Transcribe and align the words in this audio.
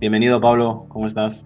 Bienvenido 0.00 0.40
Pablo, 0.40 0.86
¿cómo 0.86 1.08
estás? 1.08 1.44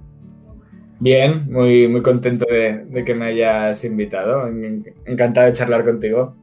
Bien, 1.01 1.51
muy, 1.51 1.89
muy 1.89 2.03
contento 2.03 2.45
de, 2.45 3.03
que 3.03 3.15
me 3.15 3.25
hayas 3.25 3.83
invitado. 3.83 4.47
Encantado 5.07 5.47
de 5.47 5.53
charlar 5.53 5.87
contigo. 5.87 6.37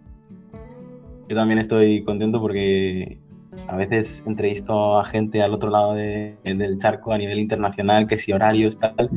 Yo 1.27 1.35
también 1.35 1.59
estoy 1.59 2.03
contento 2.03 2.41
porque 2.41 3.19
a 3.67 3.75
veces 3.75 4.23
entrevisto 4.25 4.99
a 4.99 5.05
gente 5.05 5.43
al 5.43 5.53
otro 5.53 5.69
lado 5.69 5.93
del 5.93 6.79
charco 6.79 7.13
a 7.13 7.17
nivel 7.19 7.37
internacional, 7.37 8.07
que 8.07 8.17
si 8.17 8.33
horarios, 8.33 8.79
tal. 8.79 9.07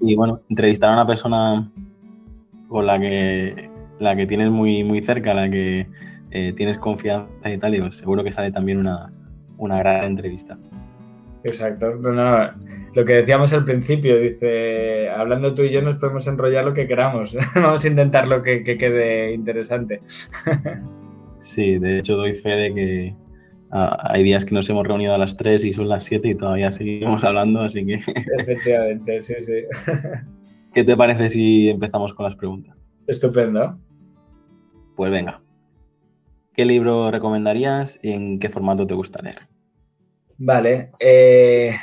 Y 0.00 0.14
bueno, 0.14 0.40
entrevistar 0.48 0.90
a 0.90 0.92
una 0.92 1.06
persona 1.08 1.68
con 2.68 2.86
la 2.86 3.00
que, 3.00 3.68
la 3.98 4.14
que 4.14 4.28
tienes 4.28 4.50
muy, 4.50 4.84
muy 4.84 5.02
cerca, 5.02 5.34
la 5.34 5.50
que 5.50 5.88
eh, 6.30 6.52
tienes 6.56 6.78
confianza 6.78 7.50
y 7.50 7.58
tal, 7.58 7.74
y 7.74 7.90
seguro 7.90 8.22
que 8.22 8.30
sale 8.30 8.52
también 8.52 8.78
una, 8.78 9.12
una 9.58 9.78
gran 9.80 10.04
entrevista. 10.04 10.56
Exacto. 11.44 11.92
lo 12.94 13.04
que 13.04 13.12
decíamos 13.14 13.52
al 13.52 13.64
principio, 13.64 14.18
dice, 14.18 15.08
hablando 15.08 15.54
tú 15.54 15.62
y 15.62 15.70
yo 15.70 15.82
nos 15.82 15.96
podemos 15.96 16.26
enrollar 16.26 16.64
lo 16.64 16.74
que 16.74 16.86
queramos. 16.86 17.36
Vamos 17.54 17.84
a 17.84 17.88
intentar 17.88 18.28
lo 18.28 18.42
que, 18.42 18.62
quede 18.64 19.32
interesante. 19.32 20.02
sí, 21.38 21.78
de 21.78 21.98
hecho 21.98 22.16
doy 22.16 22.34
fe 22.34 22.50
de 22.50 22.74
que 22.74 23.14
ah, 23.70 23.98
hay 24.10 24.22
días 24.22 24.44
que 24.44 24.54
nos 24.54 24.68
hemos 24.68 24.86
reunido 24.86 25.14
a 25.14 25.18
las 25.18 25.36
3 25.36 25.64
y 25.64 25.74
son 25.74 25.88
las 25.88 26.04
7 26.04 26.28
y 26.28 26.34
todavía 26.34 26.70
seguimos 26.70 27.24
hablando, 27.24 27.60
así 27.60 27.84
que... 27.86 27.94
Efectivamente, 28.38 29.22
sí, 29.22 29.34
sí. 29.40 29.64
¿Qué 30.74 30.84
te 30.84 30.96
parece 30.96 31.28
si 31.30 31.70
empezamos 31.70 32.14
con 32.14 32.26
las 32.26 32.36
preguntas? 32.36 32.76
Estupendo. 33.06 33.78
Pues 34.94 35.10
venga. 35.10 35.40
¿Qué 36.54 36.64
libro 36.64 37.10
recomendarías 37.10 37.98
y 38.02 38.12
en 38.12 38.38
qué 38.38 38.50
formato 38.50 38.86
te 38.86 38.94
gusta 38.94 39.22
leer? 39.22 39.48
Vale, 40.42 40.92
eh, 40.98 41.76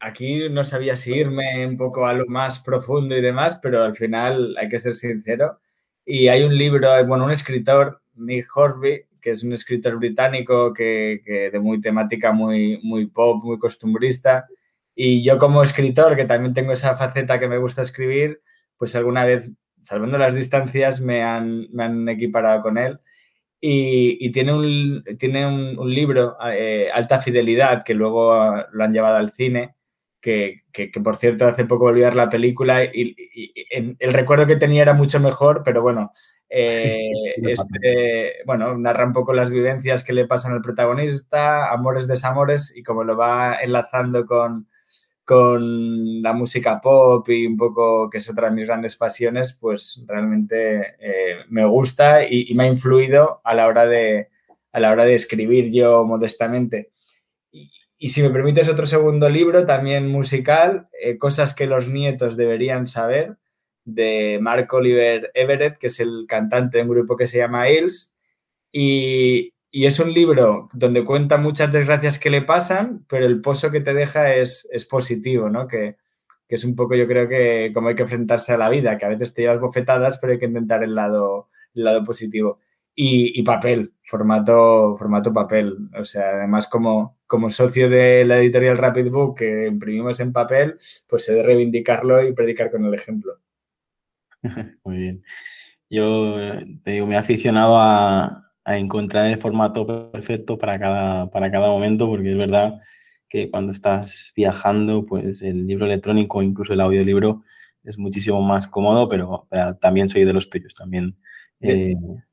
aquí 0.00 0.48
no 0.48 0.64
sabía 0.64 0.96
si 0.96 1.12
irme 1.12 1.66
un 1.66 1.76
poco 1.76 2.06
a 2.06 2.14
lo 2.14 2.24
más 2.26 2.58
profundo 2.58 3.14
y 3.14 3.20
demás, 3.20 3.60
pero 3.62 3.84
al 3.84 3.96
final 3.96 4.56
hay 4.58 4.70
que 4.70 4.78
ser 4.78 4.96
sincero. 4.96 5.60
Y 6.06 6.28
hay 6.28 6.42
un 6.42 6.56
libro, 6.56 6.88
bueno, 7.06 7.26
un 7.26 7.32
escritor, 7.32 8.00
Nick 8.14 8.48
Horby, 8.56 9.04
que 9.20 9.32
es 9.32 9.44
un 9.44 9.52
escritor 9.52 9.96
británico 9.98 10.72
que, 10.72 11.50
de 11.52 11.60
muy 11.60 11.82
temática 11.82 12.32
muy, 12.32 12.80
muy 12.82 13.08
pop, 13.08 13.44
muy 13.44 13.58
costumbrista. 13.58 14.46
Y 14.94 15.22
yo 15.22 15.36
como 15.36 15.62
escritor, 15.62 16.16
que 16.16 16.24
también 16.24 16.54
tengo 16.54 16.72
esa 16.72 16.96
faceta 16.96 17.38
que 17.38 17.48
me 17.48 17.58
gusta 17.58 17.82
escribir, 17.82 18.40
pues 18.78 18.96
alguna 18.96 19.26
vez, 19.26 19.52
salvando 19.82 20.16
las 20.16 20.34
distancias, 20.34 21.02
me 21.02 21.22
han, 21.22 21.70
me 21.72 21.84
han 21.84 22.08
equiparado 22.08 22.62
con 22.62 22.78
él. 22.78 23.00
Y, 23.60 24.30
tiene, 24.30 24.52
un, 24.52 25.04
tiene 25.18 25.46
un, 25.46 25.92
libro, 25.92 26.36
eh, 26.46 26.88
Alta 26.94 27.20
Fidelidad, 27.20 27.82
que 27.84 27.94
luego 27.94 28.54
lo 28.70 28.84
han 28.84 28.92
llevado 28.92 29.16
al 29.16 29.32
cine, 29.32 29.74
que, 30.20 30.62
por 31.02 31.16
cierto 31.16 31.46
hace 31.46 31.64
poco 31.64 31.84
volví 31.84 32.02
a 32.02 32.06
ver 32.06 32.16
la 32.16 32.30
película 32.30 32.84
y, 32.84 33.16
el 33.98 34.12
recuerdo 34.12 34.46
que 34.46 34.56
tenía 34.56 34.82
era 34.82 34.94
mucho 34.94 35.18
mejor, 35.18 35.62
pero 35.64 35.82
bueno, 35.82 36.12
eh, 36.48 37.10
este, 37.42 38.34
bueno, 38.46 38.76
narra 38.78 39.06
un 39.06 39.12
poco 39.12 39.32
las 39.32 39.50
vivencias 39.50 40.04
que 40.04 40.12
le 40.12 40.26
pasan 40.26 40.52
al 40.52 40.62
protagonista, 40.62 41.72
amores, 41.72 42.06
desamores 42.06 42.72
y 42.76 42.82
como 42.82 43.02
lo 43.02 43.16
va 43.16 43.56
enlazando 43.60 44.24
con, 44.24 44.67
con 45.28 46.22
la 46.22 46.32
música 46.32 46.80
pop 46.80 47.28
y 47.28 47.46
un 47.46 47.58
poco, 47.58 48.08
que 48.08 48.16
es 48.16 48.30
otra 48.30 48.48
de 48.48 48.56
mis 48.56 48.66
grandes 48.66 48.96
pasiones, 48.96 49.52
pues 49.60 50.02
realmente 50.08 50.94
eh, 50.98 51.44
me 51.50 51.66
gusta 51.66 52.24
y, 52.24 52.54
me 52.54 52.64
ha 52.64 52.66
influido 52.66 53.42
a 53.44 53.52
la 53.52 53.66
hora 53.66 53.86
de, 53.86 54.30
a 54.72 54.80
la 54.80 54.90
hora 54.90 55.04
de 55.04 55.16
escribir 55.16 55.70
yo 55.70 56.02
modestamente. 56.06 56.92
Y, 57.52 58.08
si 58.08 58.22
me 58.22 58.30
permites 58.30 58.70
otro 58.70 58.86
segundo 58.86 59.28
libro, 59.28 59.66
también 59.66 60.08
musical, 60.08 60.88
eh, 60.98 61.18
Cosas 61.18 61.52
que 61.52 61.66
los 61.66 61.90
nietos 61.90 62.38
deberían 62.38 62.86
saber, 62.86 63.36
de 63.84 64.38
Mark 64.40 64.72
Oliver 64.72 65.30
Everett, 65.34 65.76
que 65.76 65.88
es 65.88 66.00
el 66.00 66.24
cantante 66.26 66.78
de 66.78 66.84
un 66.84 66.88
grupo 66.88 67.18
que 67.18 67.28
se 67.28 67.36
llama 67.36 67.68
Hills. 67.68 68.14
Y, 68.72 69.52
y 69.70 69.86
es 69.86 70.00
un 70.00 70.12
libro 70.12 70.70
donde 70.72 71.04
cuenta 71.04 71.36
muchas 71.36 71.70
desgracias 71.70 72.18
que 72.18 72.30
le 72.30 72.42
pasan, 72.42 73.04
pero 73.08 73.26
el 73.26 73.40
pozo 73.40 73.70
que 73.70 73.80
te 73.80 73.92
deja 73.94 74.34
es, 74.34 74.66
positivo, 74.90 75.50
¿no? 75.50 75.68
Que, 75.68 75.96
es 76.48 76.64
un 76.64 76.74
poco, 76.74 76.94
yo 76.94 77.06
creo 77.06 77.28
que 77.28 77.72
como 77.74 77.88
hay 77.88 77.94
que 77.94 78.02
enfrentarse 78.02 78.54
a 78.54 78.58
la 78.58 78.70
vida, 78.70 78.96
que 78.96 79.04
a 79.04 79.10
veces 79.10 79.34
te 79.34 79.42
llevas 79.42 79.60
bofetadas, 79.60 80.16
pero 80.18 80.32
hay 80.32 80.38
que 80.38 80.46
intentar 80.46 80.82
el 80.82 80.94
lado, 80.94 81.50
el 81.74 81.84
lado 81.84 82.04
positivo. 82.04 82.60
Y, 82.94 83.42
papel, 83.44 83.92
formato, 84.02 84.96
formato 84.98 85.32
papel. 85.32 85.76
O 85.96 86.04
sea, 86.04 86.30
además 86.30 86.66
como, 86.66 87.18
como 87.26 87.50
socio 87.50 87.88
de 87.88 88.24
la 88.24 88.38
editorial 88.38 88.78
Rapid 88.78 89.10
Book 89.10 89.38
que 89.38 89.68
imprimimos 89.68 90.18
en 90.20 90.32
papel, 90.32 90.78
pues 91.08 91.28
he 91.28 91.34
de 91.34 91.44
reivindicarlo 91.44 92.26
y 92.26 92.32
predicar 92.32 92.70
con 92.72 92.84
el 92.84 92.94
ejemplo. 92.94 93.38
Muy 94.84 94.96
bien. 94.96 95.22
Yo 95.90 96.36
te 96.82 96.90
digo, 96.92 97.06
me 97.06 97.14
he 97.14 97.18
aficionado 97.18 97.78
a, 97.78 98.47
a 98.68 98.76
encontrar 98.76 99.30
el 99.30 99.38
formato 99.38 100.10
perfecto 100.10 100.58
para 100.58 100.78
cada, 100.78 101.30
para 101.30 101.50
cada 101.50 101.68
momento, 101.68 102.06
porque 102.06 102.32
es 102.32 102.36
verdad 102.36 102.78
que 103.26 103.48
cuando 103.50 103.72
estás 103.72 104.30
viajando, 104.36 105.06
pues 105.06 105.40
el 105.40 105.66
libro 105.66 105.86
electrónico, 105.86 106.42
incluso 106.42 106.74
el 106.74 106.82
audiolibro, 106.82 107.44
es 107.82 107.96
muchísimo 107.96 108.42
más 108.42 108.66
cómodo, 108.66 109.08
pero, 109.08 109.48
también 109.80 110.10
soy 110.10 110.26
de 110.26 110.34
los 110.34 110.50
tuyos, 110.50 110.74
también. 110.74 111.16
de, 111.60 111.92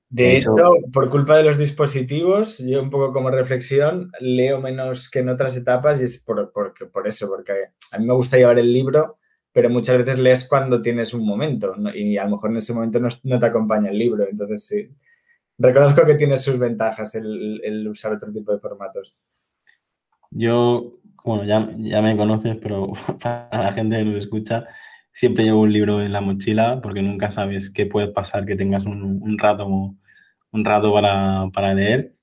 eh, 0.09 0.37
hecho, 0.37 0.53
por 0.91 1.09
culpa 1.09 1.37
de 1.37 1.43
los 1.43 1.57
dispositivos, 1.57 2.57
yo 2.57 2.83
un 2.83 2.89
poco 2.89 3.13
como 3.13 3.31
reflexión, 3.31 4.11
leo 4.19 4.59
menos 4.59 5.09
que 5.09 5.19
en 5.19 5.29
otras 5.29 5.55
etapas 5.55 6.01
y 6.01 6.03
es 6.03 6.21
por, 6.21 6.51
por 6.51 7.07
eso, 7.07 7.29
porque 7.29 7.53
a 7.93 7.97
mí 7.97 8.05
me 8.05 8.13
gusta 8.13 8.35
llevar 8.35 8.59
el 8.59 8.73
libro, 8.73 9.19
pero 9.53 9.69
muchas 9.69 9.99
veces 9.99 10.19
lees 10.19 10.45
cuando 10.49 10.81
tienes 10.81 11.13
un 11.13 11.25
momento 11.25 11.73
y 11.93 12.17
a 12.17 12.25
lo 12.25 12.31
mejor 12.31 12.51
en 12.51 12.57
ese 12.57 12.73
momento 12.73 12.99
no, 12.99 13.07
no 13.23 13.39
te 13.39 13.45
acompaña 13.45 13.89
el 13.89 13.97
libro, 13.97 14.27
entonces 14.27 14.67
sí 14.67 14.89
reconozco 15.57 16.05
que 16.05 16.15
tiene 16.15 16.37
sus 16.37 16.59
ventajas 16.59 17.15
el, 17.15 17.87
usar 17.87 18.13
otro 18.13 18.31
tipo 18.31 18.51
de 18.51 18.59
formatos. 18.59 19.15
Yo, 20.31 20.99
bueno, 21.23 21.45
ya, 21.45 21.69
ya 21.77 22.01
me 22.01 22.17
conoces, 22.17 22.57
pero 22.61 22.91
para 23.21 23.49
la 23.51 23.73
gente 23.73 23.97
que 23.97 24.05
nos 24.05 24.23
escucha, 24.23 24.65
siempre 25.11 25.45
llevo 25.45 25.61
un 25.61 25.73
libro 25.73 26.01
en 26.01 26.11
la 26.11 26.21
mochila 26.21 26.81
porque 26.81 27.01
nunca 27.01 27.31
sabes 27.31 27.69
qué 27.69 27.85
puede 27.85 28.09
pasar 28.09 28.45
que 28.45 28.55
tengas 28.55 28.85
un, 28.85 29.37
rato, 29.37 29.65
un 29.67 30.65
rato 30.65 30.93
para, 30.93 31.49
para 31.53 31.73
leer. 31.73 32.15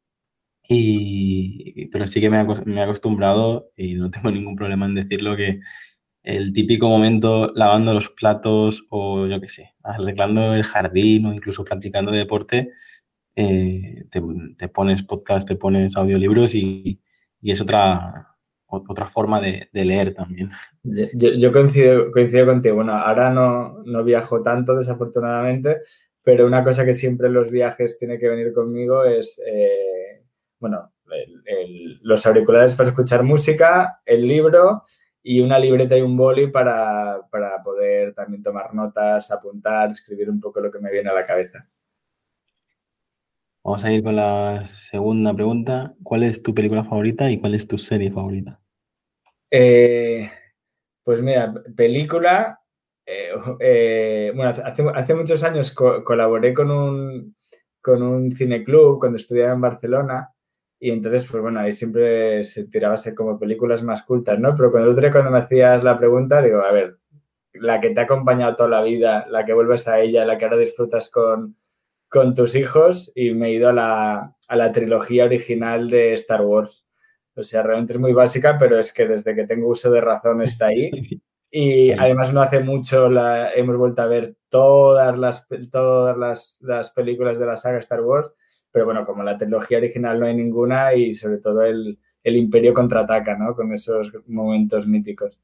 Y, 0.69 1.87
pero 1.88 2.06
sí 2.06 2.20
que 2.20 2.31
me, 2.31 2.44
me 2.44 2.81
he 2.81 2.84
acostumbrado 2.84 3.70
y 3.76 3.94
no 3.94 4.10
tengo 4.10 4.31
ningún 4.31 4.56
problema 4.56 4.87
en 4.87 4.94
decirlo 4.94 5.37
que 5.37 5.60
el 6.22 6.53
típico 6.53 6.88
momento 6.88 7.53
lavando 7.54 7.94
los 7.94 8.11
platos 8.11 8.84
o 8.90 9.26
yo 9.26 9.40
qué 9.40 9.49
sé, 9.49 9.75
arreglando 9.82 10.55
el 10.55 10.62
jardín 10.62 11.26
o 11.26 11.34
incluso 11.34 11.64
practicando 11.64 12.12
deporte, 12.12 12.70
eh, 13.34 14.05
te, 14.11 14.69
pones 14.69 15.02
podcast, 15.02 15.49
te 15.49 15.56
pones 15.56 15.96
audiolibros 15.96 16.55
y, 16.55 17.00
es 17.43 17.61
otra, 17.61 18.37
otra 18.67 19.06
forma 19.06 19.40
de, 19.40 19.69
leer 19.73 20.14
también. 20.14 20.50
Yo, 20.82 21.52
coincido, 21.52 22.12
coincido, 22.12 22.46
contigo. 22.46 22.76
Bueno, 22.76 22.93
ahora 22.93 23.31
no, 23.31 23.82
no, 23.84 24.05
viajo 24.05 24.43
tanto, 24.43 24.76
desafortunadamente, 24.76 25.79
pero 26.23 26.46
una 26.46 26.62
cosa 26.62 26.84
que 26.84 26.93
siempre 26.93 27.29
en 27.29 27.34
los 27.34 27.50
viajes 27.50 27.99
tiene 27.99 28.19
que 28.19 28.29
venir 28.29 28.52
conmigo 28.52 29.05
es, 29.05 29.43
eh, 29.46 30.25
bueno, 30.61 30.93
los 32.02 32.25
auriculares 32.26 32.75
para 32.75 32.90
escuchar 32.90 33.23
música, 33.23 34.00
el 34.06 34.26
libro 34.26 34.82
y 35.23 35.40
una 35.40 35.58
libreta 35.58 35.96
y 35.96 36.00
un 36.00 36.17
boli 36.17 36.49
para, 36.49 37.20
para 37.31 37.62
poder 37.62 38.14
también 38.14 38.43
tomar 38.43 38.75
notas, 38.75 39.31
apuntar, 39.31 39.90
escribir 39.90 40.31
un 40.31 40.40
poco 40.40 40.61
lo 40.61 40.70
que 40.70 40.81
me 40.81 40.90
viene 40.90 41.11
a 41.11 41.14
la 41.14 41.25
cabeza. 41.25 41.67
Vamos 43.64 43.85
a 43.85 43.93
ir 43.93 44.03
con 44.03 44.17
la 44.17 44.67
segunda 44.67 45.32
pregunta. 45.32 45.94
¿Cuál 46.03 46.25
es 46.25 46.43
tu 46.43 46.53
película 46.53 46.82
favorita 46.82 47.31
y 47.31 47.38
cuál 47.38 47.55
es 47.55 47.69
tu 47.69 47.79
serie 47.79 48.11
favorita? 48.11 48.61
Eh, 49.49 50.29
pues 51.05 51.23
mira, 51.23 51.55
película. 51.76 52.59
Eh, 53.06 53.31
eh, 53.61 54.32
bueno, 54.35 54.53
hace, 54.94 55.14
muchos 55.14 55.44
años 55.44 55.73
colaboré 55.73 56.53
con 56.53 56.70
un, 56.73 57.37
con 57.81 58.03
un 58.03 58.35
cineclub 58.35 58.99
cuando 58.99 59.17
estudiaba 59.17 59.53
en 59.53 59.61
Barcelona 59.61 60.31
Y 60.81 60.91
entonces, 60.91 61.26
pues 61.31 61.43
bueno, 61.43 61.61
ahí 61.61 61.73
siempre 61.73 62.43
se 62.43 62.65
tiraba 62.65 62.97
como 63.17 63.38
películas 63.38 63.82
más 63.85 64.03
cultas, 64.03 64.41
¿no? 64.41 64.56
Pero 64.56 64.73
cuando 64.73 64.91
el 64.91 64.99
otro 64.99 65.12
cuando 65.12 65.31
me 65.31 65.38
hacías 65.38 65.85
la 65.85 65.99
pregunta, 65.99 66.43
digo, 66.43 66.62
a 66.62 66.73
ver, 66.73 66.99
la 67.53 67.81
que 67.81 67.91
te 67.91 68.00
ha 68.00 68.05
acompañado 68.05 68.56
toda 68.56 68.70
la 68.70 68.82
vida, 68.82 69.26
la 69.29 69.44
que 69.44 69.53
vuelves 69.53 69.87
a 69.87 70.00
ella, 70.00 70.25
la 70.25 70.37
que 70.37 70.47
ahora 70.47 70.56
disfrutas 70.56 71.11
con, 71.11 71.56
con 72.12 72.35
tus 72.35 72.55
hijos, 72.56 73.11
y 73.14 73.31
me 73.31 73.49
he 73.49 73.53
ido 73.55 73.70
a 73.70 73.73
la, 73.73 74.37
a 74.47 74.56
la 74.56 74.70
trilogía 74.70 75.25
original 75.25 75.88
de 75.88 76.12
Star 76.12 76.43
Wars. 76.43 76.85
O 77.35 77.43
sea, 77.43 77.62
realmente 77.62 77.94
es 77.94 77.99
muy 77.99 78.12
básica, 78.12 78.59
pero 78.59 78.79
es 78.79 78.93
que 78.93 79.09
desde 79.09 79.35
que 79.35 79.47
tengo 79.47 79.69
uso 79.69 79.91
de 79.91 80.03
razón 80.03 80.43
está 80.43 80.67
ahí. 80.67 80.91
Y 81.55 81.91
además 81.91 82.32
no 82.32 82.41
hace 82.41 82.61
mucho 82.61 83.11
la, 83.11 83.53
hemos 83.53 83.76
vuelto 83.76 84.00
a 84.00 84.06
ver 84.06 84.37
todas 84.49 85.19
las, 85.19 85.47
todas 85.70 86.17
las, 86.17 86.59
las, 86.62 86.93
películas 86.93 87.38
de 87.38 87.44
la 87.44 87.59
saga 87.59 87.76
Star 87.76 88.00
Wars, 88.00 88.32
pero 88.70 88.87
bueno, 88.87 89.05
como 89.05 89.23
la 89.23 89.37
trilogía 89.37 89.76
original 89.76 90.19
no 90.19 90.25
hay 90.25 90.35
ninguna 90.35 90.94
y 90.94 91.15
sobre 91.15 91.37
todo 91.41 91.61
el, 91.61 91.99
el 92.25 92.37
Imperio 92.37 92.73
contraataca, 92.73 93.37
¿no? 93.37 93.55
Con 93.55 93.70
esos 93.75 94.11
momentos 94.26 94.87
míticos. 94.87 95.38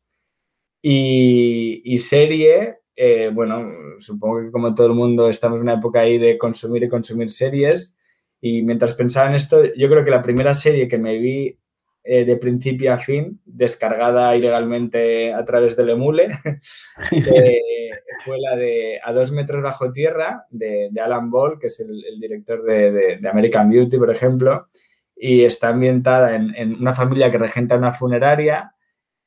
Y, 0.80 1.82
y 1.84 1.98
serie, 1.98 2.78
eh, 3.00 3.30
bueno, 3.32 3.70
supongo 4.00 4.40
que 4.42 4.50
como 4.50 4.74
todo 4.74 4.88
el 4.88 4.94
mundo 4.94 5.28
estamos 5.28 5.58
en 5.58 5.62
una 5.62 5.74
época 5.74 6.00
ahí 6.00 6.18
de 6.18 6.36
consumir 6.36 6.82
y 6.82 6.88
consumir 6.88 7.30
series. 7.30 7.94
Y 8.40 8.62
mientras 8.62 8.94
pensaba 8.94 9.28
en 9.28 9.36
esto, 9.36 9.62
yo 9.76 9.88
creo 9.88 10.04
que 10.04 10.10
la 10.10 10.22
primera 10.22 10.52
serie 10.52 10.88
que 10.88 10.98
me 10.98 11.16
vi 11.18 11.56
eh, 12.02 12.24
de 12.24 12.36
principio 12.38 12.92
a 12.92 12.98
fin, 12.98 13.40
descargada 13.44 14.34
ilegalmente 14.34 15.32
a 15.32 15.44
través 15.44 15.76
del 15.76 15.90
emule, 15.90 16.30
eh, 17.12 17.90
fue 18.24 18.40
la 18.40 18.56
de 18.56 18.98
A 19.04 19.12
dos 19.12 19.30
metros 19.30 19.62
bajo 19.62 19.92
tierra, 19.92 20.46
de, 20.50 20.90
Alan 21.00 21.30
Ball, 21.30 21.58
que 21.60 21.68
es 21.68 21.78
el, 21.78 22.18
director 22.18 22.64
de, 22.64 23.20
American 23.30 23.70
Beauty, 23.70 23.96
por 23.96 24.10
ejemplo, 24.10 24.68
y 25.14 25.44
está 25.44 25.68
ambientada 25.68 26.34
en, 26.34 26.74
una 26.80 26.94
familia 26.94 27.30
que 27.30 27.38
regenta 27.38 27.76
una 27.76 27.92
funeraria 27.92 28.72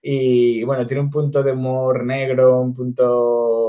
y, 0.02 0.64
bueno, 0.64 0.88
tiene 0.88 1.02
un 1.04 1.12
punto 1.12 1.44
de 1.44 1.52
humor 1.52 2.04
negro, 2.04 2.60
un 2.60 2.74
punto, 2.74 3.61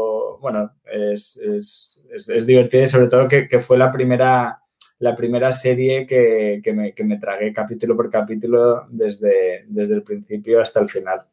bueno, 0.43 0.73
es, 0.85 1.39
es, 1.39 2.47
divertido 2.47 2.85
y 2.85 2.89
sobre 2.89 3.09
todo 3.09 3.29
que, 3.29 3.49
que 3.49 3.61
fue 3.61 3.79
la 3.79 3.91
primera 3.91 4.59
la 4.99 5.17
primera 5.17 5.50
serie 5.53 6.06
que, 6.06 6.61
que, 6.62 6.73
me, 6.73 6.93
que, 6.93 7.03
me, 7.03 7.19
tragué 7.19 7.53
capítulo 7.53 7.97
por 7.97 8.09
capítulo 8.09 8.87
desde, 8.89 9.65
desde 9.67 9.94
el 9.94 10.05
principio 10.05 10.61
hasta 10.61 10.79
el 10.79 10.89
final. 10.89 11.27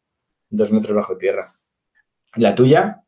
Dos 0.50 0.72
metros 0.72 0.96
bajo 0.96 1.18
tierra. 1.18 1.54
¿La 2.36 2.56
tuya? 2.56 3.04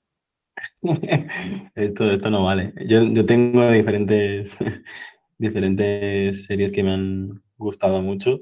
esto, 1.75 2.11
esto 2.11 2.29
no 2.29 2.43
vale. 2.43 2.73
Yo, 2.85 3.01
yo 3.05 3.25
tengo 3.25 3.71
diferentes, 3.71 4.55
diferentes 5.39 6.45
series 6.45 6.71
que 6.71 6.83
me 6.83 6.93
han 6.93 7.41
gustado 7.57 7.99
mucho, 8.03 8.41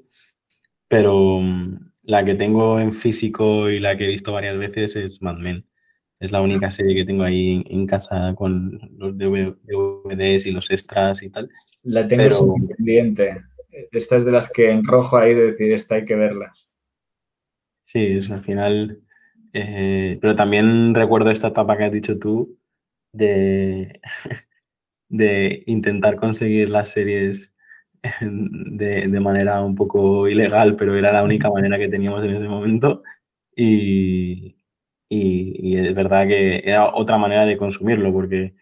pero 0.89 1.39
mm, 1.39 1.91
la 2.03 2.25
que 2.25 2.35
tengo 2.35 2.81
en 2.81 2.91
físico 2.91 3.69
y 3.69 3.79
la 3.79 3.95
que 3.95 4.03
he 4.03 4.09
visto 4.09 4.33
varias 4.33 4.57
veces 4.57 4.97
es 4.97 5.21
Mad 5.21 5.37
Men. 5.37 5.65
Es 6.19 6.31
la 6.31 6.41
única 6.41 6.69
serie 6.69 6.95
que 6.95 7.05
tengo 7.05 7.23
ahí 7.23 7.63
en 7.69 7.87
casa 7.87 8.33
con 8.35 8.79
los 8.97 9.17
DVDs 9.17 10.45
y 10.45 10.51
los 10.51 10.69
extras 10.69 11.23
y 11.23 11.29
tal. 11.29 11.49
La 11.83 12.07
tengo 12.07 12.23
pero... 12.23 12.75
pendiente. 12.75 13.41
Esta 13.91 14.17
es 14.17 14.25
de 14.25 14.31
las 14.31 14.51
que 14.51 14.69
en 14.69 14.83
rojo 14.83 15.17
ahí 15.17 15.33
de 15.33 15.51
decir, 15.51 15.71
esta 15.71 15.95
hay 15.95 16.05
que 16.05 16.15
verla. 16.15 16.51
Sí, 17.85 18.05
es 18.05 18.29
al 18.29 18.43
final. 18.43 19.01
Eh, 19.53 20.17
pero 20.21 20.35
también 20.35 20.93
recuerdo 20.93 21.31
esta 21.31 21.47
etapa 21.47 21.77
que 21.77 21.85
has 21.85 21.91
dicho 21.91 22.19
tú 22.19 22.59
de, 23.13 23.99
de 25.09 25.63
intentar 25.67 26.17
conseguir 26.17 26.69
las 26.69 26.89
series 26.89 27.53
de, 28.21 29.07
de, 29.07 29.19
manera 29.19 29.61
un 29.61 29.75
poco 29.75 30.27
ilegal, 30.27 30.75
pero 30.75 30.95
era 30.95 31.11
la 31.11 31.23
única 31.23 31.49
manera 31.49 31.77
que 31.77 31.89
teníamos 31.89 32.23
en 32.23 32.35
ese 32.35 32.47
momento. 32.47 33.03
Y, 33.55 34.58
y, 35.09 35.73
y 35.73 35.77
es 35.77 35.93
verdad 35.95 36.27
que 36.27 36.61
era 36.63 36.93
otra 36.93 37.17
manera 37.17 37.45
de 37.45 37.57
consumirlo, 37.57 38.13
porque 38.13 38.53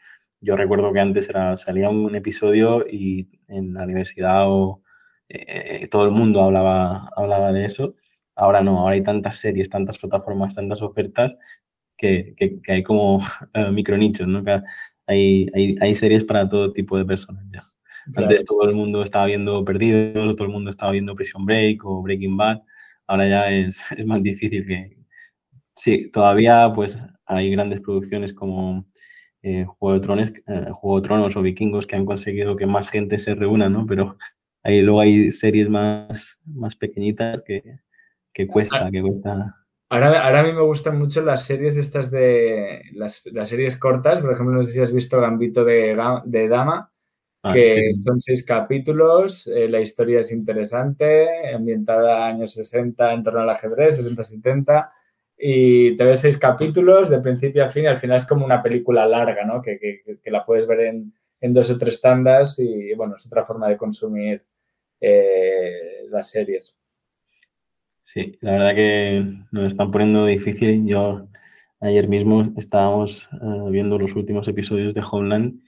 yo 0.42 0.56
recuerdo 0.56 0.94
que 0.94 1.00
antes 1.00 1.30
era, 1.30 1.58
salía 1.58 1.90
un 1.90 2.16
episodio 2.16 2.86
y 2.90 3.30
en 3.48 3.74
la 3.74 3.84
universidad 3.84 4.50
o, 4.50 4.82
eh, 5.30 5.82
eh, 5.84 5.88
todo 5.90 6.06
el 6.06 6.12
mundo 6.12 6.42
hablaba, 6.42 7.10
hablaba 7.16 7.52
de 7.52 7.66
eso. 7.66 7.96
Ahora 8.36 8.62
no, 8.62 8.80
ahora 8.80 8.94
hay 8.96 9.04
tantas 9.04 9.38
series, 9.38 9.70
tantas 9.70 9.98
plataformas, 9.98 10.56
tantas 10.56 10.82
ofertas 10.82 11.36
que, 11.98 12.34
que, 12.38 12.60
hay 12.72 12.84
como 12.84 13.18
uh, 13.18 13.22
micronichos, 13.74 14.28
¿no? 14.28 14.44
hay, 15.08 15.48
hay, 15.54 15.76
hay, 15.82 15.96
series 15.96 16.24
para 16.24 16.48
todo 16.48 16.72
tipo 16.74 16.98
de 16.98 17.06
personas 17.06 17.44
ya. 17.52 17.70
Antes 18.16 18.46
todo 18.46 18.64
el 18.64 18.76
mundo 18.76 19.04
estaba 19.04 19.26
viendo 19.26 19.66
Perdidos, 19.66 20.36
todo 20.38 20.48
el 20.48 20.54
mundo 20.54 20.70
estaba 20.70 20.94
viendo 20.94 21.16
Prison 21.16 21.46
Break 21.46 21.84
o 21.86 22.02
Breaking 22.02 22.38
Bad. 22.38 22.62
Ahora 23.08 23.28
ya 23.28 23.50
es, 23.52 23.82
es 23.98 24.06
más 24.06 24.24
difícil 24.24 24.66
que... 24.66 24.97
Sí, 25.78 26.10
todavía 26.10 26.72
pues 26.74 26.98
hay 27.28 27.52
grandes 27.52 27.82
producciones 27.82 28.34
como 28.34 28.86
eh, 29.44 29.64
Juego, 29.78 29.94
de 29.94 30.00
Tronos, 30.02 30.30
eh, 30.48 30.72
Juego 30.74 31.00
de 31.00 31.08
Tronos 31.08 31.36
o 31.38 31.42
Vikingos 31.44 31.86
que 31.86 31.96
han 31.96 32.06
conseguido 32.06 32.56
que 32.56 32.66
más 32.66 32.90
gente 32.90 33.20
se 33.20 33.36
reúna, 33.36 33.70
¿no? 33.70 33.86
Pero 33.86 34.18
ahí 34.64 34.82
luego 34.82 35.02
hay 35.02 35.32
series 35.32 35.70
más, 35.70 36.40
más 36.46 36.76
pequeñitas 36.76 37.44
que, 37.44 37.80
que 38.34 38.48
cuesta, 38.48 38.90
que 38.92 39.02
cuesta. 39.02 39.56
Ahora, 39.90 40.26
ahora, 40.26 40.40
a 40.40 40.44
mí 40.44 40.52
me 40.52 40.64
gustan 40.64 40.98
mucho 40.98 41.22
las 41.22 41.46
series 41.46 41.76
de 41.76 41.82
estas 41.82 42.10
de 42.10 42.82
las, 42.94 43.24
las 43.28 43.48
series 43.48 43.80
cortas, 43.80 44.20
por 44.22 44.34
ejemplo, 44.34 44.56
no 44.56 44.64
sé 44.64 44.74
si 44.74 44.82
has 44.82 44.92
visto 44.92 45.22
Gambito 45.22 45.64
de, 45.64 45.96
de 46.26 46.48
Dama, 46.50 46.92
ah, 47.44 47.54
que 47.54 47.94
sí. 47.94 48.02
son 48.02 48.20
seis 48.20 48.44
capítulos, 48.44 49.48
eh, 49.48 49.70
la 49.70 49.80
historia 49.80 50.22
es 50.22 50.32
interesante, 50.32 51.54
ambientada 51.54 52.26
años 52.26 52.52
60 52.54 53.14
en 53.14 53.24
torno 53.24 53.42
al 53.42 53.50
ajedrez, 53.52 54.04
60-70, 54.04 54.90
y 55.38 55.96
te 55.96 56.04
ves 56.04 56.22
seis 56.22 56.38
capítulos 56.38 57.10
de 57.10 57.22
principio 57.22 57.64
a 57.64 57.70
fin 57.70 57.84
y 57.84 57.88
al 57.88 58.00
final 58.00 58.18
es 58.18 58.26
como 58.26 58.44
una 58.44 58.64
película 58.64 59.06
larga, 59.06 59.46
¿no? 59.46 59.62
Que, 59.62 59.78
que, 59.78 60.02
que 60.22 60.32
la 60.32 60.44
puedes 60.44 60.66
ver 60.66 60.80
en, 60.82 61.14
en, 61.42 61.54
dos 61.54 61.70
o 61.70 61.78
tres 61.78 62.02
tandas 62.02 62.58
y, 62.58 62.94
bueno, 62.96 63.16
es 63.16 63.28
otra 63.28 63.46
forma 63.46 63.70
de 63.70 63.78
consumir 63.78 64.44
eh, 65.00 66.06
las 66.10 66.32
series. 66.32 66.76
Sí, 68.04 68.38
la 68.42 68.54
verdad 68.54 68.76
que 68.76 69.26
nos 69.52 69.66
están 69.66 69.92
poniendo 69.92 70.26
difícil. 70.26 70.88
Yo 70.88 71.28
ayer 71.82 72.08
mismo 72.08 72.44
estábamos 72.58 73.30
uh, 73.40 73.70
viendo 73.70 74.00
los 74.00 74.16
últimos 74.16 74.48
episodios 74.48 74.96
de 74.96 75.04
Homeland 75.10 75.62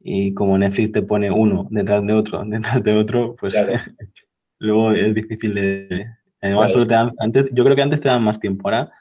y 0.00 0.34
como 0.34 0.58
Netflix 0.58 0.92
te 0.92 1.02
pone 1.02 1.30
uno 1.30 1.66
detrás 1.70 2.04
de 2.04 2.12
otro, 2.12 2.44
detrás 2.46 2.82
de 2.82 2.92
otro, 2.92 3.36
pues 3.40 3.54
claro. 3.54 3.72
luego 4.58 4.92
es 4.92 5.14
difícil 5.14 5.54
de... 5.54 6.06
Además, 6.42 6.72
claro. 6.72 6.86
te 6.86 6.94
dan, 6.94 7.12
antes, 7.20 7.46
yo 7.52 7.64
creo 7.64 7.74
que 7.74 7.82
antes 7.82 8.02
te 8.02 8.08
dan 8.08 8.22
más 8.22 8.38
tiempo. 8.38 8.68
Ahora 8.68 8.92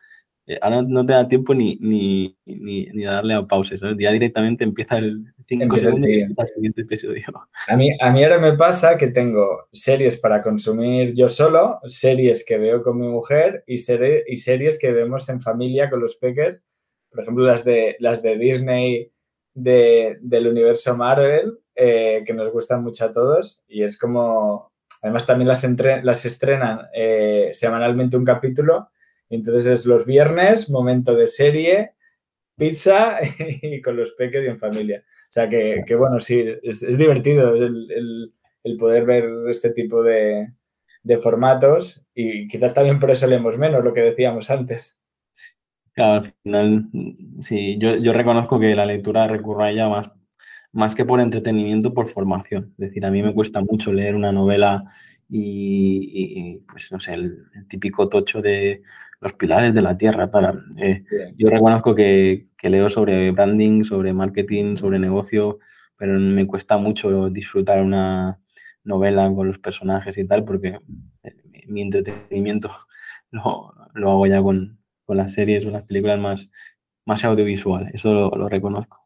eh, 0.46 0.60
ahora 0.62 0.82
no 0.82 1.06
te 1.06 1.14
da 1.14 1.28
tiempo 1.28 1.54
ni, 1.54 1.78
ni, 1.80 2.38
ni, 2.46 2.86
ni 2.88 3.04
darle 3.04 3.34
a 3.34 3.44
pausa, 3.44 3.78
¿sabes? 3.78 3.96
Ya 3.98 4.12
directamente 4.12 4.66
empieza 4.66 4.98
el 4.98 5.34
5 5.48 5.78
segundos 5.78 6.08
y 6.08 6.22
el 6.22 6.36
siguiente 6.54 6.82
episodio. 6.82 7.24
A 7.68 7.78
mí, 7.78 7.90
a 8.00 8.12
mí 8.12 8.24
ahora 8.24 8.40
me 8.40 8.54
pasa 8.54 8.98
que 8.98 9.08
tengo 9.08 9.68
series 9.72 10.18
para 10.20 10.42
consumir 10.42 11.14
yo 11.14 11.30
solo, 11.30 11.80
series 11.86 12.44
que 12.46 12.58
veo 12.58 12.84
con 12.84 13.00
mi 13.00 13.08
mujer 13.08 13.64
y, 13.68 13.78
serie, 13.78 14.24
y 14.28 14.36
series 14.36 14.78
que 14.78 14.92
vemos 14.92 15.30
en 15.30 15.42
familia 15.42 15.90
con 15.90 16.02
los 16.02 16.18
peques. 16.18 16.66
Por 17.10 17.22
ejemplo, 17.22 17.46
las 17.46 17.64
de, 17.64 17.96
las 18.00 18.22
de 18.22 18.38
Disney 18.38 19.12
de, 19.54 20.18
del 20.22 20.48
universo 20.48 20.98
Marvel, 20.98 21.60
eh, 21.74 22.24
que 22.26 22.34
nos 22.34 22.52
gustan 22.52 22.84
mucho 22.84 23.06
a 23.06 23.14
todos. 23.14 23.62
Y 23.68 23.84
es 23.84 23.98
como, 23.98 24.74
además 25.02 25.26
también 25.26 25.48
las, 25.48 25.64
entre, 25.64 26.04
las 26.04 26.26
estrenan 26.26 26.82
eh, 26.94 27.50
semanalmente 27.54 28.18
un 28.18 28.26
capítulo 28.26 28.90
entonces 29.36 29.66
es 29.68 29.86
los 29.86 30.06
viernes, 30.06 30.70
momento 30.70 31.16
de 31.16 31.28
serie, 31.28 31.94
pizza 32.56 33.20
y 33.62 33.82
con 33.82 33.98
los 33.98 34.12
peques 34.12 34.44
y 34.44 34.48
en 34.48 34.60
familia. 34.60 35.04
O 35.08 35.34
sea 35.34 35.50
que, 35.50 35.84
que 35.86 35.96
bueno, 35.96 36.20
sí, 36.20 36.44
es, 36.62 36.82
divertido 36.82 37.56
el, 37.56 38.32
el, 38.64 38.78
poder 38.78 39.06
ver 39.06 39.26
este 39.50 39.72
tipo 39.72 40.04
de, 40.04 40.54
formatos 41.22 42.06
y 42.14 42.48
quizás 42.48 42.74
también 42.74 43.00
por 43.00 43.12
eso 43.12 43.28
leemos 43.28 43.58
menos, 43.58 43.84
lo 43.84 43.94
que 43.94 44.02
decíamos 44.02 44.50
antes. 44.50 45.00
Claro, 45.94 46.26
al 46.26 46.34
final, 46.44 46.90
sí, 47.42 47.78
yo, 47.80 48.14
reconozco 48.14 48.60
que 48.60 48.76
la 48.76 48.86
lectura 48.86 49.28
recurre 49.28 49.66
a 49.66 49.72
ella 49.72 49.90
más, 49.90 50.12
más 50.72 50.96
que 50.96 51.06
por 51.06 51.20
entretenimiento, 51.20 51.94
por 51.94 52.10
formación. 52.10 52.74
Es 52.78 52.90
decir, 52.90 53.06
a 53.06 53.12
mí 53.12 53.22
me 53.22 53.34
cuesta 53.34 53.62
mucho 53.62 53.92
leer 53.92 54.16
una 54.16 54.32
novela 54.32 54.84
y, 55.30 56.60
pues 56.68 56.92
no 56.92 57.00
sé, 57.00 57.14
el 57.14 57.46
típico 57.68 58.08
tocho 58.08 58.42
de 58.42 58.84
los 59.24 59.34
pilares 59.34 59.74
de 59.74 59.82
la 59.82 59.98
tierra. 59.98 60.30
Para, 60.30 60.54
eh, 60.78 61.04
yo 61.38 61.50
reconozco 61.50 61.96
que, 61.96 62.48
que, 62.58 62.70
leo 62.70 62.90
sobre 62.90 63.32
branding, 63.32 63.84
sobre 63.84 64.14
marketing, 64.14 64.76
sobre 64.76 65.00
negocio, 65.00 65.60
pero 65.98 66.20
me 66.20 66.46
cuesta 66.46 66.78
mucho 66.78 67.30
disfrutar 67.30 67.82
una 67.82 68.40
novela 68.84 69.32
con 69.34 69.48
los 69.48 69.60
personajes 69.60 70.18
y 70.18 70.28
tal, 70.28 70.44
porque 70.44 70.80
eh, 71.24 71.36
mi 71.68 71.82
entretenimiento 71.82 72.70
lo, 73.32 73.74
lo 73.94 74.12
hago 74.12 74.28
ya 74.28 74.42
con, 74.42 74.78
con, 75.06 75.18
las 75.18 75.34
series 75.34 75.66
o 75.66 75.72
las 75.72 75.84
películas 75.84 76.20
más, 76.20 76.50
más 77.06 77.24
audiovisuales, 77.24 77.94
eso 77.96 78.14
lo, 78.14 78.30
lo 78.32 78.50
reconozco. 78.50 79.03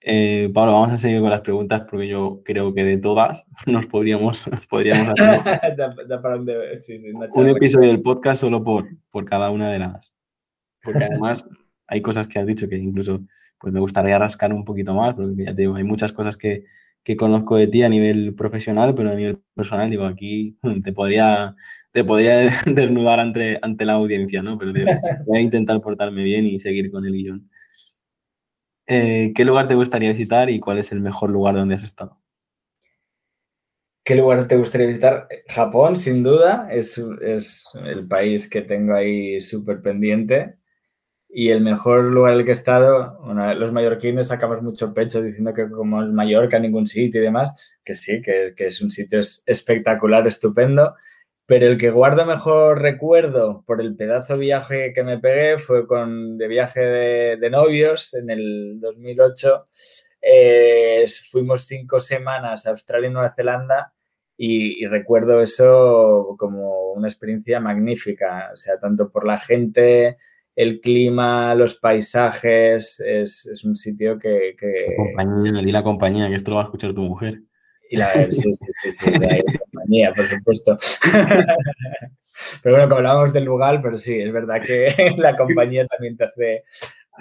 Eh, 0.00 0.50
Pablo, 0.52 0.72
vamos 0.72 0.92
a 0.92 0.96
seguir 0.96 1.20
con 1.20 1.30
las 1.30 1.40
preguntas 1.40 1.82
porque 1.88 2.08
yo 2.08 2.42
creo 2.44 2.72
que 2.74 2.84
de 2.84 2.98
todas 2.98 3.44
nos 3.66 3.86
podríamos, 3.86 4.48
podríamos 4.68 5.08
hacer 5.08 5.40
un 7.34 7.48
episodio 7.48 7.88
del 7.88 8.02
podcast 8.02 8.40
solo 8.40 8.62
por, 8.62 8.88
por 9.10 9.24
cada 9.24 9.50
una 9.50 9.70
de 9.70 9.78
las. 9.78 10.12
Porque 10.82 11.04
además 11.04 11.44
hay 11.86 12.02
cosas 12.02 12.28
que 12.28 12.38
has 12.38 12.46
dicho 12.46 12.68
que 12.68 12.76
incluso 12.76 13.20
pues 13.60 13.72
me 13.72 13.80
gustaría 13.80 14.18
rascar 14.18 14.52
un 14.52 14.64
poquito 14.64 14.94
más, 14.94 15.14
porque 15.14 15.44
ya 15.44 15.54
te 15.54 15.62
digo, 15.62 15.74
hay 15.74 15.84
muchas 15.84 16.12
cosas 16.12 16.36
que, 16.36 16.64
que 17.02 17.16
conozco 17.16 17.56
de 17.56 17.66
ti 17.66 17.82
a 17.82 17.88
nivel 17.88 18.34
profesional, 18.34 18.94
pero 18.94 19.10
a 19.10 19.14
nivel 19.14 19.40
personal, 19.54 19.90
digo, 19.90 20.04
aquí 20.04 20.56
te 20.84 20.92
podría, 20.92 21.56
te 21.90 22.04
podría 22.04 22.52
desnudar 22.66 23.18
ante, 23.18 23.58
ante 23.60 23.84
la 23.84 23.94
audiencia, 23.94 24.42
¿no? 24.42 24.56
Pero 24.58 24.72
voy 25.26 25.38
a 25.38 25.40
intentar 25.40 25.80
portarme 25.80 26.22
bien 26.22 26.46
y 26.46 26.60
seguir 26.60 26.90
con 26.92 27.04
el 27.04 27.14
guion. 27.14 27.50
Eh, 28.90 29.32
¿Qué 29.36 29.44
lugar 29.44 29.68
te 29.68 29.74
gustaría 29.74 30.10
visitar 30.10 30.48
y 30.48 30.60
cuál 30.60 30.78
es 30.78 30.90
el 30.92 31.00
mejor 31.00 31.28
lugar 31.28 31.54
donde 31.54 31.74
has 31.74 31.82
estado? 31.82 32.18
¿Qué 34.02 34.16
lugar 34.16 34.48
te 34.48 34.56
gustaría 34.56 34.86
visitar? 34.86 35.28
Japón, 35.46 35.94
sin 35.94 36.22
duda, 36.22 36.68
es, 36.72 36.96
es 37.20 37.68
el 37.84 38.08
país 38.08 38.48
que 38.48 38.62
tengo 38.62 38.94
ahí 38.94 39.42
súper 39.42 39.82
pendiente. 39.82 40.56
Y 41.28 41.50
el 41.50 41.60
mejor 41.60 42.08
lugar 42.10 42.32
en 42.32 42.38
el 42.38 42.44
que 42.46 42.52
he 42.52 42.54
estado, 42.54 43.18
los 43.54 43.72
mallorquines 43.72 44.28
sacamos 44.28 44.62
mucho 44.62 44.94
pecho 44.94 45.20
diciendo 45.20 45.52
que 45.52 45.68
como 45.68 46.02
es 46.02 46.08
Mallorca, 46.08 46.58
ningún 46.58 46.88
sitio 46.88 47.20
y 47.20 47.24
demás, 47.24 47.74
que 47.84 47.94
sí, 47.94 48.22
que, 48.22 48.54
que 48.56 48.68
es 48.68 48.80
un 48.80 48.88
sitio 48.90 49.20
espectacular, 49.44 50.26
estupendo, 50.26 50.94
pero 51.48 51.66
el 51.66 51.78
que 51.78 51.88
guardo 51.88 52.26
mejor 52.26 52.82
recuerdo 52.82 53.64
por 53.66 53.80
el 53.80 53.96
pedazo 53.96 54.36
viaje 54.36 54.92
que 54.92 55.02
me 55.02 55.18
pegué 55.18 55.58
fue 55.58 55.86
con 55.86 56.36
de 56.36 56.46
viaje 56.46 56.80
de, 57.38 57.50
novios 57.50 58.12
en 58.12 58.28
el 58.28 58.78
2008. 58.78 59.66
Eh, 60.20 61.06
fuimos 61.30 61.62
cinco 61.62 62.00
semanas 62.00 62.66
a 62.66 62.70
Australia 62.72 63.08
y 63.08 63.12
Nueva 63.14 63.30
Zelanda 63.30 63.94
y, 64.36 64.84
y, 64.84 64.86
recuerdo 64.88 65.40
eso 65.40 66.36
como 66.38 66.92
una 66.92 67.08
experiencia 67.08 67.60
magnífica, 67.60 68.50
o 68.52 68.56
sea, 68.58 68.78
tanto 68.78 69.10
por 69.10 69.26
la 69.26 69.38
gente, 69.38 70.18
el 70.54 70.80
clima, 70.80 71.54
los 71.54 71.76
paisajes, 71.76 73.00
es, 73.00 73.64
un 73.64 73.74
sitio 73.74 74.18
que... 74.18 74.54
que... 74.54 74.84
La 74.90 74.96
compañía, 74.96 75.62
di 75.62 75.72
la 75.72 75.82
compañía, 75.82 76.28
que 76.28 76.34
esto 76.34 76.50
lo 76.50 76.56
va 76.56 76.62
a 76.62 76.66
escuchar 76.66 76.92
tu 76.92 77.00
mujer. 77.00 77.40
Y 77.88 77.96
la, 77.96 78.26
sí, 78.26 78.32
sí, 78.32 78.66
sí, 78.82 78.92
sí, 78.92 79.10
la 79.12 79.28
compañía, 79.88 80.14
por 80.14 80.28
supuesto. 80.28 80.76
Pero 82.62 82.76
bueno, 82.76 82.88
como 82.88 82.98
hablábamos 82.98 83.32
del 83.32 83.44
lugar, 83.44 83.82
pero 83.82 83.98
sí, 83.98 84.16
es 84.16 84.32
verdad 84.32 84.62
que 84.62 84.94
la 85.18 85.36
compañía 85.36 85.84
también 85.88 86.16
te 86.16 86.24
hace 86.24 86.62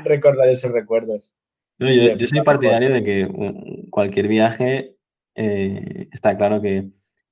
recordar 0.03 0.47
esos 0.47 0.71
recuerdos. 0.71 1.31
yo, 1.79 2.27
soy 2.27 2.41
partidario 2.41 2.93
de 2.93 3.03
que 3.03 3.87
cualquier 3.89 4.27
viaje 4.27 4.95
eh, 5.33 6.07
está 6.11 6.37
claro 6.37 6.61
que 6.61 6.89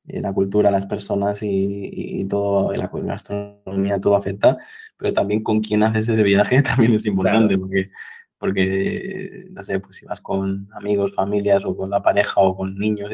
eh, 0.07 0.19
la 0.19 0.33
cultura, 0.33 0.71
las 0.71 0.87
personas 0.87 1.39
y, 1.43 2.25
todo, 2.27 2.73
la 2.73 2.89
gastronomía, 2.91 3.99
todo 3.99 4.15
afecta, 4.15 4.57
pero 4.97 5.13
también 5.13 5.43
con 5.43 5.61
quién 5.61 5.83
haces 5.83 6.09
ese 6.09 6.23
viaje 6.23 6.61
también 6.63 6.93
es 6.93 7.05
importante, 7.05 7.55
porque, 7.55 7.91
porque, 8.37 9.45
no 9.51 9.63
sé, 9.63 9.79
pues 9.79 9.97
si 9.97 10.05
vas 10.05 10.21
con 10.21 10.67
amigos, 10.73 11.15
familias 11.15 11.65
o 11.65 11.75
con 11.75 11.89
la 11.89 12.01
pareja 12.01 12.41
o 12.41 12.55
con 12.55 12.77
niños, 12.77 13.11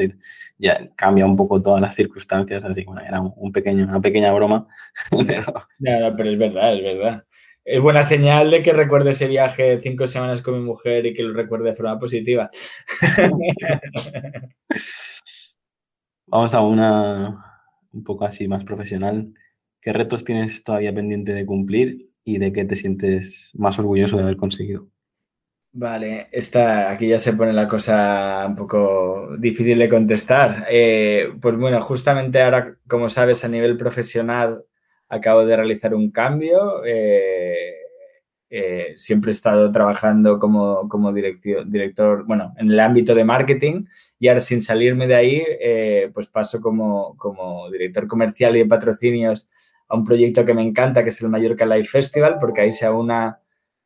ya 0.58 0.90
cambia 0.96 1.26
un 1.26 1.36
poco 1.36 1.62
todas 1.62 1.80
las 1.80 1.94
circunstancias, 1.94 2.64
así 2.64 2.80
que 2.80 2.86
bueno, 2.86 3.02
era 3.02 3.20
un 3.20 3.52
pequeño, 3.52 3.84
una 3.84 4.00
pequeña 4.00 4.32
broma. 4.32 4.66
pero... 5.26 5.52
No, 5.78 6.16
pero 6.16 6.30
es 6.30 6.38
verdad, 6.38 6.74
es 6.74 6.82
verdad. 6.82 7.24
Es 7.64 7.80
buena 7.80 8.02
señal 8.02 8.50
de 8.50 8.60
que 8.60 8.72
recuerde 8.72 9.10
ese 9.10 9.28
viaje 9.28 9.80
cinco 9.82 10.08
semanas 10.08 10.42
con 10.42 10.54
mi 10.54 10.60
mujer 10.64 11.06
y 11.06 11.14
que 11.14 11.22
lo 11.22 11.32
recuerde 11.32 11.70
de 11.70 11.76
forma 11.76 11.96
positiva. 11.98 12.50
Vamos 16.26 16.54
a 16.54 16.60
una 16.60 17.52
un 17.92 18.02
poco 18.04 18.24
así 18.24 18.48
más 18.48 18.64
profesional. 18.64 19.32
¿Qué 19.80 19.92
retos 19.92 20.24
tienes 20.24 20.64
todavía 20.64 20.94
pendiente 20.94 21.32
de 21.34 21.46
cumplir 21.46 22.10
y 22.24 22.38
de 22.38 22.52
qué 22.52 22.64
te 22.64 22.74
sientes 22.76 23.50
más 23.54 23.78
orgulloso 23.78 24.16
de 24.16 24.22
haber 24.24 24.36
conseguido? 24.36 24.88
Vale, 25.74 26.28
esta, 26.32 26.90
aquí 26.90 27.08
ya 27.08 27.18
se 27.18 27.32
pone 27.32 27.52
la 27.52 27.66
cosa 27.66 28.44
un 28.46 28.54
poco 28.56 29.36
difícil 29.38 29.78
de 29.78 29.88
contestar. 29.88 30.66
Eh, 30.70 31.32
pues 31.40 31.56
bueno, 31.56 31.80
justamente 31.80 32.42
ahora, 32.42 32.76
como 32.86 33.08
sabes, 33.08 33.42
a 33.44 33.48
nivel 33.48 33.78
profesional 33.78 34.64
acabo 35.08 35.46
de 35.46 35.56
realizar 35.56 35.94
un 35.94 36.10
cambio. 36.10 36.84
Eh, 36.84 37.74
eh, 38.54 38.92
siempre 38.98 39.30
he 39.30 39.32
estado 39.32 39.72
trabajando 39.72 40.38
como, 40.38 40.86
como 40.86 41.10
director, 41.10 42.24
bueno, 42.26 42.52
en 42.58 42.70
el 42.70 42.80
ámbito 42.80 43.14
de 43.14 43.24
marketing 43.24 43.86
y 44.18 44.28
ahora 44.28 44.40
sin 44.42 44.60
salirme 44.60 45.06
de 45.06 45.14
ahí, 45.14 45.42
eh, 45.58 46.10
pues 46.12 46.26
paso 46.26 46.60
como, 46.60 47.16
como, 47.16 47.70
director 47.70 48.06
comercial 48.06 48.54
y 48.56 48.58
de 48.58 48.66
patrocinios 48.66 49.48
a 49.88 49.96
un 49.96 50.04
proyecto 50.04 50.44
que 50.44 50.52
me 50.52 50.60
encanta, 50.62 51.02
que 51.02 51.08
es 51.08 51.22
el 51.22 51.30
Mallorca 51.30 51.64
Live 51.64 51.86
Festival, 51.86 52.36
porque 52.38 52.60
ahí 52.60 52.72
se 52.72 52.84
aúna, 52.84 53.40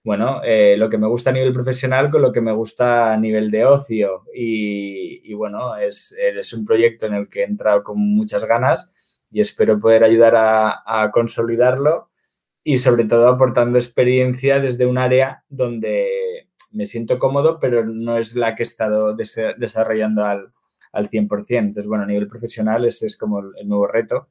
bueno, 0.06 0.40
eh, 0.44 0.76
lo 0.78 0.88
que 0.88 0.98
me 0.98 1.08
gusta 1.08 1.30
a 1.30 1.32
nivel 1.32 1.52
profesional 1.52 2.10
con 2.10 2.22
lo 2.22 2.30
que 2.30 2.40
me 2.40 2.52
gusta 2.52 3.12
a 3.12 3.16
nivel 3.16 3.50
de 3.50 3.64
ocio. 3.64 4.22
Y, 4.32 5.34
bueno, 5.34 5.74
es, 5.76 6.14
es, 6.16 6.52
un 6.52 6.64
proyecto 6.64 7.06
en 7.06 7.14
el 7.14 7.28
que 7.28 7.40
he 7.40 7.44
entrado 7.44 7.82
con 7.82 7.98
muchas 7.98 8.44
ganas 8.44 8.92
y 9.32 9.40
espero 9.40 9.80
poder 9.80 10.04
ayudar 10.04 10.34
a, 10.36 11.10
consolidarlo 11.12 12.08
y 12.62 12.78
sobre 12.78 13.06
todo 13.06 13.26
aportando 13.26 13.78
experiencia 13.78 14.60
desde 14.60 14.86
un 14.86 14.96
área 14.96 15.42
donde 15.48 16.50
me 16.70 16.86
siento 16.86 17.18
cómodo, 17.18 17.58
pero 17.58 17.84
no 17.84 18.16
es 18.16 18.36
la 18.36 18.54
que 18.54 18.62
he 18.62 18.66
estado 18.66 19.16
desarrollando 19.16 20.24
al, 20.24 20.52
al 20.92 21.10
100%. 21.10 21.46
Entonces, 21.48 21.88
bueno, 21.88 22.04
a 22.04 22.06
nivel 22.06 22.28
profesional 22.28 22.84
ese 22.84 23.06
es 23.06 23.16
como 23.16 23.40
el 23.40 23.66
nuevo 23.66 23.88
reto. 23.88 24.28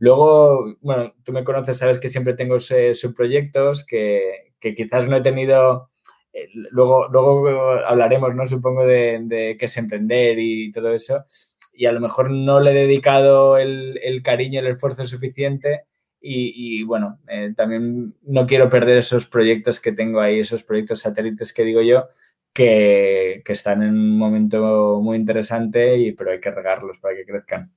Luego, 0.00 0.76
bueno, 0.82 1.14
tú 1.24 1.32
me 1.32 1.44
conoces, 1.44 1.78
sabes 1.78 1.98
que 1.98 2.10
siempre 2.10 2.34
tengo 2.34 2.60
subproyectos 2.60 3.86
que, 3.86 4.47
que 4.60 4.74
quizás 4.74 5.08
no 5.08 5.16
he 5.16 5.22
tenido... 5.22 5.90
Eh, 6.32 6.48
luego, 6.52 7.08
luego 7.08 7.48
hablaremos, 7.86 8.34
¿no? 8.34 8.46
Supongo 8.46 8.84
de, 8.84 9.56
qué 9.58 9.64
es 9.64 9.76
emprender 9.76 10.38
y 10.38 10.72
todo 10.72 10.92
eso. 10.92 11.24
Y 11.72 11.86
a 11.86 11.92
lo 11.92 12.00
mejor 12.00 12.30
no 12.30 12.60
le 12.60 12.72
he 12.72 12.74
dedicado 12.74 13.56
el, 13.56 13.98
el 14.02 14.22
cariño, 14.22 14.60
el 14.60 14.66
esfuerzo 14.66 15.04
suficiente 15.04 15.84
y, 16.20 16.82
bueno, 16.82 17.20
eh, 17.28 17.52
también 17.56 18.14
no 18.22 18.46
quiero 18.46 18.68
perder 18.68 18.98
esos 18.98 19.26
proyectos 19.26 19.80
que 19.80 19.92
tengo 19.92 20.20
ahí, 20.20 20.40
esos 20.40 20.64
proyectos 20.64 21.00
satélites 21.00 21.52
que 21.52 21.64
digo 21.64 21.82
yo, 21.82 22.08
que, 22.52 23.42
que 23.44 23.52
están 23.52 23.82
en 23.82 23.90
un 23.90 24.18
momento 24.18 25.00
muy 25.00 25.16
interesante, 25.16 25.96
y, 25.96 26.12
pero 26.12 26.32
hay 26.32 26.40
que 26.40 26.50
regarlos 26.50 26.98
para 26.98 27.14
que 27.14 27.24
crezcan. 27.24 27.72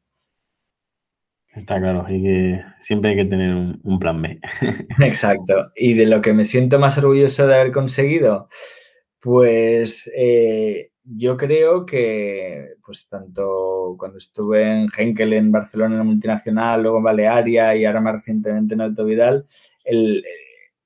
Está 1.54 1.80
claro, 1.80 2.06
y 2.08 2.24
que 2.24 2.64
siempre 2.80 3.12
hay 3.12 3.18
que 3.18 3.26
tener 3.26 3.54
un, 3.84 4.00
plan 4.00 4.22
B. 4.22 4.40
Exacto. 5.06 5.72
Y 5.76 5.96
de 5.96 6.06
lo 6.06 6.22
que 6.22 6.34
me 6.34 6.46
siento 6.46 6.80
más 6.80 6.98
orgulloso 6.98 7.46
de 7.46 7.56
haber 7.56 7.72
conseguido, 7.72 8.48
pues 9.20 10.10
eh, 10.16 10.92
yo 11.04 11.36
creo 11.36 11.86
que, 11.86 12.76
pues 12.86 13.08
tanto 13.08 13.96
cuando 13.98 14.18
estuve 14.18 14.64
en 14.64 14.90
Henkel 14.96 15.34
en 15.34 15.52
Barcelona, 15.52 15.96
en 15.96 16.00
la 16.00 16.04
multinacional, 16.06 16.84
luego 16.84 16.98
en 17.00 17.04
Balearia 17.04 17.76
y 17.76 17.86
ahora 17.86 18.02
más 18.02 18.16
recientemente 18.16 18.74
en 18.74 18.82
Alto 18.82 19.04
Vidal, 19.04 19.46
el, 19.84 20.24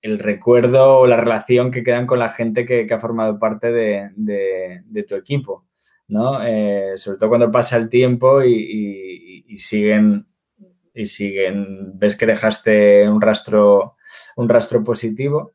el 0.05 0.19
recuerdo 0.19 1.00
o 1.00 1.07
la 1.07 1.17
relación 1.17 1.72
que 1.72 1.84
quedan 1.84 2.05
con 2.05 2.19
la 2.19 2.29
gente 2.29 2.63
que, 2.63 2.86
que 2.86 2.93
ha 2.93 3.00
formado 3.00 3.39
parte 3.39 3.72
de, 3.72 4.12
de, 4.15 5.03
tu 5.03 5.15
equipo, 5.15 5.65
¿no? 6.07 6.45
Eh, 6.45 6.93
sobre 6.98 7.17
todo 7.17 7.29
cuando 7.29 7.51
pasa 7.51 7.77
el 7.77 7.89
tiempo 7.89 8.43
y, 8.43 9.57
siguen 9.57 10.27
y 10.96 11.06
siguen, 11.08 12.00
ves 12.00 12.16
que 12.16 12.25
dejaste 12.25 13.08
un 13.10 13.22
rastro, 13.22 13.96
un 14.38 14.50
rastro 14.50 14.84
positivo 14.84 15.54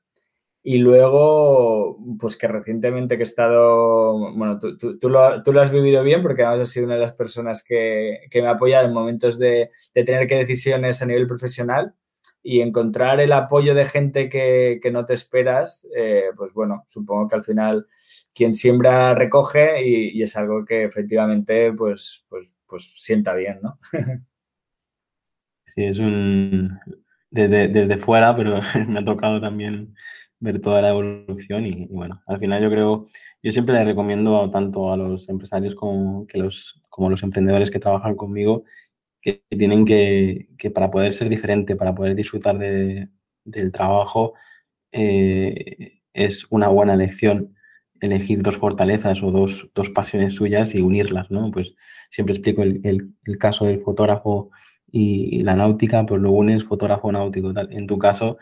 y 0.63 0.79
luego, 0.79 1.99
pues 2.19 2.37
que 2.37 2.47
recientemente 2.47 3.17
que 3.17 3.23
he 3.23 3.25
estado, 3.25 4.35
bueno, 4.35 4.59
tú, 4.59 4.77
tú, 4.77 4.99
tú, 4.99 5.09
lo, 5.09 5.43
tú, 5.43 5.55
lo, 5.55 5.63
has 5.63 5.71
vivido 5.71 6.03
bien 6.03 6.23
porque 6.23 6.43
además 6.43 6.69
has 6.69 6.73
sido 6.73 6.85
una 6.85 6.97
de 6.97 7.01
las 7.01 7.15
personas 7.15 7.65
que, 7.65 8.27
que 8.31 8.43
me 8.43 8.49
ha 8.49 8.53
apoyado 8.53 8.87
en 8.87 8.93
momentos 8.93 9.39
de, 9.39 9.71
de, 9.95 10.05
tener 10.05 10.27
que 10.27 10.37
decisiones 10.37 11.01
a 11.01 11.07
nivel 11.07 11.27
profesional 11.27 11.95
y 12.43 12.61
encontrar 12.61 13.21
el 13.21 13.33
apoyo 13.33 13.75
de 13.75 13.87
gente 13.87 14.29
que, 14.29 14.81
que 14.83 14.91
no 14.91 15.07
te 15.07 15.15
esperas, 15.15 15.87
eh, 15.97 16.25
pues 16.37 16.53
bueno, 16.53 16.85
supongo 16.87 17.29
que 17.29 17.37
al 17.37 17.45
final 17.45 17.87
quien 18.35 18.53
siembra 18.53 19.15
recoge 19.15 19.83
y, 19.83 20.19
y 20.19 20.23
es 20.23 20.37
algo 20.37 20.65
que 20.65 20.85
efectivamente 20.85 21.73
pues, 21.73 22.25
pues, 22.29 22.49
pues 22.67 22.91
sienta 22.97 23.35
bien, 23.35 23.61
¿no? 23.63 23.79
Sí, 25.75 25.85
es 25.85 25.99
un... 25.99 26.79
Desde, 27.31 27.69
desde 27.69 27.97
fuera, 27.99 28.35
pero 28.37 28.61
me 28.89 29.01
ha 29.01 29.05
tocado 29.05 29.41
también 29.41 29.95
ver 30.41 30.61
toda 30.61 30.83
la 30.83 30.91
evolución 30.91 31.67
y, 31.67 31.87
bueno, 31.87 32.23
al 32.27 32.41
final 32.41 32.63
yo 32.63 32.71
creo, 32.71 33.09
yo 33.43 33.53
siempre 33.53 33.75
le 33.75 33.85
recomiendo 33.85 34.51
tanto 34.51 34.93
a 34.93 34.97
los 34.97 35.29
empresarios 35.29 35.75
como, 35.77 36.27
que 36.27 36.39
los, 36.39 36.83
como 36.89 37.11
los 37.11 37.23
emprendedores 37.23 37.71
que 37.71 37.79
trabajan 37.79 38.17
conmigo 38.17 38.65
que 39.23 39.45
tienen 39.51 39.85
que, 39.85 40.49
que 40.59 40.71
para 40.71 40.91
poder 40.91 41.13
ser 41.13 41.29
diferente, 41.29 41.77
para 41.77 41.95
poder 41.95 42.15
disfrutar 42.17 42.59
de, 42.59 43.09
del 43.45 43.73
trabajo, 43.73 44.35
eh, 44.93 46.01
es 46.15 46.47
una 46.51 46.69
buena 46.69 46.95
elección 46.95 47.55
elegir 48.01 48.43
dos 48.43 48.57
fortalezas 48.57 49.23
o 49.23 49.31
dos, 49.31 49.71
dos, 49.75 49.91
pasiones 49.91 50.35
suyas 50.35 50.75
y 50.75 50.81
unirlas, 50.81 51.31
¿no? 51.31 51.51
Pues 51.51 51.75
siempre 52.11 52.35
explico 52.35 52.63
el, 52.63 52.81
el, 52.83 53.39
caso 53.39 53.67
del 53.67 53.83
fotógrafo 53.83 54.51
y, 54.93 55.43
la 55.43 55.55
náutica, 55.55 56.05
pues 56.07 56.21
lo 56.21 56.33
unes 56.33 56.65
fotógrafo 56.65 57.13
náutico. 57.13 57.53
Tal. 57.55 57.73
En 57.73 57.87
tu 57.87 57.99
caso, 57.99 58.39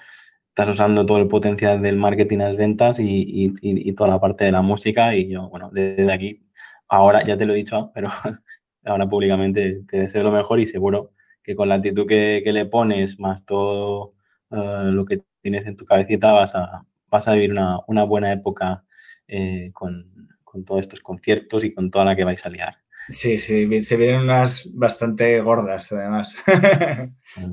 estás 0.49 0.69
usando 0.71 1.07
todo 1.07 1.19
el 1.19 1.29
potencial 1.29 1.83
del 1.83 1.97
marketing, 1.97 2.39
las 2.39 2.57
ventas 2.57 2.99
y, 2.99 3.05
y, 3.05 3.53
y, 3.61 3.93
toda 3.95 4.11
la 4.11 4.21
parte 4.21 4.45
de 4.45 4.53
la 4.53 4.63
música 4.63 5.15
y 5.15 5.29
yo, 5.29 5.49
bueno, 5.51 5.71
desde 5.73 6.13
aquí, 6.13 6.43
ahora 6.89 7.25
ya 7.25 7.37
te 7.37 7.47
lo 7.47 7.55
he 7.55 7.57
dicho, 7.57 7.91
pero 7.95 8.11
ahora 8.85 9.09
públicamente 9.09 9.83
te 9.89 9.99
deseo 10.01 10.23
lo 10.25 10.33
mejor 10.33 10.61
y 10.61 10.67
seguro 10.67 11.13
que 11.43 11.55
con 11.57 11.69
la 11.69 11.77
actitud 11.77 12.07
que, 12.07 12.43
que 12.45 12.53
le 12.53 12.67
pones, 12.67 13.19
más 13.19 13.45
todo 13.47 14.15
uh, 14.51 14.91
lo 14.91 15.05
que 15.07 15.23
tienes 15.41 15.67
en 15.67 15.77
tu 15.77 15.85
cabecita, 15.87 16.33
vas 16.33 16.55
a, 16.55 16.85
vas 17.11 17.29
a 17.29 17.33
vivir 17.33 17.53
una, 17.53 17.79
una 17.87 18.05
buena 18.05 18.33
época 18.33 18.85
eh, 19.27 19.71
con, 19.73 20.29
con, 20.45 20.65
todos 20.65 20.81
estos 20.81 21.01
conciertos 21.01 21.65
y 21.65 21.73
con 21.73 21.91
toda 21.91 22.05
la 22.05 22.17
que 22.17 22.25
vais 22.25 22.45
a 22.45 22.51
liar. 22.51 22.77
Sí, 23.09 23.39
sí, 23.39 23.83
se 23.83 23.97
vienen 23.97 24.21
unas 24.21 24.69
bastante 24.75 25.41
gordas, 25.41 25.91
además. 25.93 26.37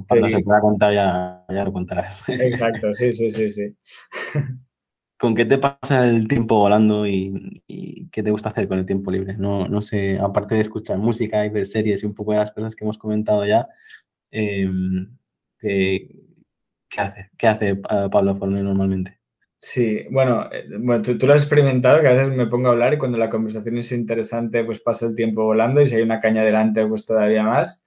Cuando 0.07 0.29
se 0.29 0.39
pueda 0.41 0.59
contar 0.59 0.93
ya, 0.93 1.45
ya 1.50 1.63
lo 1.63 1.71
contarás. 1.71 2.21
Exacto, 2.27 2.93
sí, 2.93 3.13
sí, 3.13 3.31
sí, 3.31 3.50
sí. 3.50 3.75
¿Con 5.17 5.33
qué 5.33 5.45
te 5.45 5.57
pasa 5.57 6.05
el 6.05 6.27
tiempo 6.27 6.57
volando 6.57 7.07
y, 7.07 7.63
y, 7.67 8.09
qué 8.09 8.21
te 8.21 8.31
gusta 8.31 8.50
hacer 8.50 8.67
con 8.67 8.79
el 8.79 8.85
tiempo 8.85 9.12
libre? 9.12 9.38
No, 9.38 9.65
no 9.65 9.81
sé, 9.81 10.19
aparte 10.19 10.55
de 10.55 10.62
escuchar 10.62 10.97
música 10.97 11.45
y 11.45 11.50
ver 11.50 11.65
series 11.67 12.03
y 12.03 12.05
un 12.05 12.13
poco 12.13 12.33
de 12.33 12.39
las 12.39 12.51
cosas 12.51 12.75
que 12.75 12.83
hemos 12.83 12.97
comentado 12.97 13.45
ya, 13.45 13.65
eh, 14.31 14.69
¿qué, 15.59 16.09
¿qué, 16.89 17.01
hace? 17.01 17.29
¿Qué 17.38 17.47
hace 17.47 17.69
eh, 17.69 18.09
Pablo 18.12 18.35
Fornés 18.35 18.63
normalmente? 18.63 19.19
Sí, 19.67 20.05
bueno, 20.12 20.48
eh, 20.51 20.63
bueno 20.77 21.01
tú, 21.01 21.25
lo 21.25 21.34
has 21.34 21.41
experimentado, 21.41 22.00
que 22.00 22.07
a 22.07 22.13
veces 22.13 22.29
me 22.29 22.45
pongo 22.45 22.67
a 22.67 22.72
hablar 22.74 22.93
y 22.93 23.00
cuando 23.00 23.17
la 23.17 23.31
conversación 23.31 23.79
es 23.79 23.91
interesante, 23.91 24.63
pues 24.63 24.79
pasa 24.79 25.07
el 25.07 25.15
tiempo 25.15 25.43
volando 25.43 25.81
y 25.81 25.88
si 25.88 25.95
hay 25.95 26.03
una 26.03 26.19
caña 26.19 26.43
delante, 26.43 26.86
pues 26.86 27.03
todavía 27.03 27.41
más. 27.41 27.81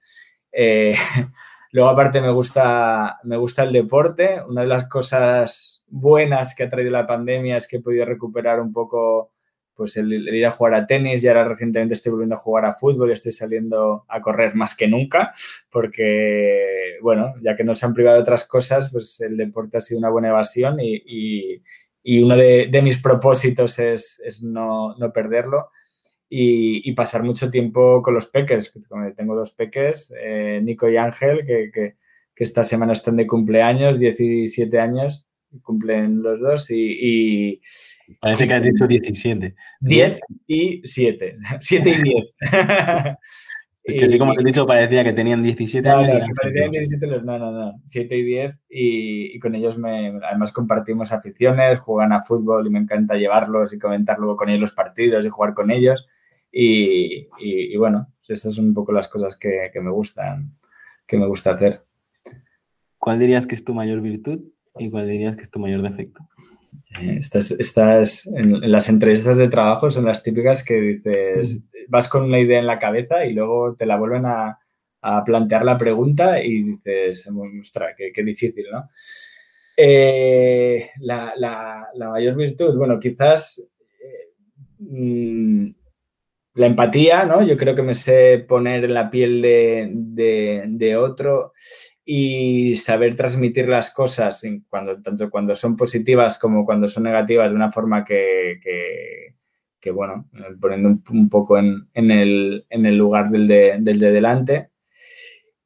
Eh, 0.51 0.93
luego, 1.71 1.89
aparte, 1.89 2.19
me 2.19 2.31
gusta, 2.31 3.19
me 3.23 3.37
gusta 3.37 3.63
el 3.63 3.71
deporte. 3.71 4.41
Una 4.45 4.63
de 4.63 4.67
las 4.67 4.89
cosas 4.89 5.85
buenas 5.87 6.53
que 6.53 6.63
ha 6.63 6.69
traído 6.69 6.91
la 6.91 7.07
pandemia 7.07 7.55
es 7.55 7.65
que 7.65 7.77
he 7.77 7.81
podido 7.81 8.03
recuperar 8.03 8.59
un 8.59 8.73
poco 8.73 9.31
pues 9.79 9.95
el, 9.95 10.11
el, 10.11 10.35
ir 10.35 10.45
a 10.45 10.51
jugar 10.51 10.73
a 10.73 10.85
tenis 10.85 11.23
y 11.23 11.29
ahora 11.29 11.45
recientemente 11.45 11.93
estoy 11.93 12.11
volviendo 12.11 12.35
a 12.35 12.39
jugar 12.39 12.65
a 12.65 12.73
fútbol 12.73 13.09
y 13.09 13.13
estoy 13.13 13.31
saliendo 13.31 14.03
a 14.09 14.19
correr 14.19 14.53
más 14.53 14.75
que 14.75 14.89
nunca 14.89 15.31
porque, 15.71 16.97
bueno, 17.01 17.33
ya 17.41 17.55
que 17.55 17.63
nos 17.63 17.81
han 17.85 17.93
privado 17.93 18.17
de 18.17 18.23
otras 18.23 18.45
cosas, 18.45 18.91
pues 18.91 19.21
el 19.21 19.37
deporte 19.37 19.77
ha 19.77 19.81
sido 19.81 19.99
una 19.99 20.09
buena 20.09 20.27
evasión 20.27 20.81
y, 20.81 21.61
y, 22.03 22.21
uno 22.21 22.35
de, 22.35 22.69
mis 22.83 22.97
propósitos 22.97 23.79
es, 23.79 24.21
es 24.25 24.43
no, 24.43 24.97
no, 24.97 25.13
perderlo 25.13 25.69
y, 26.27 26.91
pasar 26.91 27.23
mucho 27.23 27.49
tiempo 27.49 28.01
con 28.01 28.13
los 28.15 28.27
peques. 28.27 28.73
Tengo 29.15 29.33
dos 29.33 29.51
peques, 29.51 30.13
eh, 30.19 30.59
Nico 30.61 30.89
y 30.89 30.97
Ángel, 30.97 31.45
que, 31.45 31.71
que, 31.73 31.95
que 32.35 32.43
esta 32.43 32.65
semana 32.65 32.91
están 32.91 33.15
de 33.15 33.27
cumpleaños, 33.27 33.97
17 33.97 34.77
años, 34.77 35.28
cumplen 35.63 36.21
los 36.21 36.39
dos 36.39 36.71
y, 36.71 37.61
Parece 38.19 38.47
que 38.47 38.53
has 38.53 38.63
dicho 38.63 38.87
17. 38.87 39.55
10 39.81 40.19
y 40.47 40.81
7. 40.83 41.37
7 41.59 41.89
y 41.99 42.01
10. 42.01 42.25
Es 43.81 43.99
que 43.99 44.05
así 44.05 44.19
como 44.19 44.35
te 44.35 44.41
he 44.41 44.45
dicho, 44.45 44.67
parecía 44.67 45.03
que 45.03 45.13
tenían 45.13 45.41
17 45.41 45.87
no, 45.87 45.97
años. 45.97 46.19
No, 46.19 46.27
que 46.27 46.33
parecían 46.33 46.71
17 46.71 47.07
los, 47.07 47.23
no, 47.23 47.39
no, 47.39 47.51
no. 47.51 47.81
7 47.85 48.17
y 48.17 48.23
10 48.23 48.59
y, 48.69 49.35
y, 49.35 49.39
con 49.39 49.55
ellos 49.55 49.79
me, 49.79 50.19
además 50.23 50.51
compartimos 50.51 51.11
aficiones, 51.11 51.79
juegan 51.79 52.13
a 52.13 52.21
fútbol 52.21 52.67
y 52.67 52.69
me 52.69 52.77
encanta 52.79 53.15
llevarlos 53.15 53.73
y 53.73 53.79
comentar 53.79 54.19
luego 54.19 54.37
con 54.37 54.49
ellos 54.49 54.61
los 54.61 54.71
partidos 54.73 55.25
y 55.25 55.29
jugar 55.29 55.55
con 55.55 55.71
ellos. 55.71 56.07
Y, 56.51 57.27
y, 57.39 57.73
y 57.73 57.77
bueno, 57.77 58.13
estas 58.27 58.53
son 58.53 58.65
un 58.65 58.73
poco 58.73 58.91
las 58.91 59.07
cosas 59.07 59.37
que, 59.37 59.69
que, 59.73 59.81
me 59.81 59.91
gustan, 59.91 60.55
que 61.07 61.17
me 61.17 61.25
gusta 61.25 61.51
hacer. 61.51 61.83
¿Cuál 62.97 63.17
dirías 63.17 63.47
que 63.47 63.55
es 63.55 63.63
tu 63.63 63.73
mayor 63.73 64.01
virtud 64.01 64.41
y 64.79 64.89
cuál 64.89 65.07
dirías 65.07 65.35
que 65.35 65.43
es 65.43 65.51
tu 65.51 65.59
mayor 65.59 65.81
defecto? 65.81 66.27
Estas, 67.01 67.51
estas 67.51 68.27
en, 68.27 68.71
las 68.71 68.89
entrevistas 68.89 69.37
de 69.37 69.47
trabajo 69.47 69.91
son 69.91 70.05
las 70.05 70.23
típicas 70.23 70.63
que 70.63 70.79
dices, 70.81 71.67
vas 71.87 72.07
con 72.07 72.23
una 72.23 72.39
idea 72.39 72.59
en 72.59 72.67
la 72.67 72.79
cabeza 72.79 73.25
y 73.25 73.33
luego 73.33 73.75
te 73.75 73.85
la 73.85 73.97
vuelven 73.97 74.25
a, 74.25 74.59
a 75.01 75.23
plantear 75.23 75.63
la 75.63 75.77
pregunta 75.77 76.43
y 76.43 76.63
dices, 76.63 77.27
ostras, 77.59 77.93
qué, 77.97 78.11
qué 78.11 78.23
difícil, 78.23 78.65
¿no? 78.71 78.89
Eh, 79.77 80.89
la, 80.99 81.33
la, 81.37 81.87
la, 81.93 82.09
mayor 82.09 82.35
virtud, 82.35 82.75
bueno, 82.75 82.99
quizás 82.99 83.65
eh, 84.01 84.33
mmm, 84.79 85.67
la 86.55 86.65
empatía, 86.65 87.23
¿no? 87.25 87.43
Yo 87.43 87.55
creo 87.55 87.75
que 87.75 87.81
me 87.81 87.93
sé 87.93 88.43
poner 88.45 88.83
en 88.83 88.93
la 88.93 89.09
piel 89.09 89.41
de, 89.41 89.89
de, 89.93 90.63
de 90.67 90.97
otro 90.97 91.53
y 92.11 92.75
saber 92.75 93.15
transmitir 93.15 93.69
las 93.69 93.91
cosas, 93.91 94.41
cuando, 94.67 94.99
tanto 94.99 95.29
cuando 95.29 95.53
son 95.53 95.77
positivas 95.77 96.39
como 96.39 96.65
cuando 96.65 96.87
son 96.87 97.03
negativas, 97.03 97.51
de 97.51 97.55
una 97.55 97.71
forma 97.71 98.03
que, 98.03 98.59
que, 99.79 99.91
bueno, 99.91 100.27
poniendo 100.59 100.89
un, 101.07 101.29
poco 101.29 101.59
en, 101.59 101.87
en, 101.93 102.09
el, 102.09 102.65
en, 102.71 102.87
el, 102.87 102.97
lugar 102.97 103.29
del 103.29 103.47
de, 103.47 103.77
del 103.79 103.99
de 103.99 104.11
delante. 104.11 104.71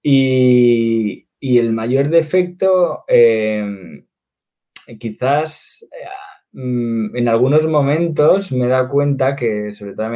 Y, 0.02 1.30
y, 1.40 1.60
el 1.60 1.72
mayor 1.72 2.10
defecto, 2.10 3.06
eh, 3.08 4.04
quizás 5.00 5.88
eh, 5.94 6.60
en 7.14 7.30
algunos 7.30 7.66
momentos 7.70 8.52
me 8.52 8.68
dado 8.68 8.90
cuenta 8.90 9.38
que, 9.38 9.72
sobre 9.72 9.94
todo 9.94 10.10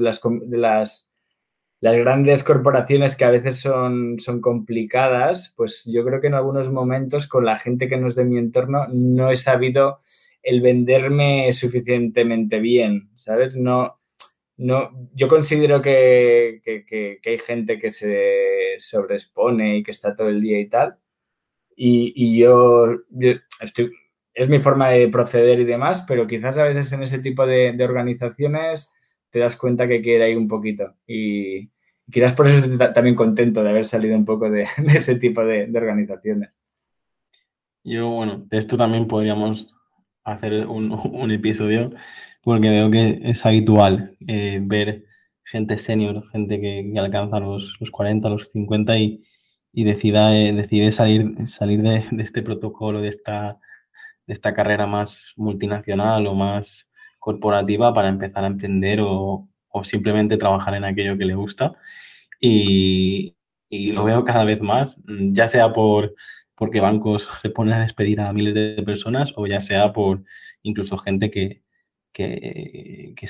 las, 0.00 0.20
las 0.50 1.09
las 1.80 1.96
grandes 1.96 2.44
corporaciones 2.44 3.16
que 3.16 3.24
a 3.24 3.30
veces 3.30 3.58
son, 3.58 4.18
son 4.18 4.40
complicadas, 4.40 5.54
pues 5.56 5.88
yo 5.90 6.04
creo 6.04 6.20
que 6.20 6.26
en 6.26 6.34
algunos 6.34 6.70
momentos 6.70 7.26
con 7.26 7.46
la 7.46 7.56
gente 7.56 7.88
que 7.88 7.96
no 7.96 8.08
es 8.08 8.14
de 8.14 8.24
mi 8.24 8.36
entorno 8.36 8.86
no 8.92 9.30
he 9.30 9.36
sabido 9.36 10.00
el 10.42 10.60
venderme 10.60 11.50
suficientemente 11.52 12.60
bien, 12.60 13.10
¿sabes? 13.16 13.56
No, 13.56 13.98
no, 14.58 14.90
yo 15.14 15.28
considero 15.28 15.80
que, 15.80 16.60
que, 16.64 17.18
hay 17.24 17.38
gente 17.38 17.78
que 17.78 17.90
se 17.90 18.76
sobreexpone 18.78 19.78
y 19.78 19.82
que 19.82 19.90
está 19.90 20.14
todo 20.14 20.28
el 20.28 20.40
día 20.40 20.60
y 20.60 20.68
tal. 20.68 20.98
Y, 21.76 22.12
y 22.14 22.38
yo, 22.38 22.88
estoy, 23.62 23.90
es 24.34 24.48
mi 24.50 24.58
forma 24.58 24.90
de 24.90 25.08
proceder 25.08 25.60
y 25.60 25.64
demás, 25.64 26.04
pero 26.06 26.26
quizás 26.26 26.58
a 26.58 26.64
veces 26.64 26.92
en 26.92 27.02
ese 27.02 27.20
tipo 27.20 27.46
de 27.46 27.74
organizaciones 27.82 28.94
te 29.30 29.38
das 29.38 29.56
cuenta 29.56 29.88
que 29.88 30.02
quiere 30.02 30.30
ir 30.30 30.36
un 30.36 30.48
poquito. 30.48 30.94
Y 31.06 31.70
quizás 32.10 32.34
por 32.34 32.46
eso 32.46 32.66
estoy 32.66 32.92
también 32.92 33.16
contento 33.16 33.62
de 33.62 33.70
haber 33.70 33.86
salido 33.86 34.16
un 34.16 34.24
poco 34.24 34.50
de, 34.50 34.62
ese 34.94 35.16
tipo 35.16 35.44
de, 35.44 35.70
organizaciones. 35.74 36.50
Yo, 37.82 38.10
bueno, 38.10 38.44
de 38.48 38.58
esto 38.58 38.76
también 38.76 39.06
podríamos 39.06 39.74
hacer 40.24 40.66
un, 40.68 41.30
episodio, 41.30 41.92
porque 42.42 42.68
veo 42.70 42.90
que 42.90 43.20
es 43.24 43.44
habitual 43.46 44.16
eh, 44.26 44.60
ver 44.62 45.04
gente 45.44 45.78
senior, 45.78 46.28
gente 46.30 46.60
que, 46.60 46.90
que 46.92 46.98
alcanza 46.98 47.40
los, 47.40 47.76
los, 47.80 47.90
40, 47.90 48.28
los 48.28 48.50
50 48.52 48.98
y, 48.98 49.24
y 49.72 49.84
decida, 49.84 50.36
eh, 50.36 50.52
decide 50.52 50.92
salir, 50.92 51.48
salir 51.48 51.82
de, 51.82 52.04
de, 52.10 52.22
este 52.22 52.42
protocolo, 52.42 53.00
de 53.00 53.08
esta, 53.08 53.58
de 54.26 54.34
esta 54.34 54.54
carrera 54.54 54.86
más 54.86 55.32
multinacional 55.36 56.26
o 56.26 56.34
más 56.34 56.89
corporativa 57.20 57.94
para 57.94 58.08
empezar 58.08 58.42
a 58.44 58.48
emprender 58.48 59.00
o, 59.02 59.48
o 59.68 59.84
simplemente 59.84 60.36
trabajar 60.36 60.74
en 60.74 60.84
aquello 60.84 61.16
que 61.16 61.24
le 61.24 61.34
gusta. 61.34 61.74
Y, 62.40 63.36
y, 63.68 63.92
lo 63.92 64.04
veo 64.04 64.24
cada 64.24 64.44
vez 64.44 64.60
más, 64.60 64.98
ya 65.06 65.46
sea 65.46 65.72
por 65.72 66.14
porque 66.54 66.80
bancos 66.80 67.28
se 67.40 67.48
ponen 67.50 67.74
a 67.74 67.82
despedir 67.82 68.20
a 68.20 68.32
miles 68.34 68.54
de 68.54 68.82
personas 68.82 69.32
o 69.36 69.46
ya 69.46 69.62
sea 69.62 69.94
por 69.94 70.24
incluso 70.62 70.98
gente 70.98 71.30
que, 71.30 71.62
que, 72.12 73.14
que, 73.16 73.28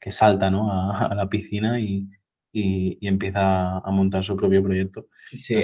que 0.00 0.12
salta 0.12 0.50
¿no? 0.50 0.72
a, 0.72 1.06
a, 1.06 1.14
la 1.14 1.28
piscina 1.28 1.78
y, 1.78 2.08
y, 2.52 2.98
y, 3.00 3.06
empieza 3.06 3.78
a 3.78 3.90
montar 3.92 4.24
su 4.24 4.36
propio 4.36 4.64
proyecto. 4.64 5.06
Sí, 5.30 5.62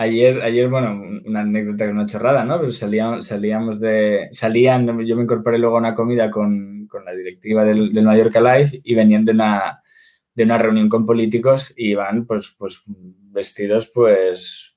Ayer, 0.00 0.40
ayer, 0.42 0.68
bueno, 0.68 1.02
una 1.26 1.40
anécdota 1.40 1.84
que 1.84 1.90
una 1.90 2.06
chorrada, 2.06 2.44
¿no? 2.44 2.60
Pero 2.60 2.70
salíamos, 2.70 3.26
salíamos 3.26 3.80
de. 3.80 4.28
Salían, 4.30 4.86
yo 5.04 5.16
me 5.16 5.24
incorporé 5.24 5.58
luego 5.58 5.74
a 5.74 5.80
una 5.80 5.96
comida 5.96 6.30
con, 6.30 6.86
con 6.86 7.04
la 7.04 7.12
directiva 7.12 7.64
del, 7.64 7.92
del, 7.92 8.04
Mallorca 8.04 8.40
Life 8.40 8.80
y 8.84 8.94
venían 8.94 9.24
de 9.24 9.32
una, 9.32 9.82
de 10.36 10.44
una 10.44 10.56
reunión 10.56 10.88
con 10.88 11.04
políticos 11.04 11.74
y 11.76 11.90
iban, 11.90 12.26
pues, 12.26 12.54
pues 12.56 12.80
vestidos, 12.86 13.90
pues, 13.92 14.76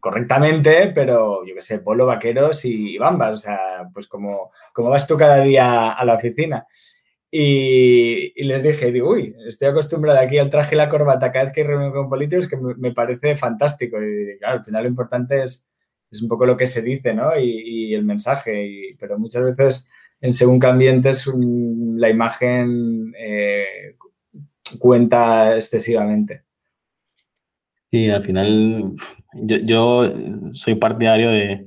correctamente, 0.00 0.90
pero 0.94 1.44
yo 1.44 1.54
qué 1.54 1.62
sé, 1.62 1.80
polo, 1.80 2.06
vaqueros 2.06 2.64
y 2.64 2.96
bambas, 2.96 3.34
o 3.34 3.38
sea, 3.38 3.58
pues 3.92 4.06
como, 4.06 4.50
como 4.72 4.88
vas 4.88 5.06
tú 5.06 5.18
cada 5.18 5.40
día 5.40 5.92
a 5.92 6.04
la 6.06 6.14
oficina. 6.14 6.66
Y, 7.36 8.32
y, 8.36 8.44
les 8.44 8.62
dije, 8.62 8.92
digo, 8.92 9.10
uy, 9.10 9.34
estoy 9.48 9.66
acostumbrado 9.66 10.20
aquí 10.20 10.38
al 10.38 10.50
traje 10.50 10.76
y 10.76 10.78
la 10.78 10.88
corbata 10.88 11.32
cada 11.32 11.46
vez 11.46 11.52
que 11.52 11.64
reúno 11.64 11.92
con 11.92 12.08
políticos, 12.08 12.46
que 12.46 12.56
me, 12.56 12.76
me, 12.76 12.92
parece 12.92 13.34
fantástico. 13.36 13.96
Y 14.00 14.38
claro, 14.38 14.58
al 14.58 14.64
final 14.64 14.84
lo 14.84 14.88
importante 14.88 15.42
es, 15.42 15.68
es 16.12 16.22
un 16.22 16.28
poco 16.28 16.46
lo 16.46 16.56
que 16.56 16.68
se 16.68 16.80
dice, 16.80 17.12
¿no? 17.12 17.36
Y, 17.36 17.88
y 17.90 17.94
el 17.94 18.04
mensaje. 18.04 18.64
Y, 18.64 18.94
pero 18.94 19.18
muchas 19.18 19.42
veces 19.42 19.88
en 20.20 20.32
según 20.32 20.60
qué 20.60 20.68
ambientes 20.68 21.28
la 21.36 22.08
imagen 22.08 23.12
eh, 23.18 23.96
cuenta 24.78 25.56
excesivamente. 25.56 26.44
Sí, 27.90 28.08
al 28.10 28.24
final 28.24 28.94
yo, 29.42 30.04
soy 30.52 30.76
partidario 30.76 31.30
de, 31.30 31.66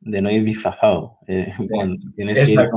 no 0.00 0.28
ir 0.28 0.42
disfrazado. 0.42 1.18
Eh, 1.28 1.54
tienes, 2.16 2.48
que 2.48 2.52
ir 2.52 2.70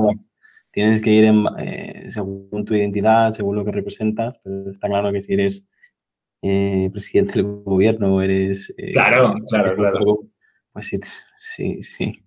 tienes, 0.78 1.02
que 1.02 1.10
ir 1.10 1.26
eh, 1.60 2.06
según 2.10 2.64
tu 2.66 2.76
identidad, 2.76 3.32
según 3.32 3.56
lo 3.56 3.66
que 3.66 3.72
representas, 3.72 4.40
pero 4.44 4.70
está 4.70 4.88
claro 4.88 5.12
que 5.12 5.24
si 5.24 5.34
eres 5.34 5.68
presidente 6.94 7.34
del 7.34 7.64
gobierno 7.64 8.22
eres... 8.22 8.74
claro, 8.94 9.34
claro, 9.50 9.76
claro. 9.76 10.20
Pues 10.72 10.88
sí, 10.88 11.00
sí, 11.36 11.82
sí. 11.82 12.24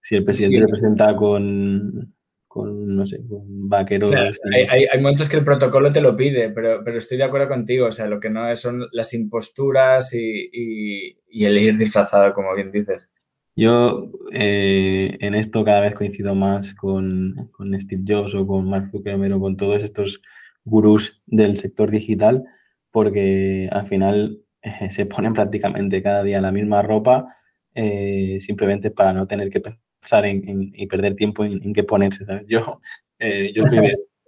Si 0.00 0.16
el 0.16 0.24
presidente 0.24 0.66
representa 0.66 1.14
con, 1.14 2.12
con, 2.48 2.96
no 2.96 3.06
sé, 3.06 3.18
con 3.28 3.68
vaqueros. 3.68 4.12
hay, 4.52 4.86
hay, 4.90 5.00
momentos 5.00 5.28
que 5.28 5.36
el 5.36 5.44
protocolo 5.44 5.92
te 5.92 6.00
lo 6.00 6.16
pide, 6.16 6.50
pero, 6.50 6.82
pero 6.84 6.98
estoy 6.98 7.18
de 7.18 7.24
acuerdo 7.24 7.48
contigo. 7.48 7.86
O 7.86 7.92
sea, 7.92 8.06
lo 8.06 8.18
que 8.18 8.30
no 8.30 8.48
es 8.48 8.60
son 8.60 8.86
las 8.90 9.14
imposturas 9.14 10.12
y, 10.12 10.50
y, 10.52 11.44
el 11.44 11.56
ir 11.56 11.76
disfrazado, 11.76 12.34
como 12.34 12.54
bien 12.54 12.72
dices. 12.72 13.10
Yo 13.56 14.10
eh, 14.32 15.16
en 15.20 15.34
esto 15.34 15.64
cada 15.64 15.80
vez 15.80 15.94
coincido 15.94 16.34
más 16.34 16.74
con, 16.74 17.50
con, 17.52 17.80
Steve 17.80 18.02
Jobs 18.06 18.34
o 18.34 18.46
con 18.46 18.68
Mark 18.68 18.90
Zuckerberg 18.90 19.34
o 19.34 19.40
con 19.40 19.56
todos 19.56 19.82
estos 19.82 20.20
gurús 20.64 21.22
del 21.26 21.56
sector 21.58 21.90
digital, 21.90 22.44
porque 22.90 23.68
al 23.70 23.86
final 23.86 24.40
eh, 24.62 24.90
se 24.90 25.06
ponen 25.06 25.34
prácticamente 25.34 26.02
cada 26.02 26.22
día 26.22 26.40
la 26.40 26.52
misma 26.52 26.82
ropa 26.82 27.36
eh, 27.74 28.38
simplemente 28.40 28.90
para 28.90 29.12
no 29.12 29.26
tener 29.26 29.50
que 29.50 29.62
en, 30.12 30.72
y 30.74 30.86
perder 30.86 31.14
tiempo 31.14 31.44
en, 31.44 31.72
qué 31.72 31.82
ponerse, 31.82 32.24
Yo, 32.46 32.80
eh, 33.18 33.52
yo 33.54 33.62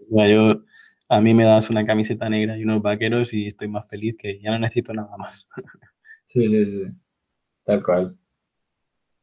yo, 0.08 0.62
a 1.08 1.20
mí 1.20 1.34
me 1.34 1.44
das 1.44 1.70
una 1.70 1.84
camiseta 1.84 2.28
negra 2.28 2.56
y 2.56 2.64
unos 2.64 2.82
vaqueros 2.82 3.32
y 3.32 3.48
estoy 3.48 3.68
más 3.68 3.86
feliz 3.88 4.16
que 4.18 4.40
ya 4.40 4.50
no 4.50 4.58
necesito 4.58 4.92
nada 4.92 5.16
más. 5.16 5.48
Sí, 6.26 6.48
sí, 6.48 6.66
sí. 6.66 6.82
Tal 7.64 7.82
cual. 7.82 8.16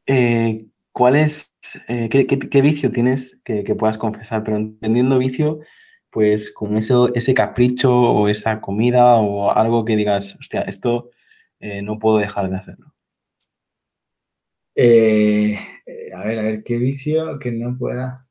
Eh, 0.06 0.66
¿Cuál 0.92 1.16
es, 1.16 1.52
eh, 1.88 2.08
qué, 2.08 2.62
vicio 2.62 2.90
tienes 2.92 3.40
que, 3.44 3.62
puedas 3.74 3.98
confesar? 3.98 4.44
Pero 4.44 4.56
entendiendo 4.58 5.18
vicio, 5.18 5.60
pues 6.10 6.52
con 6.52 6.76
eso, 6.76 7.12
ese 7.14 7.34
capricho 7.34 7.92
o 7.92 8.28
esa 8.28 8.60
comida 8.60 9.16
o 9.16 9.50
algo 9.50 9.84
que 9.84 9.96
digas, 9.96 10.36
hostia, 10.38 10.62
esto 10.62 11.10
no 11.82 11.98
puedo 11.98 12.18
dejar 12.18 12.50
de 12.50 12.56
hacerlo. 12.56 12.94
Eh, 14.76 15.56
eh, 15.86 16.12
a 16.12 16.24
ver, 16.24 16.38
a 16.38 16.42
ver, 16.42 16.62
¿qué 16.64 16.78
vicio 16.78 17.38
que 17.38 17.52
no 17.52 17.76
pueda? 17.78 18.23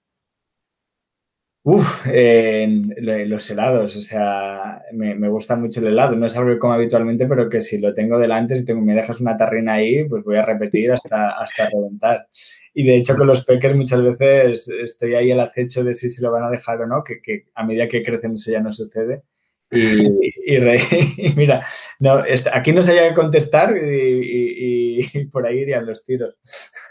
Uf, 1.65 2.05
los 2.07 3.49
helados, 3.49 3.95
o 3.95 4.01
sea, 4.01 4.81
me, 4.91 5.29
gusta 5.29 5.55
mucho 5.55 5.79
el 5.79 5.87
helado. 5.87 6.15
No 6.17 6.25
es 6.25 6.35
algo 6.35 6.51
que 6.51 6.59
como 6.59 6.73
habitualmente, 6.73 7.25
pero 7.25 7.49
que 7.49 7.61
si 7.61 7.79
lo 7.79 7.93
tengo 7.93 8.19
delante, 8.19 8.57
si 8.57 8.65
tengo, 8.65 8.81
me 8.81 8.93
dejas 8.93 9.21
una 9.21 9.37
tarrina 9.37 9.75
ahí, 9.75 10.03
pues 10.09 10.25
voy 10.25 10.35
a 10.35 10.45
repetir 10.45 10.91
hasta, 10.91 11.29
hasta 11.41 11.69
reventar. 11.69 12.27
Y 12.73 12.85
de 12.85 12.97
hecho 12.97 13.15
con 13.15 13.27
los 13.27 13.45
peques 13.45 13.73
muchas 13.75 14.01
veces 14.03 14.67
estoy 14.83 15.15
ahí 15.15 15.31
al 15.31 15.39
acecho 15.39 15.85
de 15.85 15.93
si 15.93 16.09
se 16.09 16.21
lo 16.21 16.31
van 16.31 16.43
a 16.43 16.49
dejar 16.49 16.81
o 16.81 16.87
no, 16.87 17.01
que, 17.01 17.21
que 17.21 17.45
a 17.55 17.65
medida 17.65 17.87
que 17.87 18.03
crecen 18.03 18.33
eso 18.35 18.51
ya 18.51 18.59
no 18.59 18.73
sucede. 18.73 19.23
Y, 19.71 20.59
mira, 21.35 21.65
no, 21.99 22.23
aquí 22.51 22.73
no 22.73 22.81
se 22.81 22.91
haya 22.91 23.09
que 23.09 23.15
contestar 23.15 23.75
y, 23.77 25.25
por 25.31 25.45
ahí 25.47 25.59
irían 25.59 25.85
los 25.85 26.05
tiros. 26.05 26.35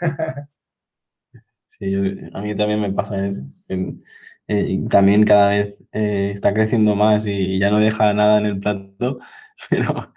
Sí, 1.79 1.93
a 1.95 2.39
mí 2.39 2.55
también 2.55 2.79
me 2.79 2.93
pasa 2.93 3.27
eso. 3.27 3.41
Eh, 4.47 4.79
también 4.89 5.23
cada 5.23 5.49
vez 5.49 5.81
eh, 5.93 6.31
está 6.33 6.53
creciendo 6.53 6.95
más 6.95 7.25
y, 7.25 7.59
ya 7.59 7.69
no 7.69 7.79
deja 7.79 8.13
nada 8.13 8.39
en 8.39 8.45
el 8.45 8.59
plato, 8.59 9.19
pero 9.69 10.13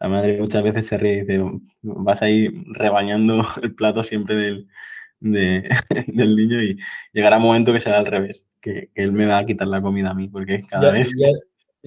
la 0.00 0.08
madre 0.08 0.38
muchas 0.40 0.62
veces 0.62 0.86
se 0.86 0.96
ríe 0.98 1.14
y 1.14 1.20
dice, 1.22 1.42
vas 1.82 2.22
ahí 2.22 2.48
rebañando 2.72 3.44
el 3.62 3.74
plato 3.74 4.02
siempre 4.02 4.36
del, 4.36 4.68
del 5.20 6.36
niño 6.36 6.62
y 6.62 6.78
llegará 7.12 7.36
un 7.36 7.44
momento 7.44 7.72
que 7.72 7.80
será 7.80 7.98
al 7.98 8.06
revés, 8.06 8.46
que, 8.60 8.90
él 8.94 9.12
me 9.12 9.26
va 9.26 9.38
a 9.38 9.46
quitar 9.46 9.68
la 9.68 9.82
comida 9.82 10.10
a 10.10 10.14
mí, 10.14 10.28
porque 10.28 10.62
cada 10.68 10.92
vez... 10.92 11.10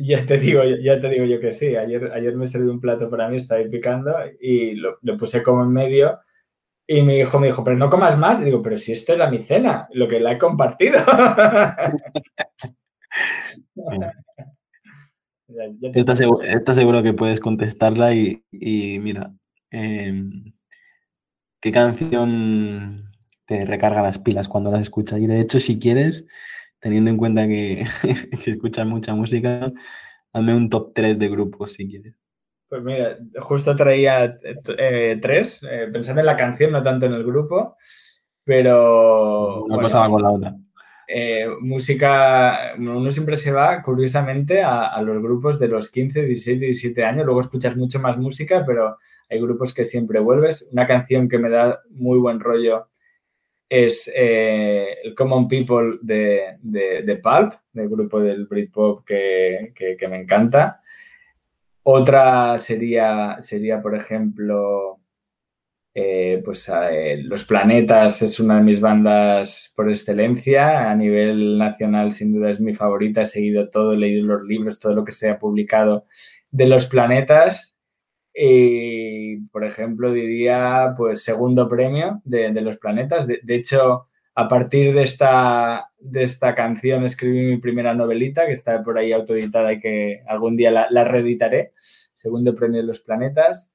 Ya 0.01 0.25
te 0.25 0.37
digo, 0.37 0.63
ya 0.63 1.01
te 1.01 1.09
digo 1.09 1.25
yo 1.25 1.39
que 1.39 1.51
sí. 1.51 1.75
Ayer, 1.75 2.11
ayer 2.13 2.35
me 2.35 2.45
salió 2.45 2.71
un 2.71 2.79
plato 2.79 3.09
para 3.09 3.27
mí, 3.27 3.35
estaba 3.35 3.59
ahí 3.59 3.69
picando 3.69 4.15
y 4.39 4.75
lo, 4.75 4.97
puse 5.17 5.43
como 5.43 5.63
en 5.63 5.71
medio. 5.71 6.19
Y 6.91 7.03
mi 7.03 7.19
hijo 7.19 7.39
me 7.39 7.45
dijo, 7.45 7.63
pero 7.63 7.77
no 7.77 7.87
comas 7.87 8.17
más. 8.17 8.41
Y 8.41 8.45
digo, 8.45 8.63
pero 8.63 8.75
si 8.75 8.93
esto 8.93 9.13
es 9.13 9.19
la 9.19 9.29
mi 9.29 9.43
cena, 9.43 9.87
lo 9.93 10.07
que 10.07 10.19
la 10.19 10.31
he 10.31 10.39
compartido. 10.39 10.97
Estás 15.93 16.17
seguro, 16.17 17.03
que 17.03 17.13
puedes 17.13 17.39
contestarla 17.39 18.15
y, 18.15 18.41
mira, 18.51 19.31
em, 19.69 20.51
¿qué 21.61 21.71
canción 21.71 23.11
te 23.45 23.65
recarga 23.65 24.01
las 24.01 24.17
pilas 24.17 24.47
cuando 24.47 24.71
las 24.71 24.81
escuchas? 24.81 25.19
Y 25.19 25.27
de 25.27 25.41
hecho, 25.41 25.59
si 25.59 25.77
quieres, 25.77 26.25
teniendo 26.79 27.11
en 27.11 27.17
cuenta 27.17 27.47
que, 27.47 27.85
que 28.43 28.51
escuchas 28.51 28.87
mucha 28.87 29.13
música, 29.13 29.71
hazme 30.33 30.55
un 30.55 30.71
top 30.71 30.91
3 30.95 31.19
de 31.19 31.29
grupos 31.29 31.73
si 31.73 31.87
quieres. 31.87 32.18
Pues 32.69 32.83
mira, 32.83 33.17
justo 33.39 33.75
traía 33.75 34.37
eh, 34.77 35.19
tres, 35.21 35.67
eh, 35.69 35.89
pensando 35.91 36.21
en 36.21 36.27
la 36.27 36.35
canción, 36.35 36.71
no 36.71 36.83
tanto 36.83 37.07
en 37.07 37.13
el 37.13 37.23
grupo, 37.23 37.75
pero... 38.43 39.63
Una 39.63 39.81
pasaba 39.81 40.09
con 40.09 40.21
la 40.21 40.31
otra. 40.31 40.55
Eh, 41.07 41.47
música, 41.61 42.75
uno 42.77 43.09
siempre 43.09 43.35
se 43.35 43.51
va, 43.51 43.81
curiosamente, 43.81 44.61
a, 44.61 44.85
a, 44.85 45.01
los 45.01 45.19
grupos 45.23 45.59
de 45.59 45.67
los 45.67 45.89
15, 45.91 46.21
16, 46.21 46.59
17 46.59 47.03
años, 47.03 47.25
luego 47.25 47.41
escuchas 47.41 47.75
mucho 47.75 47.99
más 47.99 48.15
música, 48.17 48.63
pero 48.63 48.97
hay 49.27 49.41
grupos 49.41 49.73
que 49.73 49.83
siempre 49.83 50.19
vuelves. 50.19 50.69
Una 50.71 50.85
canción 50.85 51.27
que 51.27 51.39
me 51.39 51.49
da 51.49 51.79
muy 51.89 52.19
buen 52.19 52.39
rollo 52.39 52.89
es 53.69 54.11
eh, 54.15 54.97
el 55.03 55.13
Common 55.13 55.47
People 55.47 55.99
de, 56.01 56.57
de, 56.61 57.15
Pulp, 57.17 57.53
del 57.71 57.87
grupo 57.87 58.19
del 58.19 58.47
Britpop 58.47 59.05
que, 59.05 59.73
que, 59.75 60.07
me 60.07 60.17
encanta. 60.17 60.78
Otra 61.83 62.57
sería, 62.57 63.37
sería 63.39 63.81
por 63.81 63.95
ejemplo, 63.95 64.99
eh, 65.93 66.41
pues 66.45 66.69
eh, 66.69 67.21
Los 67.23 67.45
Planetas 67.45 68.21
es 68.21 68.39
una 68.39 68.57
de 68.57 68.63
mis 68.63 68.79
bandas 68.81 69.73
por 69.75 69.89
excelencia. 69.89 70.89
A 70.91 70.95
nivel 70.95 71.57
nacional, 71.57 72.11
sin 72.11 72.33
duda, 72.33 72.51
es 72.51 72.59
mi 72.59 72.75
favorita. 72.75 73.21
He 73.23 73.25
seguido 73.25 73.69
todo, 73.69 73.93
he 73.93 73.97
leído 73.97 74.25
los 74.25 74.43
libros, 74.43 74.79
todo 74.79 74.93
lo 74.95 75.03
que 75.05 75.11
se 75.11 75.29
ha 75.29 75.39
publicado 75.39 76.05
de 76.51 76.67
Los 76.67 76.85
Planetas. 76.87 77.79
Y, 78.33 79.37
por 79.51 79.65
ejemplo, 79.65 80.13
diría, 80.13 80.93
pues, 80.97 81.23
segundo 81.23 81.67
premio 81.67 82.21
de, 82.23 82.51
los 82.61 82.77
planetas. 82.77 83.27
De, 83.27 83.41
hecho, 83.55 84.07
a 84.39 84.47
partir 84.47 84.93
de 84.93 85.03
esta, 85.03 85.91
de 85.99 86.23
esta 86.23 86.55
canción 86.55 87.03
escribí 87.03 87.41
mi 87.41 87.57
primera 87.57 87.93
novelita, 87.93 88.45
que 88.45 88.53
está 88.53 88.81
por 88.81 88.97
ahí 88.97 89.11
autoeditada 89.11 89.73
y 89.73 89.81
que 89.81 90.23
algún 90.27 90.55
día 90.55 90.71
la, 90.71 91.03
reeditaré. 91.03 91.73
Segundo 91.75 92.55
premio 92.55 92.79
de 92.79 92.87
los 92.87 93.01
planetas. 93.01 93.69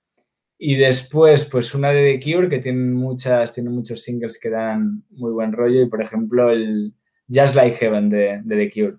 Y 0.56 0.76
después, 0.76 1.44
pues 1.44 1.74
una 1.74 1.90
de 1.90 2.18
The 2.18 2.32
Cure, 2.32 2.48
que 2.48 2.60
tiene, 2.60 2.94
muchas, 2.94 3.52
tiene 3.52 3.68
muchos 3.68 4.02
singles 4.02 4.40
que 4.40 4.48
dan 4.48 5.04
muy 5.10 5.32
buen 5.32 5.52
rollo. 5.52 5.82
Y, 5.82 5.86
por 5.86 6.00
ejemplo, 6.00 6.50
el 6.50 6.94
Just 7.28 7.56
Like 7.56 7.76
Heaven 7.76 8.08
de, 8.08 8.40
de 8.42 8.56
The 8.56 8.70
Cure. 8.70 8.96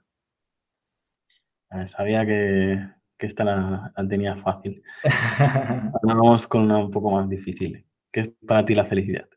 Sabía 1.88 2.28
que, 2.28 2.80
que 3.18 3.26
esta 3.26 3.44
la, 3.44 3.92
tenía 4.08 4.36
fácil. 4.36 4.84
vamos 6.04 6.46
con 6.46 6.62
una 6.62 6.78
un 6.78 6.92
poco 6.92 7.10
más 7.10 7.28
difícil. 7.28 7.84
¿Qué 8.12 8.20
es 8.20 8.30
para 8.46 8.64
ti 8.64 8.76
la 8.76 8.86
felicidad? 8.86 9.28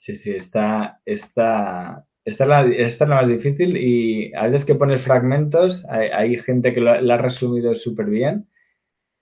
Sí, 0.00 0.16
sí, 0.16 0.30
esta, 0.30 1.02
esta, 1.04 2.06
esta, 2.24 2.44
es, 2.44 2.48
la, 2.48 2.62
esta 2.62 3.04
es 3.04 3.08
la 3.10 3.16
más 3.16 3.28
difícil 3.28 3.76
y 3.76 4.34
a 4.34 4.44
veces 4.44 4.64
que 4.64 4.74
pones 4.74 5.02
fragmentos, 5.02 5.84
hay, 5.90 6.38
gente 6.38 6.72
que 6.72 6.80
lo, 6.80 6.92
ha 6.92 7.18
resumido 7.18 7.74
súper 7.74 8.06
bien. 8.06 8.48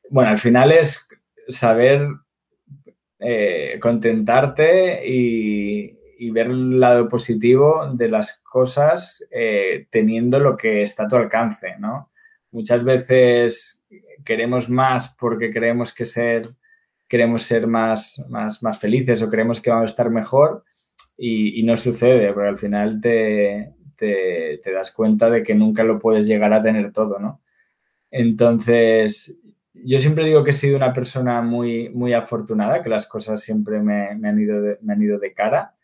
Bueno, 0.08 0.30
al 0.30 0.38
final 0.38 0.70
es 0.70 1.08
saber 1.48 2.06
eh, 3.18 3.76
contentarte 3.82 5.04
y, 5.04 6.30
ver 6.30 6.46
el 6.46 6.78
lado 6.78 7.08
positivo 7.08 7.90
de 7.94 8.08
las 8.08 8.38
cosas 8.40 9.26
eh, 9.32 9.88
teniendo 9.90 10.38
lo 10.38 10.56
que 10.56 10.84
está 10.84 11.04
a 11.04 11.08
tu 11.08 11.16
alcance, 11.16 11.74
¿no? 11.80 12.12
Muchas 12.52 12.84
veces 12.84 13.84
queremos 14.24 14.70
más 14.70 15.08
porque 15.18 15.50
creemos 15.50 15.92
que 15.92 16.04
ser, 16.04 16.42
queremos 17.08 17.42
ser 17.42 17.66
más, 17.66 18.24
más, 18.28 18.62
más 18.62 18.78
felices 18.78 19.20
o 19.22 19.28
creemos 19.28 19.60
que 19.60 19.70
vamos 19.70 19.90
a 19.90 19.92
estar 19.92 20.10
mejor 20.10 20.64
y, 21.18 21.62
no 21.64 21.76
sucede, 21.76 22.32
porque 22.32 22.48
al 22.48 22.58
final 22.58 23.00
te, 23.00 23.74
te, 23.96 24.72
das 24.72 24.92
cuenta 24.92 25.28
de 25.28 25.42
que 25.42 25.54
nunca 25.54 25.82
lo 25.82 25.98
puedes 25.98 26.26
llegar 26.26 26.52
a 26.52 26.62
tener 26.62 26.92
todo, 26.92 27.18
¿no? 27.18 27.42
Entonces, 28.10 29.38
yo 29.74 29.98
siempre 29.98 30.24
digo 30.24 30.44
que 30.44 30.52
he 30.52 30.54
sido 30.54 30.76
una 30.76 30.92
persona 30.92 31.42
muy, 31.42 31.90
muy 31.90 32.12
afortunada, 32.12 32.82
que 32.82 32.88
las 32.88 33.06
cosas 33.06 33.42
siempre 33.42 33.80
me, 33.80 34.10
han, 34.10 34.40
ido 34.40 34.62
de, 34.62 34.78
me 34.82 34.92
han 34.92 35.02
ido 35.02 35.18
de 35.18 35.34
cara. 35.34 35.74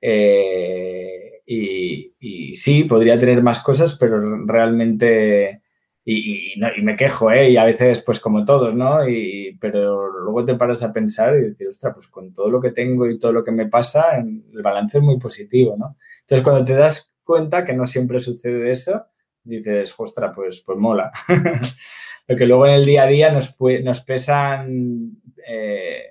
Eh, 0.00 1.42
y, 1.46 2.54
sí, 2.54 2.84
podría 2.84 3.18
tener 3.18 3.42
más 3.42 3.60
cosas, 3.60 3.94
pero 3.94 4.44
realmente... 4.46 5.62
Y, 6.10 6.54
me 6.82 6.96
quejo, 6.96 7.30
¿eh? 7.30 7.50
Y 7.50 7.56
a 7.58 7.64
veces, 7.64 8.00
pues 8.02 8.18
como 8.18 8.44
todos, 8.44 8.74
¿no? 8.74 9.06
Y, 9.06 9.58
pero 9.60 10.08
luego 10.08 10.44
te 10.44 10.54
paras 10.54 10.82
a 10.82 10.92
pensar 10.92 11.36
y 11.36 11.40
decir, 11.42 11.68
ostras, 11.68 11.92
pues 11.94 12.08
con 12.08 12.32
todo 12.32 12.48
lo 12.48 12.62
que 12.62 12.72
tengo 12.72 13.06
y 13.06 13.18
todo 13.18 13.32
lo 13.32 13.44
que 13.44 13.52
me 13.52 13.66
pasa, 13.66 14.16
el 14.18 14.62
balance 14.62 14.98
es 14.98 15.04
muy 15.04 15.18
positivo, 15.18 15.76
¿no? 15.78 15.96
Entonces, 16.22 16.42
cuando 16.42 16.64
te 16.64 16.74
das 16.74 17.12
cuenta 17.24 17.64
que 17.64 17.74
no 17.74 17.84
siempre 17.84 18.20
sucede 18.20 18.70
eso, 18.70 19.04
dices, 19.44 19.94
ostras, 19.98 20.32
pues, 20.34 20.60
pues 20.60 20.78
mola. 20.78 21.10
Porque 22.26 22.46
luego 22.46 22.66
en 22.66 22.74
el 22.74 22.86
día 22.86 23.02
a 23.02 23.06
día 23.06 23.30
nos, 23.30 23.56
nos 23.60 24.00
pesan 24.00 25.12
eh, 25.46 26.04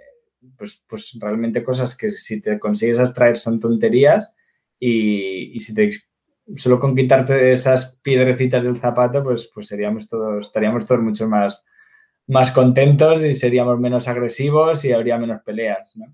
pues, 0.57 0.83
pues 0.88 1.17
realmente 1.19 1.63
cosas 1.63 1.95
que 1.95 2.12
si 2.12 2.41
te 2.41 2.60
consigues 2.60 2.99
abstraer 2.99 3.38
son 3.38 3.60
tonterías 3.60 4.36
y, 4.79 5.60
si 5.60 5.73
te 5.73 5.89
solo 6.55 6.79
con 6.79 6.95
quitarte 6.95 7.51
esas 7.51 7.99
piedrecitas 8.01 8.63
del 8.63 8.77
zapato, 8.77 9.23
pues, 9.23 9.49
pues 9.53 9.67
seríamos 9.67 10.07
todos, 10.07 10.47
estaríamos 10.47 10.86
todos 10.86 11.01
mucho 11.01 11.27
más, 11.27 11.65
más 12.27 12.51
contentos 12.51 13.23
y 13.23 13.33
seríamos 13.33 13.79
menos 13.79 14.07
agresivos 14.07 14.86
y 14.86 14.91
habría 14.91 15.17
menos 15.17 15.41
peleas, 15.43 15.93
¿no? 15.95 16.05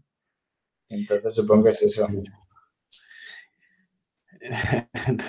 Entonces 0.89 1.35
supongo 1.35 1.65
que 1.65 1.69
es 1.71 1.81
eso. 1.83 2.07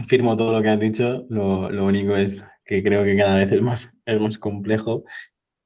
Firmo 0.09 0.37
todo 0.37 0.53
lo 0.53 0.63
que 0.63 0.69
has 0.69 0.81
dicho, 0.81 1.25
lo, 1.29 1.71
lo, 1.71 1.87
único 1.87 2.17
es 2.17 2.45
que 2.65 2.83
creo 2.83 3.05
que 3.05 3.17
cada 3.17 3.37
vez 3.37 3.53
es 3.53 3.63
más, 3.63 3.93
es 4.05 4.21
más 4.21 4.39
complejo 4.39 5.05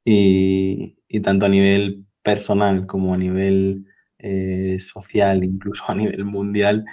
y, 0.04 0.98
y 1.08 1.20
tanto 1.20 1.46
a 1.46 1.48
nivel 1.48 2.04
personal 2.22 2.86
como 2.86 3.14
a 3.14 3.18
nivel 3.18 3.86
eh, 4.18 4.78
social, 4.80 5.44
incluso 5.44 5.84
a 5.86 5.94
nivel 5.94 6.24
mundial, 6.24 6.84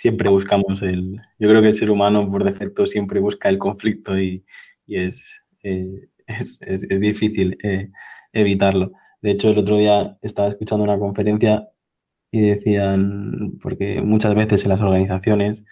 siempre 0.00 0.30
buscamos 0.30 0.80
el... 0.80 1.20
Yo 1.38 1.48
creo 1.50 1.60
que 1.60 1.68
el 1.68 1.74
ser 1.74 1.90
humano 1.90 2.30
por 2.30 2.42
defecto 2.42 2.86
siempre 2.86 3.20
busca 3.20 3.50
el 3.50 3.58
conflicto 3.58 4.18
y, 4.18 4.46
y 4.86 4.96
es, 4.96 5.30
eh, 5.62 6.08
es, 6.26 6.58
es, 6.62 6.88
difícil 6.88 7.58
eh, 7.62 7.90
evitarlo. 8.32 8.92
De 9.20 9.32
hecho, 9.32 9.50
el 9.50 9.58
otro 9.58 9.76
día 9.76 10.16
estaba 10.22 10.48
escuchando 10.48 10.84
una 10.84 10.98
conferencia 10.98 11.68
y 12.30 12.40
decían, 12.40 13.58
porque 13.62 14.00
muchas 14.00 14.34
veces 14.34 14.62
en 14.64 14.70
las 14.70 14.80
organizaciones, 14.80 15.62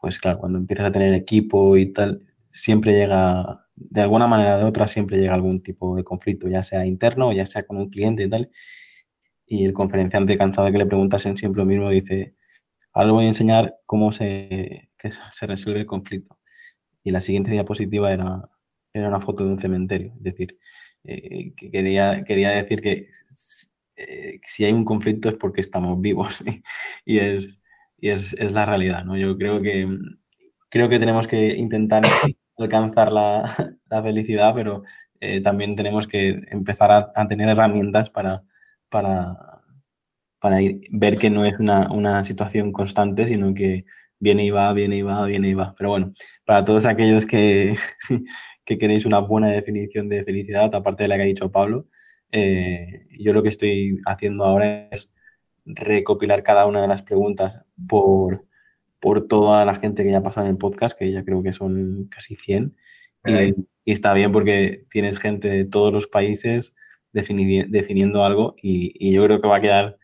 pues 0.00 0.18
claro, 0.18 0.40
cuando 0.40 0.58
empiezas 0.58 0.86
a 0.86 0.92
tener 0.92 1.14
equipo 1.14 1.76
y 1.76 1.92
tal, 1.92 2.22
siempre 2.52 2.92
llega, 2.94 3.66
de 3.76 4.00
alguna 4.00 4.26
manera 4.26 4.56
o 4.56 4.58
de 4.58 4.64
otra, 4.64 4.88
siempre 4.88 5.18
llega 5.18 5.34
algún 5.34 5.62
tipo 5.62 5.94
de 5.94 6.02
conflicto, 6.02 6.48
ya 6.48 6.64
sea 6.64 6.86
interno, 6.86 7.32
ya 7.32 7.46
sea 7.46 7.64
con 7.64 7.76
un 7.76 7.90
cliente 7.90 8.24
y 8.24 8.30
tal. 8.30 8.50
Y 9.46 9.64
el 9.64 9.74
conferenciante, 9.74 10.38
cansado 10.38 10.66
de 10.66 10.72
que 10.72 10.78
le 10.78 10.86
preguntasen 10.86 11.36
siempre 11.36 11.60
lo 11.60 11.66
mismo, 11.66 11.90
dice, 11.90 12.34
ahora 12.92 13.12
voy 13.12 13.24
a 13.26 13.28
enseñar 13.28 13.76
cómo 13.86 14.12
se, 14.12 14.90
se 15.30 15.46
resuelve 15.46 15.80
el 15.80 15.86
conflicto. 15.86 16.38
Y 17.04 17.10
la 17.12 17.20
siguiente 17.20 17.50
diapositiva 17.50 18.12
era, 18.12 18.48
era 18.92 19.08
una 19.08 19.20
foto 19.20 19.44
de 19.44 19.50
un 19.50 19.58
cementerio. 19.58 20.12
Es 20.16 20.22
decir, 20.22 20.58
eh, 21.04 21.54
que 21.56 21.70
quería, 21.70 22.24
quería 22.24 22.50
decir 22.50 22.82
que 22.82 23.08
eh, 23.96 24.40
si 24.46 24.64
hay 24.64 24.72
un 24.72 24.84
conflicto 24.84 25.28
es 25.28 25.36
porque 25.36 25.60
estamos 25.60 26.00
vivos. 26.00 26.42
y 27.04 27.18
es, 27.18 27.60
y 27.98 28.10
es, 28.10 28.34
es, 28.34 28.52
la 28.52 28.66
realidad. 28.66 29.04
¿no? 29.04 29.16
Yo 29.16 29.36
creo 29.36 29.62
que, 29.62 29.88
creo 30.68 30.88
que 30.88 30.98
tenemos 30.98 31.28
que 31.28 31.56
intentar 31.56 32.02
alcanzar 32.58 33.12
la, 33.12 33.76
la 33.90 34.02
felicidad, 34.02 34.54
pero 34.54 34.82
eh, 35.20 35.40
también 35.42 35.76
tenemos 35.76 36.06
que 36.08 36.42
empezar 36.48 36.90
a, 36.90 37.12
a 37.14 37.28
tener 37.28 37.48
herramientas 37.48 38.10
para, 38.10 38.42
para, 38.88 39.59
para 40.40 40.62
ir, 40.62 40.80
ver 40.90 41.16
que 41.16 41.30
no 41.30 41.44
es 41.44 41.58
una, 41.58 41.90
una, 41.92 42.24
situación 42.24 42.72
constante, 42.72 43.26
sino 43.28 43.54
que 43.54 43.84
viene 44.18 44.44
y 44.44 44.50
va, 44.50 44.72
viene 44.72 44.96
y 44.96 45.02
va, 45.02 45.24
viene 45.26 45.48
y 45.48 45.54
va. 45.54 45.74
Pero 45.76 45.90
bueno, 45.90 46.14
para 46.44 46.64
todos 46.64 46.86
aquellos 46.86 47.26
que, 47.26 47.76
que 48.64 48.78
queréis 48.78 49.06
una 49.06 49.18
buena 49.20 49.48
definición 49.48 50.08
de 50.08 50.24
felicidad, 50.24 50.74
aparte 50.74 51.04
de 51.04 51.08
la 51.08 51.16
que 51.16 51.22
ha 51.22 51.26
dicho 51.26 51.52
Pablo, 51.52 51.86
eh, 52.32 53.06
yo 53.18 53.32
lo 53.32 53.42
que 53.42 53.48
estoy 53.48 53.98
haciendo 54.06 54.44
ahora 54.44 54.88
es 54.90 55.12
recopilar 55.64 56.42
cada 56.42 56.66
una 56.66 56.82
de 56.82 56.88
las 56.88 57.02
preguntas 57.02 57.62
por, 57.88 58.46
por 59.00 59.26
toda 59.28 59.64
la 59.64 59.74
gente 59.74 60.04
que 60.04 60.10
ya 60.10 60.22
pasa 60.22 60.42
en 60.42 60.48
el 60.48 60.58
podcast, 60.58 60.98
que 60.98 61.10
ya 61.12 61.24
creo 61.24 61.42
que 61.42 61.52
son 61.52 62.06
casi 62.10 62.36
100. 62.36 62.76
Y, 63.26 63.32
y, 63.84 63.92
está 63.92 64.14
bien 64.14 64.32
porque 64.32 64.86
tienes 64.90 65.18
gente 65.18 65.48
de 65.48 65.64
todos 65.66 65.92
los 65.92 66.06
países 66.06 66.74
defini 67.12 67.64
definiendo 67.64 68.24
algo 68.24 68.54
y, 68.62 68.92
y, 68.98 69.12
yo 69.12 69.24
creo 69.24 69.40
que 69.40 69.48
va 69.48 69.56
a 69.56 69.60
quedar, 69.60 69.98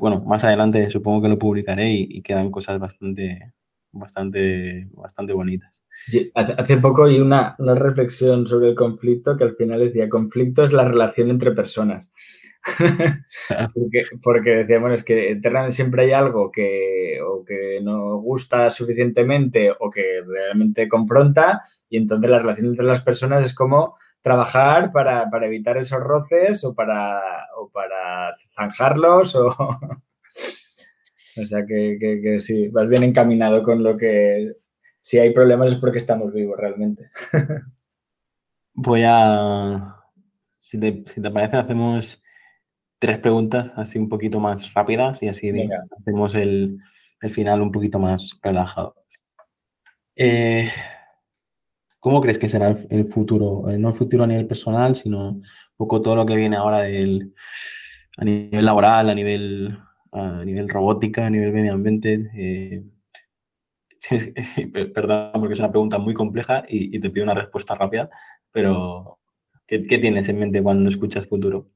bueno, 0.00 0.22
más 0.26 0.44
adelante 0.44 0.90
supongo 0.90 1.22
que 1.22 1.28
lo 1.28 1.38
publicaré 1.38 1.90
y, 1.90 2.06
y, 2.10 2.22
quedan 2.22 2.50
cosas 2.50 2.78
bastante, 2.78 3.52
bastante, 3.92 4.88
bastante 4.92 5.32
bonitas. 5.32 5.82
Hace 6.34 6.78
poco 6.78 7.04
hay 7.04 7.20
una, 7.20 7.54
una 7.58 7.74
reflexión 7.74 8.46
sobre 8.46 8.70
el 8.70 8.74
conflicto 8.74 9.36
que 9.36 9.44
al 9.44 9.56
final 9.56 9.80
decía, 9.80 10.08
conflicto 10.08 10.64
es 10.64 10.72
la 10.72 10.88
relación 10.88 11.30
entre 11.30 11.52
personas. 11.52 12.12
porque, 13.74 14.04
porque 14.22 14.50
decíamos, 14.50 14.92
es 14.92 15.04
que 15.04 15.30
internamente 15.30 15.76
siempre 15.76 16.04
hay 16.04 16.12
algo 16.12 16.50
que 16.50 17.18
o 17.24 17.44
que 17.44 17.80
no 17.82 18.18
gusta 18.18 18.70
suficientemente 18.70 19.70
o 19.70 19.90
que 19.90 20.22
realmente 20.26 20.88
confronta 20.88 21.62
y 21.88 21.96
entonces 21.98 22.30
la 22.30 22.38
relación 22.38 22.68
entre 22.68 22.84
las 22.84 23.02
personas 23.02 23.44
es 23.44 23.54
como 23.54 23.96
trabajar 24.22 24.92
para, 24.92 25.28
para 25.28 25.46
evitar 25.46 25.76
esos 25.76 26.00
roces 26.00 26.64
o 26.64 26.74
para, 26.74 27.20
o 27.58 27.68
para 27.68 28.34
zanjarlos 28.54 29.34
o... 29.34 29.48
o 31.36 31.46
sea 31.46 31.66
que, 31.66 31.98
que, 32.00 32.20
que 32.22 32.40
sí, 32.40 32.68
vas 32.68 32.88
bien 32.88 33.02
encaminado 33.02 33.62
con 33.62 33.82
lo 33.82 33.96
que 33.96 34.56
si 35.02 35.18
hay 35.18 35.32
problemas 35.32 35.72
es 35.72 35.78
porque 35.78 35.98
estamos 35.98 36.32
vivos 36.32 36.56
realmente. 36.56 37.10
Voy 38.74 39.02
a, 39.04 39.96
si 40.58 40.78
te, 40.78 41.04
si 41.06 41.20
te, 41.20 41.30
parece, 41.30 41.56
hacemos 41.56 42.22
tres 42.98 43.18
preguntas 43.18 43.72
así 43.76 43.98
un 43.98 44.08
poquito 44.08 44.40
más 44.40 44.72
rápidas 44.72 45.22
y 45.22 45.28
así 45.28 45.50
Venga. 45.50 45.84
hacemos 45.98 46.34
el, 46.36 46.78
el, 47.20 47.30
final 47.30 47.60
un 47.60 47.72
poquito 47.72 47.98
más 47.98 48.38
relajado. 48.42 48.94
Eh, 50.16 50.70
¿Cómo 52.02 52.20
crees 52.20 52.36
que 52.36 52.48
será 52.48 52.76
el, 52.90 53.06
futuro? 53.06 53.70
Eh, 53.70 53.78
no 53.78 53.90
el 53.90 53.94
futuro 53.94 54.24
a 54.24 54.26
nivel 54.26 54.48
personal, 54.48 54.96
sino 54.96 55.28
un 55.28 55.44
poco 55.76 56.02
todo 56.02 56.16
lo 56.16 56.26
que 56.26 56.34
viene 56.34 56.56
ahora 56.56 56.82
del, 56.82 57.32
a 58.16 58.24
nivel 58.24 58.64
laboral, 58.64 59.08
a 59.08 59.14
nivel, 59.14 59.78
a 60.10 60.44
nivel 60.44 60.68
robótica, 60.68 61.24
a 61.24 61.30
nivel 61.30 61.52
medio 61.52 61.74
ambiente. 61.74 62.28
Eh, 62.34 62.82
perdón, 64.92 65.30
porque 65.34 65.54
es 65.54 65.60
una 65.60 65.70
pregunta 65.70 65.98
muy 65.98 66.12
compleja 66.12 66.64
y, 66.68 66.98
te 66.98 67.08
pido 67.08 67.22
una 67.22 67.34
respuesta 67.34 67.76
rápida, 67.76 68.10
pero 68.50 69.20
¿qué, 69.64 69.86
¿qué, 69.86 69.98
tienes 69.98 70.28
en 70.28 70.40
mente 70.40 70.60
cuando 70.60 70.90
escuchas 70.90 71.28
futuro? 71.28 71.68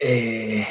Eh, 0.00 0.66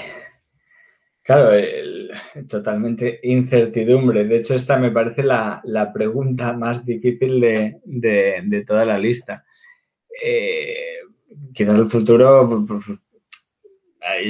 claro, 1.24 1.54
el, 1.54 2.01
totalmente 2.50 3.20
incertidumbre. 3.24 4.26
De 4.26 4.38
hecho, 4.38 4.56
esta 4.56 4.78
me 4.78 4.92
parece 4.92 5.24
la, 5.24 5.62
la 5.64 5.92
pregunta 5.92 6.54
más 6.54 6.86
difícil 6.86 7.40
de, 7.40 7.80
de, 7.86 8.64
toda 8.66 8.86
la 8.86 8.98
lista. 8.98 9.46
Eh, 10.24 11.00
quizás 11.54 11.78
el 11.78 11.90
futuro, 11.90 12.66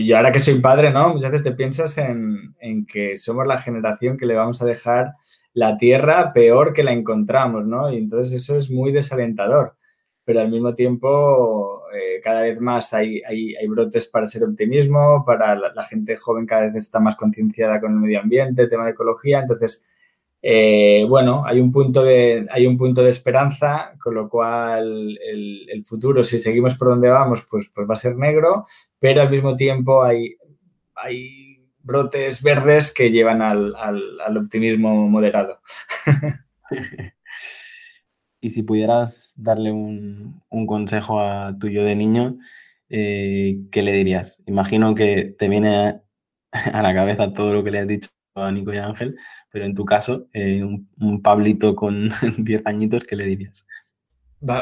yo 0.03 0.17
ahora 0.17 0.31
que 0.31 0.39
soy 0.39 0.59
padre, 0.59 0.91
¿no? 0.91 1.13
Muchas 1.13 1.31
veces 1.31 1.43
te 1.43 1.51
piensas 1.53 1.97
en, 1.97 2.55
en 2.59 2.85
que 2.85 3.17
somos 3.17 3.47
la 3.47 3.57
generación 3.57 4.17
que 4.17 4.25
le 4.25 4.35
vamos 4.35 4.61
a 4.61 4.65
dejar 4.65 5.13
la 5.53 5.77
tierra 5.77 6.33
peor 6.33 6.73
que 6.73 6.83
la 6.83 6.93
encontramos, 6.93 7.65
¿no? 7.65 7.91
Y 7.91 7.97
entonces 7.97 8.33
eso 8.33 8.57
es 8.57 8.69
muy 8.69 8.91
desalentador, 8.91 9.75
pero 10.23 10.41
al 10.41 10.49
mismo 10.49 10.73
tiempo 10.75 11.80
eh, 11.93 12.19
cada 12.23 12.41
vez 12.41 12.59
más 12.59 12.93
hay, 12.93 13.21
hay, 13.27 13.55
hay, 13.55 13.67
brotes 13.67 14.07
para 14.07 14.27
ser 14.27 14.43
optimismo, 14.43 15.23
para 15.25 15.55
la, 15.55 15.83
gente 15.85 16.17
joven 16.17 16.45
cada 16.45 16.67
vez 16.67 16.75
está 16.75 16.99
más 16.99 17.15
concienciada 17.15 17.79
con 17.79 17.93
el 17.93 17.99
medio 17.99 18.19
ambiente, 18.19 18.67
tema 18.67 18.85
de 18.85 18.91
ecología, 18.91 19.41
entonces, 19.41 19.83
eh, 20.41 21.05
bueno, 21.07 21.43
hay 21.45 21.59
un, 21.59 21.71
punto 21.71 22.03
de, 22.03 22.47
hay 22.51 22.67
un 22.67 22.77
punto 22.77 23.03
de 23.03 23.09
esperanza, 23.09 23.93
con 24.01 24.15
lo 24.15 24.29
cual 24.29 25.17
el, 25.21 25.69
el 25.69 25.85
futuro, 25.85 26.23
si 26.23 26.39
seguimos 26.39 26.75
por 26.75 26.89
donde 26.89 27.09
vamos, 27.09 27.45
pues, 27.49 27.69
pues 27.73 27.87
va 27.89 27.93
a 27.93 27.97
ser 27.97 28.15
negro, 28.15 28.65
pero 28.99 29.21
al 29.21 29.29
mismo 29.29 29.55
tiempo 29.55 30.03
hay, 30.03 30.35
hay 30.95 31.67
brotes 31.83 32.41
verdes 32.41 32.93
que 32.93 33.11
llevan 33.11 33.41
al, 33.41 33.75
al, 33.75 34.19
al 34.21 34.37
optimismo 34.37 35.07
moderado. 35.09 35.59
y 38.41 38.49
si 38.49 38.63
pudieras 38.63 39.31
darle 39.35 39.71
un, 39.71 40.41
un, 40.49 40.67
consejo 40.67 41.21
a 41.21 41.55
tu 41.59 41.69
yo 41.69 41.83
de 41.83 41.95
niño, 41.95 42.37
eh, 42.89 43.59
¿qué 43.71 43.83
le 43.83 43.93
dirías? 43.93 44.41
Imagino 44.47 44.95
que 44.95 45.35
te 45.37 45.47
viene 45.47 46.01
a 46.51 46.81
la 46.81 46.93
cabeza 46.93 47.33
todo 47.33 47.53
lo 47.53 47.63
que 47.63 47.71
le 47.71 47.79
has 47.79 47.87
dicho 47.87 48.09
a 48.35 48.51
Nico 48.51 48.73
y 48.73 48.77
Ángel, 48.77 49.15
pero 49.51 49.65
en 49.65 49.75
tu 49.75 49.85
caso, 49.85 50.27
eh, 50.33 50.63
un, 50.63 51.21
Pablito 51.21 51.75
con 51.75 52.09
10 52.37 52.63
añitos, 52.65 53.05
¿qué 53.05 53.15
le 53.15 53.25
dirías? 53.25 53.65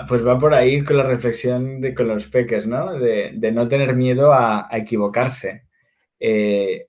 Pues 0.07 0.27
va 0.27 0.37
por 0.37 0.53
ahí 0.53 0.83
con 0.83 0.97
la 0.97 1.03
reflexión 1.03 1.79
de 1.79 1.93
con 1.93 2.09
los 2.09 2.27
peques, 2.27 2.67
¿no? 2.67 2.93
De, 2.93 3.31
de 3.33 3.51
no 3.53 3.69
tener 3.69 3.95
miedo 3.95 4.33
a, 4.33 4.67
a 4.69 4.77
equivocarse. 4.77 5.63
Eh, 6.19 6.87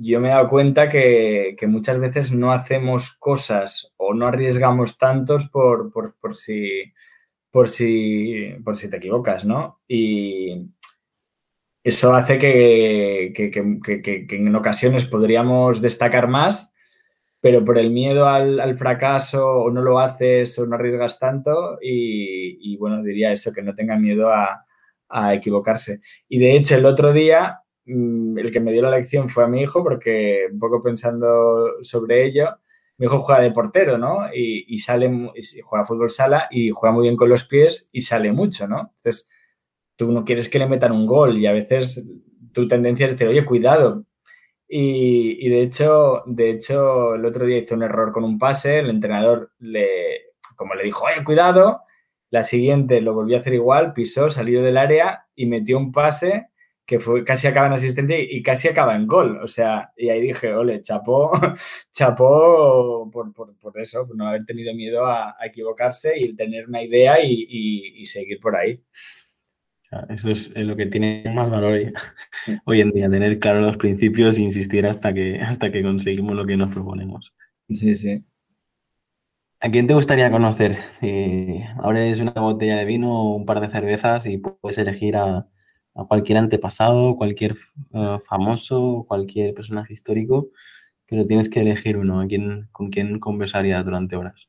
yo 0.00 0.20
me 0.20 0.28
he 0.28 0.30
dado 0.30 0.48
cuenta 0.48 0.88
que, 0.88 1.56
muchas 1.66 1.98
veces 1.98 2.32
no 2.32 2.52
hacemos 2.52 3.12
cosas 3.18 3.94
o 3.96 4.14
no 4.14 4.26
arriesgamos 4.26 4.96
tantos 4.96 5.48
por, 5.48 5.92
por, 5.92 6.34
si, 6.34 6.92
por, 7.50 7.68
si, 7.68 8.54
por 8.64 8.76
si 8.76 8.88
te 8.88 8.98
equivocas, 8.98 9.44
¿no? 9.44 9.80
Y 9.88 10.70
eso 11.82 12.14
hace 12.14 12.38
que, 12.38 13.32
en 14.30 14.56
ocasiones 14.56 15.04
podríamos 15.06 15.80
destacar 15.80 16.28
más, 16.28 16.72
pero 17.40 17.64
por 17.64 17.78
el 17.78 17.90
miedo 17.90 18.28
al, 18.28 18.78
fracaso 18.78 19.46
o 19.46 19.70
no 19.70 19.82
lo 19.82 19.98
haces 19.98 20.58
o 20.58 20.66
no 20.66 20.76
arriesgas 20.76 21.18
tanto 21.18 21.78
y, 21.82 22.76
bueno, 22.76 23.02
diría 23.02 23.32
eso, 23.32 23.52
que 23.52 23.62
no 23.62 23.74
tengan 23.74 24.02
miedo 24.02 24.30
a, 24.30 24.64
a 25.08 25.34
equivocarse. 25.34 26.00
Y 26.28 26.38
de 26.38 26.56
hecho, 26.56 26.76
el 26.76 26.86
otro 26.86 27.12
día 27.12 27.62
el 27.88 28.50
que 28.52 28.60
me 28.60 28.72
dio 28.72 28.82
la 28.82 28.90
lección 28.90 29.28
fue 29.28 29.44
a 29.44 29.48
mi 29.48 29.62
hijo, 29.62 29.82
porque 29.82 30.48
un 30.52 30.58
poco 30.58 30.82
pensando 30.82 31.82
sobre 31.82 32.24
ello, 32.26 32.58
mi 32.98 33.06
hijo 33.06 33.18
juega 33.18 33.40
de 33.40 33.52
portero, 33.52 33.96
¿no? 33.96 34.26
Y, 34.34 34.78
sale, 34.78 35.08
juega 35.62 35.84
fútbol 35.84 36.10
sala 36.10 36.48
y 36.50 36.70
juega 36.70 36.92
muy 36.94 37.04
bien 37.04 37.16
con 37.16 37.28
los 37.28 37.44
pies 37.44 37.88
y 37.92 38.00
sale 38.00 38.32
mucho, 38.32 38.66
¿no? 38.66 38.92
Entonces, 38.96 39.28
tú 39.96 40.10
no 40.12 40.24
quieres 40.24 40.48
que 40.48 40.58
le 40.58 40.66
metan 40.66 40.92
un 40.92 41.06
gol 41.06 41.38
y 41.38 41.46
a 41.46 41.52
veces 41.52 42.04
tu 42.52 42.66
tendencia 42.66 43.06
es 43.06 43.12
decir, 43.12 43.28
oye, 43.28 43.44
cuidado. 43.44 44.04
Y, 44.68 45.48
de 45.48 45.62
hecho, 45.62 46.22
de 46.26 46.50
hecho, 46.50 47.14
el 47.14 47.24
otro 47.24 47.46
día 47.46 47.58
hizo 47.58 47.74
un 47.74 47.84
error 47.84 48.12
con 48.12 48.24
un 48.24 48.38
pase, 48.38 48.80
el 48.80 48.90
entrenador 48.90 49.52
le, 49.60 49.86
como 50.56 50.74
le 50.74 50.84
dijo, 50.84 51.06
oye, 51.06 51.24
cuidado, 51.24 51.82
la 52.30 52.42
siguiente 52.42 53.00
lo 53.00 53.14
volvió 53.14 53.36
a 53.36 53.40
hacer 53.40 53.54
igual, 53.54 53.92
pisó, 53.94 54.28
salió 54.28 54.62
del 54.62 54.76
área 54.76 55.26
y 55.34 55.46
metió 55.46 55.78
un 55.78 55.92
pase 55.92 56.48
que 56.88 56.98
fue, 56.98 57.22
casi 57.22 57.46
acaba 57.46 57.66
en 57.66 57.74
asistencia 57.74 58.16
y, 58.18 58.42
casi 58.42 58.66
acaba 58.66 58.96
en 58.96 59.06
gol. 59.06 59.38
O 59.42 59.46
sea, 59.46 59.92
y 59.94 60.08
ahí 60.08 60.22
dije, 60.22 60.54
ole, 60.54 60.80
chapó, 60.80 61.30
chapó 61.92 63.10
por, 63.12 63.30
eso, 63.74 64.06
por 64.06 64.16
no 64.16 64.26
haber 64.26 64.46
tenido 64.46 64.74
miedo 64.74 65.04
a, 65.04 65.36
equivocarse 65.44 66.18
y 66.18 66.34
tener 66.34 66.66
una 66.66 66.82
idea 66.82 67.22
y, 67.22 68.06
seguir 68.06 68.40
por 68.40 68.56
ahí. 68.56 68.82
Eso 70.08 70.30
es 70.30 70.50
lo 70.56 70.76
que 70.76 70.86
tiene 70.86 71.24
más 71.34 71.50
valor 71.50 71.78
hoy, 72.64 72.80
en 72.80 72.90
día, 72.92 73.10
tener 73.10 73.38
claro 73.38 73.60
los 73.60 73.76
principios 73.76 74.38
e 74.38 74.42
insistir 74.42 74.86
hasta 74.86 75.12
que, 75.12 75.42
hasta 75.42 75.70
que 75.70 75.82
conseguimos 75.82 76.34
lo 76.36 76.46
que 76.46 76.56
nos 76.56 76.72
proponemos. 76.72 77.34
Sí, 77.68 77.94
sí. 77.96 78.24
¿A 79.60 79.70
quién 79.70 79.86
te 79.86 79.92
gustaría 79.92 80.30
conocer? 80.30 80.78
Eh, 81.02 81.66
abres 81.82 82.20
una 82.20 82.32
botella 82.32 82.76
de 82.76 82.86
vino, 82.86 83.34
un 83.34 83.44
par 83.44 83.60
de 83.60 83.68
cervezas 83.68 84.24
y 84.24 84.38
puedes 84.38 84.78
elegir 84.78 85.16
a, 85.16 85.48
a 85.98 86.04
cualquier 86.04 86.38
antepasado, 86.38 87.16
cualquier 87.16 87.56
eh, 87.92 88.18
famoso, 88.28 89.04
cualquier 89.08 89.52
personaje 89.52 89.92
histórico, 89.92 90.50
pero 91.06 91.26
tienes 91.26 91.50
que 91.50 91.60
elegir 91.60 91.96
uno, 91.96 92.26
con 92.70 92.90
quién 92.90 93.18
conversaría 93.18 93.82
durante 93.82 94.14
horas. 94.16 94.48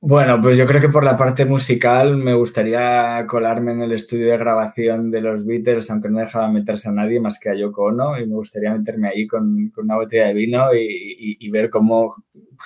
Bueno, 0.00 0.40
pues 0.40 0.58
yo 0.58 0.66
creo 0.66 0.80
que 0.82 0.90
por 0.90 1.04
la 1.04 1.16
parte 1.16 1.46
musical 1.46 2.16
me 2.16 2.34
gustaría 2.34 3.24
colarme 3.26 3.72
en 3.72 3.82
el 3.82 3.92
estudio 3.92 4.30
de 4.30 4.36
grabación 4.36 5.10
de 5.10 5.20
los 5.22 5.46
Beatles, 5.46 5.90
aunque 5.90 6.10
no 6.10 6.18
dejaba 6.18 6.50
meterse 6.50 6.88
a 6.90 6.92
nadie 6.92 7.20
más 7.20 7.40
que 7.40 7.50
a 7.50 7.54
Yoko 7.54 7.84
Ono, 7.84 8.18
y 8.18 8.26
me 8.26 8.34
gustaría 8.34 8.74
meterme 8.74 9.08
ahí 9.08 9.26
con, 9.26 9.72
una 9.76 9.96
botella 9.96 10.26
de 10.26 10.34
vino 10.34 10.74
y, 10.74 11.48
ver 11.50 11.70
cómo 11.70 12.14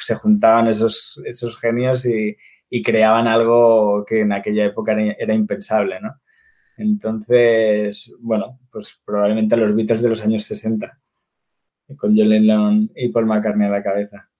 se 0.00 0.14
juntaban 0.16 0.66
esos, 0.68 1.20
esos 1.24 1.58
genios 1.58 2.06
y, 2.06 2.36
creaban 2.82 3.26
algo 3.28 4.04
que 4.06 4.20
en 4.20 4.32
aquella 4.32 4.64
época 4.66 4.96
era 5.18 5.34
impensable, 5.34 6.00
¿no? 6.00 6.14
Entonces, 6.78 8.14
bueno, 8.20 8.58
pues 8.70 9.00
probablemente 9.04 9.54
a 9.54 9.58
los 9.58 9.74
Beatles 9.74 10.00
de 10.00 10.08
los 10.08 10.24
años 10.24 10.44
60, 10.44 10.98
con 11.96 12.16
John 12.16 12.28
Lennon 12.28 12.90
y 12.94 13.08
Paul 13.08 13.26
McCartney 13.26 13.66
a 13.66 13.70
la 13.70 13.82
cabeza. 13.82 14.30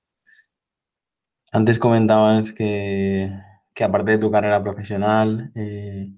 Antes 1.51 1.79
comentabas 1.79 2.53
que, 2.53 3.31
aparte 3.81 4.12
de 4.12 4.18
tu 4.18 4.31
carrera 4.31 4.62
profesional, 4.62 5.51
eh, 5.57 6.12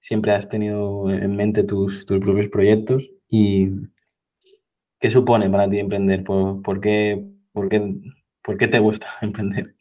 siempre 0.00 0.32
has 0.32 0.48
tenido 0.48 1.08
en 1.10 1.36
mente 1.36 1.62
tus, 1.62 2.04
propios 2.04 2.48
proyectos 2.48 3.08
y 3.28 3.70
¿qué 4.98 5.10
supone 5.10 5.48
para 5.50 5.70
ti 5.70 5.78
emprender? 5.78 6.24
¿Por, 6.24 6.80
qué, 6.80 7.24
por, 7.52 7.68
qué, 7.68 7.94
¿Por 8.42 8.58
qué 8.58 8.66
te 8.66 8.80
gusta 8.80 9.06
emprender? 9.20 9.76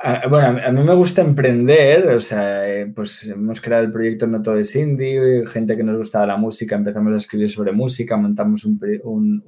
Bueno, 0.00 0.60
a 0.64 0.70
mí 0.70 0.84
me 0.84 0.94
gusta 0.94 1.22
emprender, 1.22 2.06
o 2.10 2.20
sea, 2.20 2.68
eh, 2.68 2.86
pues 2.86 3.26
hemos 3.26 3.60
creado 3.60 3.82
el 3.82 3.90
proyecto 3.90 4.28
No 4.28 4.40
Todo 4.40 4.56
es 4.56 4.76
Indie, 4.76 5.44
gente 5.48 5.76
que 5.76 5.82
nos 5.82 5.96
gustaba 5.96 6.24
la 6.24 6.36
música, 6.36 6.76
empezamos 6.76 7.12
a 7.12 7.16
escribir 7.16 7.50
sobre 7.50 7.72
música, 7.72 8.16
montamos 8.16 8.64
un, 8.64 8.78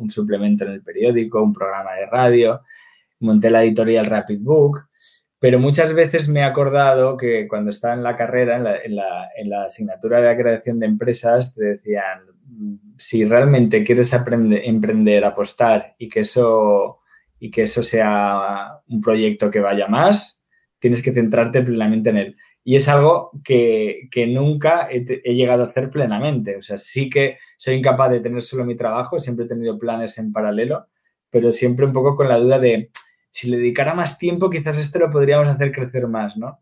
suplemento 0.09 0.65
en 0.65 0.73
el 0.73 0.83
periódico, 0.83 1.41
un 1.41 1.53
programa 1.53 1.95
de 1.95 2.07
radio, 2.07 2.63
monté 3.21 3.49
la 3.49 3.63
editorial 3.63 4.07
Rapid 4.07 4.41
Book, 4.41 4.89
pero 5.39 5.61
muchas 5.61 5.95
veces 5.95 6.29
me 6.29 6.41
he 6.41 6.45
acordado 6.45 7.17
que 7.17 7.47
cuando 7.47 7.71
estaba 7.71 7.95
en 7.95 8.03
la 8.03 8.17
carrera, 8.17 8.57
en 8.83 8.97
la, 8.97 9.65
asignatura 9.65 10.21
de 10.21 10.37
creación 10.37 10.81
de 10.81 10.87
empresas, 10.87 11.55
te 11.55 11.65
decían, 11.65 12.23
si 12.99 13.25
realmente 13.25 13.85
quieres 13.85 14.13
emprender, 14.13 15.25
apostar 15.25 15.95
y 15.97 16.09
que 16.09 16.21
eso 16.21 16.99
y 17.39 17.51
que 17.51 17.63
eso 17.63 17.83
sea 17.83 18.83
un 18.89 19.01
proyecto 19.01 19.51
que 19.51 19.61
vaya 19.61 19.87
más, 19.87 20.40
tienes 20.81 21.03
que 21.03 21.13
centrarte 21.13 21.63
plenamente 21.63 22.11
en 22.11 22.17
él. 22.17 22.37
Y 22.65 22.77
es 22.77 22.89
algo 22.89 23.31
que, 23.45 24.09
nunca 24.29 24.89
he, 24.91 25.35
llegado 25.35 25.63
a 25.63 25.67
hacer 25.67 25.91
plenamente. 25.91 26.57
O 26.57 26.63
sea, 26.63 26.79
sí 26.79 27.09
que 27.09 27.39
soy 27.57 27.75
incapaz 27.75 28.11
de 28.11 28.21
tener 28.21 28.43
solo 28.43 28.65
mi 28.65 28.77
trabajo, 28.77 29.21
siempre 29.21 29.45
he 29.45 29.49
tenido 29.49 29.79
planes 29.79 30.19
en 30.19 30.33
paralelo, 30.33 30.87
pero 31.31 31.53
siempre 31.53 31.87
un 31.87 31.93
poco 31.93 32.17
con 32.17 32.29
la 32.29 32.39
duda 32.39 32.59
de 32.59 32.91
si 33.31 33.49
le 33.49 33.59
dedicara 33.59 33.95
más 33.95 34.19
tiempo, 34.19 34.51
quizás 34.51 34.77
esto 34.77 34.99
lo 34.99 35.11
podríamos 35.11 35.49
hacer 35.49 35.71
crecer 35.71 36.09
más, 36.09 36.37
¿no? 36.37 36.59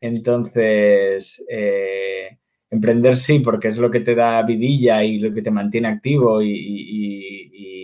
Entonces, 0.00 1.42
eh, 1.48 2.38
emprender 2.68 3.16
sí, 3.16 3.40
porque 3.40 3.68
es 3.68 3.78
lo 3.78 3.90
que 3.90 4.00
te 4.00 4.14
da 4.14 4.42
vidilla 4.42 5.02
y 5.02 5.18
lo 5.18 5.32
que 5.32 5.42
te 5.42 5.50
mantiene 5.50 5.88
activo 5.88 6.42
y 6.42 7.80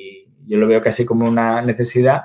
yo 0.46 0.58
lo 0.58 0.66
veo 0.66 0.80
casi 0.80 1.04
como 1.04 1.28
una 1.28 1.60
necesidad, 1.62 2.22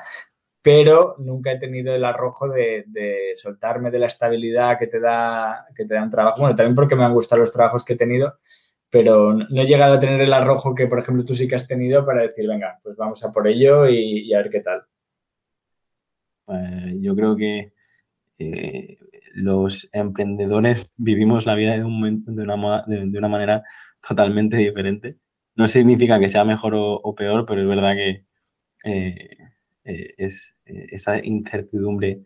pero 0.61 1.15
nunca 1.17 1.51
he 1.51 1.59
tenido 1.59 1.95
el 1.95 2.05
arrojo 2.05 2.47
de, 2.47 3.31
soltarme 3.33 3.89
de 3.89 3.99
la 3.99 4.07
estabilidad 4.07 4.77
que 4.77 4.87
te, 4.87 4.99
da, 4.99 5.65
que 5.75 5.85
te 5.85 5.95
da 5.95 6.03
un 6.03 6.11
trabajo. 6.11 6.41
Bueno, 6.41 6.55
también 6.55 6.75
porque 6.75 6.95
me 6.95 7.03
han 7.03 7.13
gustado 7.13 7.41
los 7.41 7.51
trabajos 7.51 7.83
que 7.83 7.93
he 7.93 7.97
tenido, 7.97 8.39
pero 8.89 9.33
no 9.33 9.61
he 9.61 9.65
llegado 9.65 9.95
a 9.95 9.99
tener 9.99 10.21
el 10.21 10.33
arrojo 10.33 10.75
que, 10.75 10.87
por 10.87 10.99
ejemplo, 10.99 11.25
tú 11.25 11.35
sí 11.35 11.47
que 11.47 11.55
has 11.55 11.67
tenido 11.67 12.05
para 12.05 12.21
decir, 12.21 12.47
venga, 12.47 12.79
pues 12.83 12.95
vamos 12.95 13.23
a 13.23 13.31
por 13.31 13.47
ello 13.47 13.87
y, 13.87 14.31
a 14.33 14.37
ver 14.37 14.49
qué 14.49 14.59
tal. 14.59 14.83
Eh, 16.49 16.97
yo 16.99 17.15
creo 17.15 17.35
que 17.35 17.73
eh, 18.37 18.97
los 19.33 19.89
emprendedores 19.93 20.91
vivimos 20.97 21.45
la 21.45 21.55
vida 21.55 21.73
de, 21.73 21.83
un 21.83 22.23
de, 22.25 22.43
una, 22.43 22.83
de, 22.85 23.17
una 23.17 23.27
manera 23.27 23.63
totalmente 24.07 24.57
diferente. 24.57 25.17
No 25.55 25.67
significa 25.67 26.19
que 26.19 26.29
sea 26.29 26.45
mejor 26.45 26.73
o, 26.75 27.15
peor, 27.15 27.45
pero 27.45 27.61
es 27.61 27.67
verdad 27.67 27.93
que 27.95 28.25
eh, 28.83 29.37
eh, 29.83 30.13
es 30.17 30.53
eh, 30.65 30.87
esa 30.91 31.23
incertidumbre 31.23 32.21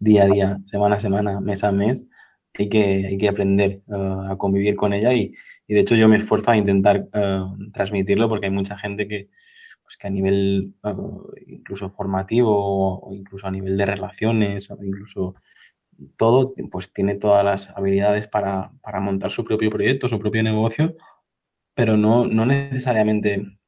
día 0.00 0.24
a 0.24 0.26
día, 0.26 0.58
semana 0.66 0.96
a 0.96 1.00
semana, 1.00 1.40
mes 1.40 1.64
a 1.64 1.72
mes, 1.72 2.06
hay 2.54 2.68
que, 2.68 3.06
hay 3.06 3.18
que 3.18 3.28
aprender 3.28 3.82
uh, 3.86 4.32
a 4.32 4.38
convivir 4.38 4.76
con 4.76 4.92
ella 4.92 5.12
y, 5.12 5.34
y, 5.66 5.74
de 5.74 5.80
hecho 5.80 5.94
yo 5.96 6.08
me 6.08 6.16
esfuerzo 6.16 6.50
a 6.50 6.56
intentar 6.56 7.08
uh, 7.14 7.70
transmitirlo 7.72 8.28
porque 8.28 8.46
hay 8.46 8.52
mucha 8.52 8.78
gente 8.78 9.08
que, 9.08 9.28
pues 9.82 9.96
que 9.96 10.06
a 10.06 10.10
nivel 10.10 10.74
uh, 10.82 11.32
incluso 11.46 11.90
formativo 11.90 12.98
o 13.00 13.14
incluso 13.14 13.46
a 13.46 13.50
nivel 13.50 13.76
de 13.76 13.86
relaciones 13.86 14.70
o 14.70 14.78
incluso 14.82 15.34
todo, 16.16 16.54
pues 16.70 16.92
tiene 16.92 17.14
todas 17.16 17.44
las 17.44 17.70
habilidades 17.70 18.28
para, 18.28 18.72
para 18.82 19.00
montar 19.00 19.30
su 19.32 19.44
propio 19.44 19.70
proyecto, 19.70 20.08
su 20.08 20.18
propio 20.18 20.42
negocio, 20.42 20.96
pero 21.74 21.96
no, 21.96 22.26
no 22.26 22.46
necesariamente 22.46 23.58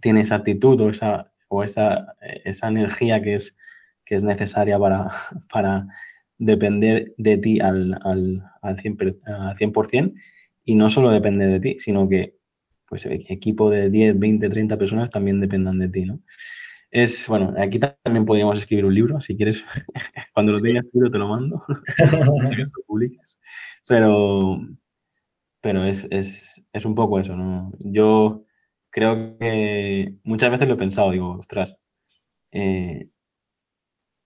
tiene 0.00 0.22
esa 0.22 0.36
actitud 0.36 0.80
o 0.80 0.90
esa, 0.90 1.32
o 1.48 1.64
esa, 1.64 2.14
esa 2.44 2.68
energía 2.68 3.22
que 3.22 3.36
es, 3.36 3.56
que 4.04 4.14
es 4.14 4.24
necesaria 4.24 4.78
para, 4.78 5.10
para 5.52 5.86
depender 6.38 7.14
de 7.16 7.38
ti 7.38 7.60
al, 7.60 7.98
al, 8.02 8.42
al 8.62 8.76
100%, 8.76 10.14
y 10.64 10.74
no 10.74 10.90
solo 10.90 11.10
depende 11.10 11.46
de 11.46 11.60
ti, 11.60 11.76
sino 11.78 12.08
que 12.08 12.36
pues 12.88 13.04
equipo 13.06 13.68
de 13.70 13.90
10, 13.90 14.18
20, 14.18 14.48
30 14.48 14.76
personas 14.78 15.10
también 15.10 15.40
dependan 15.40 15.78
de 15.78 15.88
ti, 15.88 16.04
¿no? 16.04 16.20
Es, 16.90 17.26
bueno, 17.26 17.52
aquí 17.58 17.80
también 17.80 18.24
podríamos 18.24 18.58
escribir 18.58 18.84
un 18.84 18.94
libro, 18.94 19.20
si 19.20 19.36
quieres, 19.36 19.64
cuando 20.34 20.52
lo 20.52 20.60
tengas 20.60 20.84
escrito 20.84 21.10
te 21.10 21.18
lo 21.18 21.28
mando, 21.28 21.64
Pero, 23.88 24.58
pero 25.60 25.84
es, 25.84 26.08
es, 26.10 26.60
es, 26.72 26.84
un 26.84 26.96
poco 26.96 27.20
eso, 27.20 27.36
¿no? 27.36 27.72
Yo 27.78 28.45
creo 28.96 29.36
que 29.38 30.14
muchas 30.24 30.50
veces 30.50 30.66
lo 30.66 30.74
he 30.74 30.78
pensado, 30.78 31.10
digo, 31.10 31.32
ostras, 31.32 31.76
eh, 32.50 33.10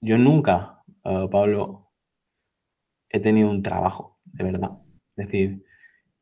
yo 0.00 0.16
nunca, 0.16 0.82
eh, 1.04 1.26
Pablo, 1.30 1.90
he 3.08 3.18
tenido 3.18 3.50
un 3.50 3.62
trabajo, 3.64 4.18
de 4.24 4.44
verdad. 4.44 4.70
Es 5.16 5.26
decir, 5.26 5.64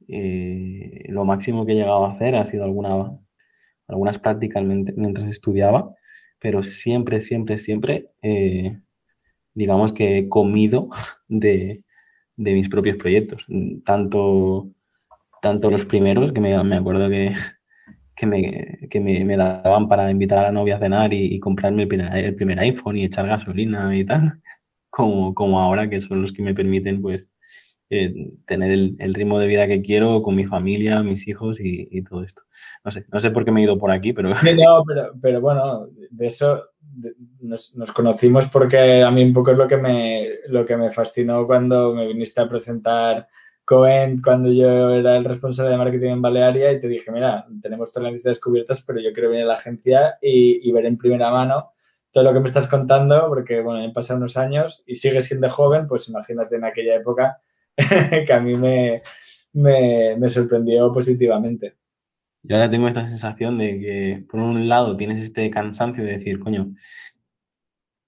eh, 0.08 1.04
lo 1.10 1.26
máximo 1.26 1.66
que 1.66 1.72
he 1.72 1.74
llegado 1.74 2.06
a 2.06 2.12
hacer 2.12 2.36
ha 2.36 2.50
sido 2.50 2.64
alguna, 2.64 3.18
algunas 3.86 4.18
prácticamente 4.18 4.94
mientras 4.96 5.30
estudiaba, 5.30 5.94
pero 6.40 6.62
siempre, 6.64 7.20
siempre, 7.20 7.58
siempre, 7.58 8.10
digamos 9.54 9.92
que 9.92 10.18
he 10.18 10.28
comido 10.28 10.88
de, 11.28 11.84
de, 12.36 12.54
mis 12.54 12.70
propios 12.70 12.96
proyectos. 12.96 13.46
Tanto, 13.84 14.70
tanto 15.42 15.70
los 15.70 15.84
primeros, 15.86 16.32
que 16.32 16.40
me, 16.40 16.62
me 16.64 16.76
acuerdo 16.76 17.10
que, 17.10 17.34
que, 18.18 18.26
me, 18.26 18.88
que 18.90 19.00
me, 19.00 19.24
me, 19.24 19.36
daban 19.36 19.88
para 19.88 20.10
invitar 20.10 20.40
a 20.40 20.42
la 20.42 20.52
novia 20.52 20.76
a 20.76 20.80
cenar 20.80 21.12
y, 21.14 21.36
y 21.36 21.38
comprarme 21.38 21.82
el 21.82 21.88
primer, 21.88 22.16
el 22.16 22.34
primer, 22.34 22.58
iPhone 22.58 22.96
y 22.96 23.04
echar 23.04 23.28
gasolina 23.28 23.96
y 23.96 24.04
tal, 24.04 24.40
como, 24.90 25.34
como 25.34 25.60
ahora, 25.60 25.88
que 25.88 26.00
son 26.00 26.22
los 26.22 26.32
que 26.32 26.42
me 26.42 26.54
permiten, 26.54 27.00
pues, 27.00 27.28
eh, 27.90 28.32
tener 28.44 28.72
el, 28.72 28.96
el, 28.98 29.14
ritmo 29.14 29.38
de 29.38 29.46
vida 29.46 29.66
que 29.66 29.80
quiero 29.80 30.20
con 30.20 30.34
mi 30.34 30.44
familia, 30.44 31.02
mis 31.02 31.26
hijos 31.26 31.60
y, 31.60 31.88
y, 31.90 32.02
todo 32.02 32.24
esto. 32.24 32.42
No 32.84 32.90
sé, 32.90 33.06
no 33.10 33.20
sé 33.20 33.30
por 33.30 33.44
qué 33.44 33.52
me 33.52 33.60
he 33.60 33.64
ido 33.64 33.78
por 33.78 33.92
aquí, 33.92 34.12
pero... 34.12 34.30
No, 34.30 34.34
pero, 34.86 35.12
pero 35.22 35.40
bueno, 35.40 35.86
de 36.10 36.26
eso 36.26 36.64
de, 36.80 37.14
nos, 37.40 37.74
nos, 37.76 37.92
conocimos 37.92 38.46
porque 38.46 39.02
a 39.02 39.10
mí 39.10 39.22
un 39.22 39.32
poco 39.32 39.52
es 39.52 39.56
lo 39.56 39.68
que, 39.68 39.78
me, 39.78 40.28
lo 40.48 40.66
que 40.66 40.76
me 40.76 40.90
fascinó 40.90 41.46
cuando 41.46 41.94
me 41.94 42.08
viniste 42.08 42.40
a 42.40 42.48
presentar 42.48 43.28
Cohen, 43.68 44.22
cuando 44.22 44.50
yo 44.50 44.88
era 44.94 45.18
el 45.18 45.26
responsable 45.26 45.72
de 45.72 45.76
marketing 45.76 46.08
en 46.08 46.22
Balearia 46.22 46.72
y 46.72 46.80
te 46.80 46.88
dije, 46.88 47.12
mira, 47.12 47.46
tenemos 47.60 47.92
todas 47.92 48.04
las 48.04 48.12
listas 48.14 48.30
descubiertas, 48.30 48.80
pero 48.80 48.98
yo 48.98 49.12
quiero 49.12 49.28
venir 49.28 49.44
a 49.44 49.48
la 49.48 49.54
agencia 49.56 50.16
y, 50.22 50.72
ver 50.72 50.86
en 50.86 50.96
primera 50.96 51.30
mano 51.30 51.72
todo 52.10 52.24
lo 52.24 52.32
que 52.32 52.40
me 52.40 52.46
estás 52.46 52.66
contando, 52.66 53.28
porque, 53.28 53.60
bueno, 53.60 53.84
han 53.84 53.92
pasado 53.92 54.16
unos 54.16 54.38
años 54.38 54.82
y 54.86 54.94
sigues 54.94 55.26
siendo 55.26 55.50
joven, 55.50 55.86
pues 55.86 56.08
imagínate 56.08 56.56
en 56.56 56.64
aquella 56.64 56.96
época 56.96 57.42
que 58.26 58.32
a 58.32 58.40
mí 58.40 58.54
me, 58.54 59.02
me, 59.52 60.16
me, 60.16 60.28
sorprendió 60.30 60.90
positivamente. 60.90 61.76
Yo 62.44 62.56
ahora 62.56 62.70
tengo 62.70 62.88
esta 62.88 63.06
sensación 63.06 63.58
de 63.58 63.78
que, 63.78 64.24
por 64.30 64.40
un 64.40 64.66
lado, 64.66 64.96
tienes 64.96 65.22
este 65.22 65.50
cansancio 65.50 66.04
de 66.04 66.12
decir, 66.12 66.40
coño, 66.40 66.72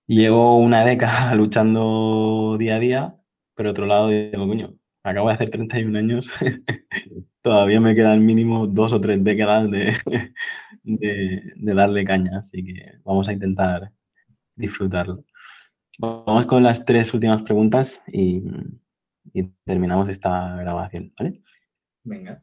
llevo 0.07 0.57
una 0.57 0.87
década 0.87 1.35
luchando 1.35 2.57
día 2.59 2.77
a 2.77 2.79
día, 2.79 3.17
pero 3.55 3.73
otro 3.73 3.85
lado 3.85 4.09
digo, 4.09 4.49
coño, 4.49 4.80
acabo 5.03 5.29
de 5.29 5.35
hacer 5.35 5.51
31 5.51 5.99
años, 5.99 6.33
todavía 7.43 7.81
me 7.81 7.95
quedan 7.95 8.25
mínimo 8.25 8.67
dos 8.67 8.93
o 8.93 9.01
tres 9.01 9.23
décadas 9.23 9.71
de, 9.71 9.97
de, 10.83 11.53
de 11.57 11.75
darle 11.75 12.05
caña, 12.05 12.39
así 12.39 12.65
que 12.65 12.99
vamos 13.05 13.29
a 13.29 13.33
intentar 13.33 13.93
disfrutarlo. 14.55 15.25
Vamos 15.99 16.47
con 16.47 16.63
las 16.63 16.85
tres 16.85 17.13
últimas 17.13 17.43
preguntas 17.43 18.03
y, 18.07 18.43
y 19.33 19.45
terminamos 19.65 20.09
esta 20.09 20.57
grabación, 20.57 21.13
¿vale? 21.19 21.43
Venga. 22.05 22.43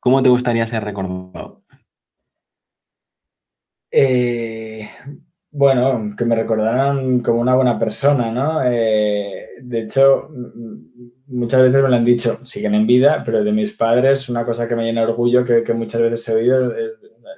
¿Cómo 0.00 0.22
te 0.22 0.28
gustaría 0.28 0.66
ser 0.66 0.84
recordado? 0.84 1.64
Eh, 3.90 4.88
bueno, 5.50 6.14
que 6.16 6.24
me 6.24 6.34
recordaran 6.34 7.20
como 7.20 7.40
una 7.40 7.54
buena 7.54 7.78
persona, 7.78 8.30
¿no? 8.30 8.62
Eh, 8.64 9.48
de 9.62 9.80
hecho, 9.80 10.28
muchas 11.26 11.62
veces 11.62 11.82
me 11.82 11.88
lo 11.88 11.96
han 11.96 12.04
dicho, 12.04 12.44
siguen 12.44 12.74
en 12.74 12.86
vida, 12.86 13.22
pero 13.24 13.42
de 13.42 13.52
mis 13.52 13.72
padres, 13.72 14.28
una 14.28 14.44
cosa 14.44 14.68
que 14.68 14.76
me 14.76 14.84
llena 14.84 15.02
orgullo 15.02 15.44
que, 15.44 15.62
que 15.62 15.72
muchas 15.72 16.00
veces 16.00 16.28
he 16.28 16.34
oído 16.34 16.74
es 16.74 16.92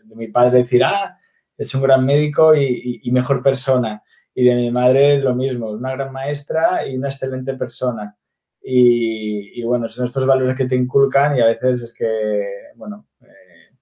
de 0.05 0.17
mi 0.17 0.29
padre 0.29 0.59
decir, 0.59 0.85
ah, 0.85 1.19
es 1.57 1.75
un 1.75 1.83
gran 1.83 2.05
médico 2.05 2.55
y, 2.55 2.65
y, 2.65 3.01
y 3.09 3.11
mejor 3.13 3.43
persona. 3.43 4.03
Y 4.35 4.45
de 4.45 4.55
mi 4.55 4.71
madre 4.71 5.19
lo 5.19 5.35
mismo, 5.35 5.71
una 5.71 5.93
gran 5.93 6.13
maestra 6.13 6.87
y 6.87 6.97
una 6.97 7.09
excelente 7.09 7.55
persona. 7.55 8.17
Y, 8.63 9.61
y, 9.61 9.65
bueno, 9.65 9.89
son 9.89 10.07
estos 10.07 10.27
valores 10.27 10.57
que 10.57 10.67
te 10.67 10.75
inculcan 10.75 11.37
y 11.37 11.41
a 11.41 11.47
veces 11.47 11.83
es 11.83 11.95
que, 11.95 12.43
bueno, 12.75 13.07
eh, 13.23 13.77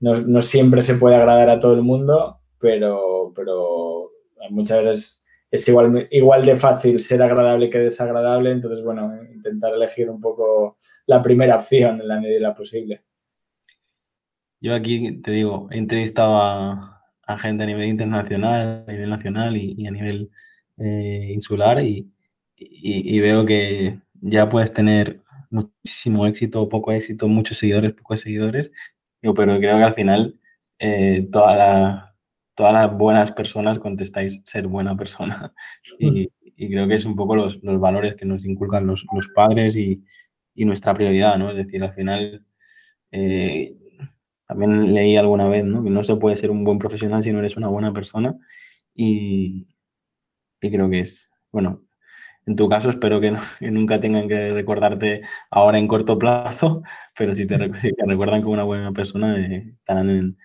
no, 0.00 0.14
no, 0.14 0.42
siempre 0.42 0.82
se 0.82 0.96
puede 0.96 1.16
agradar 1.16 1.48
a 1.48 1.58
todo 1.58 1.72
el 1.72 1.82
mundo, 1.82 2.40
pero, 2.58 3.32
pero 3.34 4.10
muchas 4.50 4.84
veces 4.84 5.25
es 5.50 5.68
igual, 5.68 6.08
igual 6.10 6.44
de 6.44 6.56
fácil 6.56 7.00
ser 7.00 7.22
agradable 7.22 7.70
que 7.70 7.78
desagradable, 7.78 8.50
entonces, 8.50 8.84
bueno, 8.84 9.12
intentar 9.32 9.74
elegir 9.74 10.10
un 10.10 10.20
poco 10.20 10.78
la 11.06 11.22
primera 11.22 11.56
opción 11.56 12.00
en 12.00 12.08
la 12.08 12.20
medida 12.20 12.54
posible. 12.54 13.02
Yo 14.60 14.74
aquí 14.74 15.18
te 15.20 15.30
digo, 15.30 15.68
he 15.70 15.78
entrevistado 15.78 16.38
a, 16.42 17.02
a 17.26 17.38
gente 17.38 17.64
a 17.64 17.66
nivel 17.66 17.88
internacional, 17.88 18.84
a 18.86 18.92
nivel 18.92 19.10
nacional 19.10 19.56
y, 19.56 19.74
y 19.78 19.86
a 19.86 19.90
nivel 19.90 20.30
eh, 20.78 21.30
insular 21.32 21.82
y, 21.82 22.10
y, 22.56 23.16
y 23.16 23.20
veo 23.20 23.44
que 23.44 24.00
ya 24.14 24.48
puedes 24.48 24.72
tener 24.72 25.20
muchísimo 25.50 26.26
éxito, 26.26 26.68
poco 26.68 26.92
éxito, 26.92 27.28
muchos 27.28 27.58
seguidores, 27.58 27.92
pocos 27.92 28.20
seguidores, 28.20 28.70
pero 29.20 29.34
creo 29.58 29.76
que 29.76 29.82
al 29.82 29.94
final 29.94 30.40
eh, 30.78 31.28
toda 31.30 31.56
la, 31.56 32.15
todas 32.56 32.72
las 32.72 32.96
buenas 32.96 33.32
personas 33.32 33.78
contestáis 33.78 34.40
ser 34.44 34.66
buena 34.66 34.96
persona. 34.96 35.52
Y, 35.98 36.30
y 36.56 36.70
creo 36.70 36.88
que 36.88 36.94
es 36.94 37.04
un 37.04 37.16
poco 37.16 37.36
los, 37.36 37.62
los 37.62 37.78
valores 37.78 38.16
que 38.16 38.24
nos 38.24 38.44
inculcan 38.44 38.86
los, 38.86 39.04
los 39.14 39.28
padres 39.28 39.76
y, 39.76 40.02
y, 40.54 40.64
nuestra 40.64 40.94
prioridad, 40.94 41.38
¿no? 41.38 41.50
Es 41.50 41.56
decir, 41.56 41.82
al 41.84 41.94
final, 41.94 42.44
eh, 43.12 43.76
también 44.46 44.94
leí 44.94 45.16
alguna 45.16 45.48
vez, 45.48 45.64
¿no? 45.64 45.84
Que 45.84 45.90
no 45.90 46.02
se 46.04 46.16
puede 46.16 46.36
ser 46.36 46.50
un 46.50 46.64
buen 46.64 46.78
profesional 46.78 47.22
si 47.22 47.32
no 47.32 47.40
eres 47.40 47.56
una 47.56 47.68
buena 47.68 47.92
persona. 47.92 48.36
Y, 48.94 49.68
y 50.60 50.70
creo 50.70 50.88
que 50.90 51.00
es, 51.00 51.30
bueno, 51.52 51.82
en 52.46 52.56
tu 52.56 52.68
caso, 52.68 52.90
espero 52.90 53.20
que, 53.20 53.32
no, 53.32 53.40
que, 53.60 53.70
nunca 53.70 54.00
tengan 54.00 54.28
que 54.28 54.52
recordarte 54.52 55.22
ahora 55.50 55.78
en 55.78 55.88
corto 55.88 56.18
plazo, 56.18 56.82
pero 57.18 57.34
si 57.34 57.46
te, 57.46 57.56
si 57.80 57.92
te 57.92 58.06
recuerdan 58.06 58.42
como 58.42 58.54
una 58.54 58.64
buena 58.64 58.92
persona, 58.92 59.38
eh, 59.38 59.74
estarán, 59.78 60.10
en, 60.10 60.38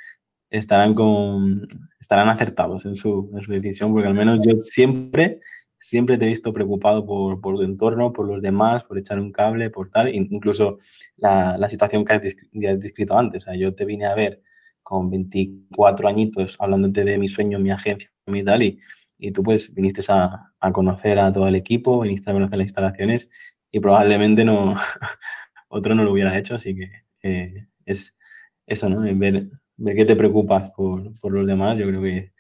estarán, 0.52 0.94
con, 0.94 1.68
estarán 2.00 2.30
acertados 2.30 2.86
en 2.86 2.96
su, 2.96 3.32
en 3.34 3.42
su, 3.42 3.52
decisión, 3.52 3.92
porque 3.92 4.08
al 4.08 4.14
menos 4.14 4.40
yo 4.46 4.60
siempre, 4.60 5.40
siempre 5.80 6.18
te 6.20 6.26
he 6.26 6.30
visto 6.30 6.54
preocupado 6.54 7.06
por, 7.06 7.42
por 7.42 7.56
tu 7.56 7.64
entorno, 7.64 8.14
por 8.14 8.28
los 8.28 8.42
demás, 8.42 8.84
por 8.84 9.00
echar 9.00 9.20
un 9.20 9.32
cable, 9.32 9.72
por 9.72 9.90
tal, 9.90 10.14
incluso 10.14 10.78
la, 11.18 11.58
la 11.58 11.70
situación 11.70 12.06
que 12.06 12.14
has, 12.14 12.22
has 12.24 12.80
descrito 12.80 13.18
antes. 13.18 13.44
O 13.44 13.46
sea, 13.46 13.56
yo 13.56 13.74
te 13.74 13.86
vine 13.86 14.06
a 14.06 14.14
ver 14.14 14.44
con 14.84 15.10
24 15.10 16.08
añitos 16.08 16.56
hablándote 16.60 17.04
de 17.04 17.18
mi 17.18 17.28
sueño, 17.28 17.58
mi 17.58 17.72
agencia, 17.72 18.12
mi 18.28 18.44
tal, 18.44 18.62
y 18.62 18.80
y 19.22 19.32
tú 19.32 19.44
pues 19.44 19.74
viniste 19.74 20.02
a, 20.12 20.52
a, 20.60 20.72
conocer 20.74 21.20
a 21.20 21.32
todo 21.32 21.48
el 21.48 21.56
equipo, 21.56 22.02
viniste 22.02 22.30
a 22.30 22.34
conocer 22.34 22.58
las 22.58 22.66
instalaciones 22.66 23.30
y 23.72 23.80
probablemente 23.80 24.44
no 24.44 24.76
otro 25.70 25.94
no 25.96 26.04
lo 26.04 26.12
hubiera 26.12 26.38
hecho, 26.38 26.56
así 26.56 26.76
que 26.76 26.90
eh, 27.22 27.68
es 27.86 28.18
eso, 28.66 28.90
¿no? 28.90 29.02
Ver, 29.18 29.48
ver 29.82 29.96
que 29.96 30.06
te 30.06 30.16
preocupas 30.16 30.72
por, 30.72 31.20
por 31.20 31.32
los 31.32 31.46
demás, 31.48 31.78
yo 31.78 31.88
creo 31.88 32.02
que 32.02 32.32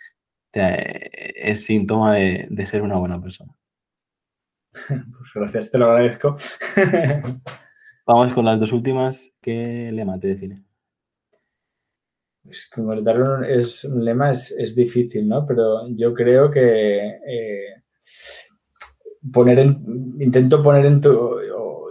te, 0.52 1.52
es 1.52 1.66
síntoma 1.66 2.16
de, 2.16 2.48
de, 2.50 2.66
ser 2.66 2.82
una 2.82 2.98
buena 2.98 3.22
persona. 3.22 3.56
Pues 4.88 5.32
gracias, 5.34 5.72
te 5.72 5.78
lo 5.78 5.86
agradezco. 5.86 6.38
Vamos 8.06 8.34
con 8.34 8.46
las 8.46 8.60
dos 8.60 8.72
últimas. 8.72 9.34
¿Qué 9.42 9.92
lema 9.92 10.20
te 10.20 10.30
define? 10.30 10.64
Pues 12.44 12.70
concretar 12.74 13.22
un, 13.22 13.46
es, 13.46 13.86
un 13.86 14.04
lema 14.04 14.32
es, 14.32 14.52
es, 14.58 14.76
difícil, 14.76 15.28
¿no? 15.28 15.46
Pero 15.46 15.88
yo 15.90 16.14
creo 16.14 16.50
que 16.50 17.20
eh, 17.28 17.84
poner 19.32 19.60
en, 19.60 20.16
intento 20.20 20.64
poner 20.64 20.86
en 20.86 21.02
tu, 21.02 21.38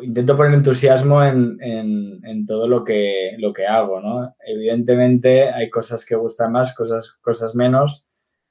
intento 0.03 0.37
poner 0.37 0.55
entusiasmo 0.55 1.23
en, 1.23 1.59
en, 1.61 2.47
todo 2.47 2.67
lo 2.67 2.85
que, 2.85 3.37
lo 3.39 3.53
que 3.53 3.67
hago, 3.67 4.01
¿no? 4.01 4.35
Evidentemente 4.45 5.51
hay 5.51 5.71
cosas 5.71 6.05
que 6.05 6.17
gustan 6.17 6.53
más, 6.53 6.75
cosas, 6.75 7.13
cosas 7.21 7.55
menos, 7.55 8.09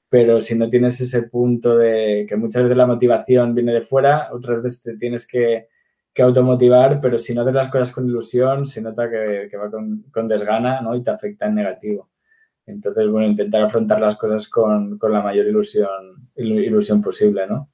pero 0.08 0.40
si 0.40 0.56
no 0.56 0.68
tienes 0.68 1.00
ese 1.00 1.24
punto 1.24 1.76
de 1.76 2.26
que 2.28 2.36
muchas 2.36 2.62
veces 2.62 2.76
la 2.76 2.86
motivación 2.86 3.54
viene 3.54 3.72
de 3.72 3.82
fuera, 3.82 4.28
otras 4.32 4.62
veces 4.62 4.82
te 4.82 4.96
tienes 4.96 5.26
que 5.26 5.68
que 6.12 6.22
automotivar, 6.22 7.00
pero 7.00 7.18
si 7.18 7.34
no 7.34 7.42
haces 7.42 7.54
las 7.54 7.68
cosas 7.68 7.92
con 7.92 8.06
ilusión, 8.06 8.66
se 8.66 8.82
nota 8.82 9.08
que, 9.08 9.48
que 9.50 9.56
va 9.56 9.70
con, 9.70 10.04
con, 10.12 10.26
desgana 10.26 10.80
¿no? 10.80 10.96
y 10.96 11.02
te 11.02 11.10
afecta 11.10 11.46
en 11.46 11.54
negativo. 11.54 12.10
Entonces, 12.66 13.08
bueno, 13.08 13.28
intentar 13.28 13.62
afrontar 13.62 14.00
las 14.00 14.16
cosas 14.16 14.48
con, 14.48 14.98
con 14.98 15.12
la 15.12 15.22
mayor 15.22 15.46
ilusión, 15.46 16.28
ilusión 16.36 17.00
posible, 17.02 17.46
¿no? 17.46 17.68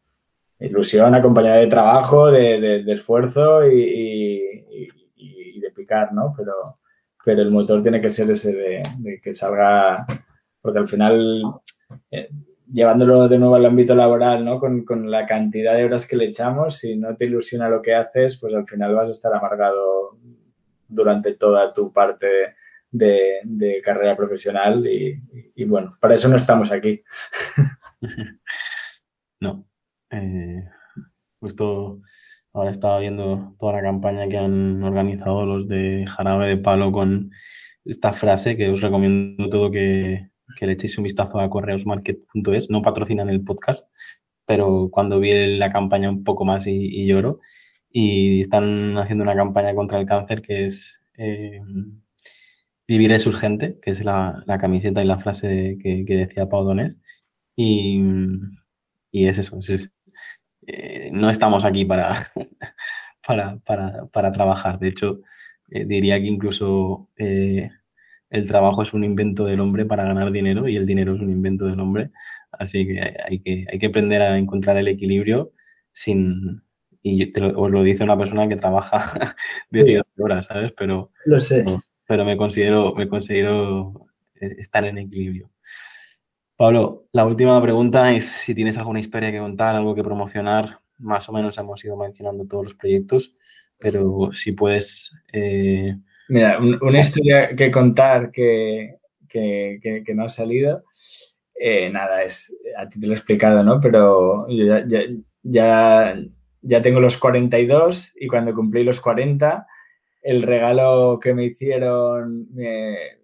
Ilusión 0.58 1.14
acompañada 1.14 1.56
de 1.56 1.66
trabajo, 1.66 2.30
de, 2.30 2.80
esfuerzo 2.92 3.66
y, 3.66 4.64
de 5.60 5.70
picar, 5.74 6.12
¿no? 6.12 6.32
Pero, 6.36 6.78
pero 7.24 7.42
el 7.42 7.50
motor 7.50 7.82
tiene 7.82 8.00
que 8.00 8.10
ser 8.10 8.30
ese 8.30 8.54
de, 8.54 9.20
que 9.20 9.32
salga, 9.34 10.06
porque 10.60 10.78
al 10.78 10.88
final 10.88 11.42
eh, 12.10 12.28
llevándolo 12.72 13.28
de 13.28 13.38
nuevo 13.38 13.54
al 13.56 13.66
ámbito 13.66 13.94
laboral, 13.94 14.44
¿no? 14.44 14.58
Con, 14.58 14.84
con, 14.84 15.10
la 15.10 15.26
cantidad 15.26 15.74
de 15.74 15.84
horas 15.84 16.06
que 16.06 16.16
le 16.16 16.26
echamos, 16.26 16.78
si 16.78 16.96
no 16.96 17.16
te 17.16 17.26
ilusiona 17.26 17.68
lo 17.68 17.82
que 17.82 17.94
haces, 17.94 18.38
pues 18.38 18.54
al 18.54 18.66
final 18.66 18.94
vas 18.94 19.08
a 19.08 19.12
estar 19.12 19.34
amargado 19.34 20.18
durante 20.88 21.34
toda 21.34 21.72
tu 21.72 21.92
parte 21.92 22.26
de, 22.90 23.80
carrera 23.84 24.16
profesional 24.16 24.86
y, 24.86 25.20
y, 25.54 25.64
bueno, 25.64 25.96
para 26.00 26.14
eso 26.14 26.28
no 26.28 26.36
estamos 26.36 26.72
aquí. 26.72 27.02
No. 29.38 29.66
Eh, 30.10 30.64
justo 31.40 32.00
ahora 32.52 32.70
estaba 32.70 33.00
viendo 33.00 33.54
toda 33.58 33.74
la 33.74 33.82
campaña 33.82 34.28
que 34.28 34.38
han 34.38 34.82
organizado 34.82 35.44
los 35.46 35.68
de 35.68 36.06
Jarabe 36.06 36.48
de 36.48 36.56
Palo 36.58 36.92
con 36.92 37.30
esta 37.84 38.12
frase 38.12 38.56
que 38.56 38.70
os 38.70 38.80
recomiendo 38.80 39.48
todo 39.50 39.70
que, 39.70 40.28
le 40.60 40.72
echéis 40.72 40.98
un 40.98 41.04
vistazo 41.04 41.40
a 41.40 41.50
correosmarket.es. 41.50 42.70
No 42.70 42.82
patrocinan 42.82 43.28
el 43.28 43.44
podcast, 43.44 43.88
pero 44.46 44.88
cuando 44.90 45.20
vi 45.20 45.58
la 45.58 45.72
campaña 45.72 46.10
un 46.10 46.24
poco 46.24 46.44
más 46.44 46.66
y, 46.66 47.06
lloro. 47.06 47.40
Y 47.90 48.42
están 48.42 48.98
haciendo 48.98 49.24
una 49.24 49.36
campaña 49.36 49.74
contra 49.74 49.98
el 49.98 50.06
cáncer 50.06 50.42
que 50.42 50.66
es 50.66 51.00
eh, 51.18 51.60
Vivir 52.88 53.10
es 53.12 53.26
urgente, 53.26 53.78
que 53.82 53.90
es 53.90 54.04
la, 54.04 54.44
camiseta 54.60 55.02
y 55.02 55.06
la 55.06 55.18
frase 55.18 55.76
que, 55.82 56.04
decía 56.06 56.48
Pau 56.48 56.64
Donés. 56.64 56.98
Y, 57.56 58.00
es 59.12 59.38
eso. 59.38 59.58
Eh, 60.66 61.10
no 61.12 61.30
estamos 61.30 61.64
aquí 61.64 61.84
para, 61.84 62.32
para, 63.24 64.32
trabajar. 64.32 64.78
De 64.78 64.88
hecho, 64.88 65.20
eh, 65.70 65.84
diría 65.84 66.18
que 66.20 66.26
incluso 66.26 67.08
eh, 67.16 67.70
el 68.30 68.46
trabajo 68.46 68.82
es 68.82 68.92
un 68.92 69.04
invento 69.04 69.44
del 69.44 69.60
hombre 69.60 69.84
para 69.84 70.04
ganar 70.04 70.30
dinero 70.32 70.68
y 70.68 70.76
el 70.76 70.86
dinero 70.86 71.14
es 71.14 71.20
un 71.20 71.30
invento 71.30 71.66
del 71.66 71.80
hombre. 71.80 72.10
Así 72.52 72.86
que 72.86 73.00
hay 73.00 73.40
que, 73.40 73.66
hay 73.70 73.78
que 73.78 73.86
aprender 73.86 74.22
a 74.22 74.38
encontrar 74.38 74.76
el 74.76 74.88
equilibrio 74.88 75.52
sin... 75.92 76.62
Y 77.02 77.32
os 77.38 77.70
lo 77.70 77.84
dice 77.84 78.02
una 78.02 78.18
persona 78.18 78.48
que 78.48 78.56
trabaja 78.56 79.36
10 79.70 80.02
horas, 80.18 80.46
¿sabes? 80.46 80.72
Pero, 80.76 81.12
lo 81.24 81.38
sé. 81.38 81.64
Pero, 82.08 82.24
me 82.24 82.36
considero, 82.36 82.94
me 82.96 83.08
considero 83.08 84.08
estar 84.34 84.84
en 84.84 84.98
equilibrio. 84.98 85.48
Pablo, 86.56 87.06
la 87.12 87.26
última 87.26 87.60
pregunta 87.60 88.12
es 88.12 88.24
si 88.24 88.54
tienes 88.54 88.78
alguna 88.78 89.00
historia 89.00 89.30
que 89.30 89.38
contar, 89.38 89.74
algo 89.74 89.94
que 89.94 90.02
promocionar. 90.02 90.80
Más 90.98 91.28
o 91.28 91.32
menos 91.32 91.58
hemos 91.58 91.84
ido 91.84 91.96
mencionando 91.96 92.46
todos 92.46 92.64
los 92.64 92.74
proyectos, 92.74 93.34
pero 93.78 94.30
si 94.32 94.52
puedes 94.52 95.12
eh, 95.32 95.94
Mira, 96.28 96.58
una 96.58 97.00
historia 97.00 97.54
que 97.54 97.70
contar 97.70 98.32
que, 98.32 98.96
no 100.14 100.24
ha 100.24 100.28
salido, 100.28 100.84
eh, 101.54 101.88
nada, 101.90 102.24
es, 102.24 102.58
a 102.76 102.88
ti 102.88 102.98
te 102.98 103.06
lo 103.06 103.12
he 103.12 103.16
explicado, 103.16 103.62
¿no? 103.62 103.80
Pero 103.80 104.48
yo 104.48 104.78
ya, 105.42 106.16
ya, 106.62 106.82
tengo 106.82 107.00
los 107.00 107.18
42 107.18 108.14
y 108.16 108.26
cuando 108.26 108.54
cumplí 108.54 108.82
los 108.82 109.00
40, 109.00 109.66
el 110.22 110.42
regalo 110.42 111.20
que 111.22 111.34
me 111.34 111.44
hicieron 111.44 112.48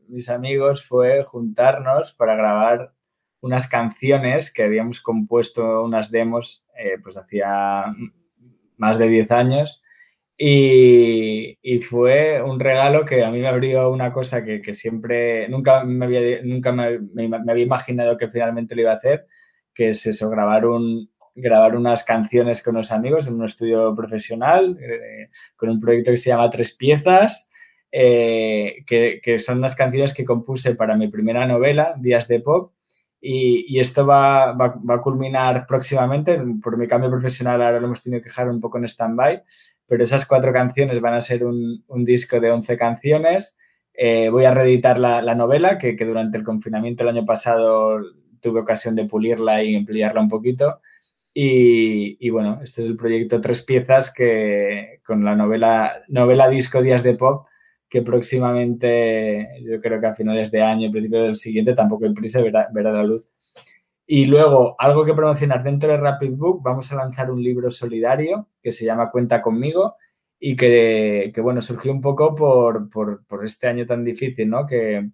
mis 0.08 0.28
amigos 0.28 0.84
fue 0.84 1.24
juntarnos 1.24 2.12
para 2.12 2.36
grabar 2.36 2.92
unas 3.42 3.68
canciones 3.68 4.52
que 4.52 4.62
habíamos 4.62 5.00
compuesto, 5.00 5.84
unas 5.84 6.10
demos, 6.10 6.64
eh, 6.78 6.96
pues 7.02 7.16
hacía 7.16 7.94
más 8.78 8.98
de 8.98 9.08
10 9.08 9.30
años 9.30 9.82
y, 10.44 11.80
fue 11.82 12.42
un 12.42 12.58
regalo 12.58 13.04
que 13.04 13.22
a 13.22 13.30
mí 13.30 13.38
me 13.38 13.48
abrió 13.48 13.90
una 13.90 14.12
cosa 14.12 14.44
que, 14.44 14.72
siempre, 14.72 15.48
nunca, 15.48 15.84
me 15.84 16.06
había, 16.06 16.42
nunca 16.42 16.72
me, 16.72 16.98
había 17.48 17.64
imaginado 17.64 18.16
que 18.16 18.28
finalmente 18.28 18.74
lo 18.74 18.82
iba 18.82 18.92
a 18.92 18.96
hacer, 18.96 19.26
que 19.74 19.90
es 19.90 20.04
eso, 20.06 20.28
grabar, 20.30 20.66
un, 20.66 21.10
grabar 21.34 21.76
unas 21.76 22.02
canciones 22.02 22.62
con 22.62 22.74
los 22.74 22.90
amigos 22.90 23.28
en 23.28 23.34
un 23.34 23.44
estudio 23.44 23.94
profesional, 23.94 24.76
eh, 24.80 25.30
con 25.56 25.68
un 25.68 25.80
proyecto 25.80 26.10
que 26.10 26.16
se 26.16 26.30
llama 26.30 26.50
Tres 26.50 26.72
Piezas, 26.74 27.48
eh, 27.92 28.84
que, 28.86 29.20
que, 29.22 29.38
son 29.38 29.58
unas 29.58 29.76
canciones 29.76 30.14
que 30.14 30.24
compuse 30.24 30.74
para 30.74 30.96
mi 30.96 31.08
primera 31.08 31.46
novela, 31.46 31.94
Días 31.98 32.26
de 32.26 32.40
Pop, 32.40 32.72
y, 33.24 33.78
esto 33.78 34.04
va, 34.04 34.52
va, 34.52 34.94
a 34.94 35.00
culminar 35.00 35.64
próximamente. 35.66 36.42
Por 36.60 36.76
mi 36.76 36.88
cambio 36.88 37.08
profesional 37.08 37.62
ahora 37.62 37.78
lo 37.78 37.86
hemos 37.86 38.02
tenido 38.02 38.20
que 38.20 38.28
dejar 38.28 38.48
un 38.48 38.60
poco 38.60 38.78
en 38.78 38.84
stand-by, 38.84 39.44
pero 39.86 40.02
esas 40.02 40.26
cuatro 40.26 40.52
canciones 40.52 41.00
van 41.00 41.14
a 41.14 41.20
ser 41.20 41.44
un, 41.44 41.84
disco 42.04 42.40
de 42.40 42.50
11 42.50 42.76
canciones. 42.76 43.56
Eh, 43.94 44.28
voy 44.28 44.44
a 44.44 44.52
reeditar 44.52 44.98
la, 44.98 45.22
la 45.22 45.36
novela, 45.36 45.78
que, 45.78 45.94
que, 45.94 46.04
durante 46.04 46.36
el 46.36 46.44
confinamiento 46.44 47.04
el 47.04 47.10
año 47.10 47.24
pasado 47.24 48.00
tuve 48.40 48.60
ocasión 48.60 48.96
de 48.96 49.04
pulirla 49.04 49.62
y 49.62 49.76
ampliarla 49.76 50.20
un 50.20 50.28
poquito. 50.28 50.80
Y, 51.32 52.16
y, 52.26 52.30
bueno, 52.30 52.60
este 52.64 52.82
es 52.82 52.88
el 52.88 52.96
proyecto 52.96 53.40
Tres 53.40 53.62
Piezas 53.62 54.12
que 54.12 55.00
con 55.06 55.24
la 55.24 55.36
novela, 55.36 56.02
novela 56.08 56.48
disco 56.48 56.82
Días 56.82 57.04
de 57.04 57.14
Pop 57.14 57.46
que 57.92 58.00
próximamente, 58.00 59.60
yo 59.60 59.78
creo 59.82 60.00
que 60.00 60.06
a 60.06 60.14
finales 60.14 60.50
de 60.50 60.62
año, 60.62 60.90
principio 60.90 61.24
del 61.24 61.36
siguiente, 61.36 61.74
tampoco 61.74 62.06
en 62.06 62.14
prisa 62.14 62.40
verá, 62.40 62.66
verá 62.72 62.90
la 62.90 63.04
luz. 63.04 63.26
Y 64.06 64.24
luego, 64.24 64.76
algo 64.78 65.04
que 65.04 65.12
promocionar 65.12 65.62
dentro 65.62 65.90
de 65.90 65.98
Rapid 65.98 66.30
Book, 66.30 66.62
vamos 66.62 66.90
a 66.90 66.96
lanzar 66.96 67.30
un 67.30 67.42
libro 67.42 67.70
solidario 67.70 68.48
que 68.62 68.72
se 68.72 68.86
llama 68.86 69.10
Cuenta 69.10 69.42
conmigo 69.42 69.96
y 70.40 70.56
que, 70.56 71.32
que 71.34 71.40
bueno, 71.42 71.60
surgió 71.60 71.92
un 71.92 72.00
poco 72.00 72.34
por, 72.34 72.88
por, 72.88 73.26
por, 73.26 73.44
este 73.44 73.66
año 73.66 73.84
tan 73.84 74.04
difícil, 74.04 74.48
¿no? 74.48 74.66
Que 74.66 75.10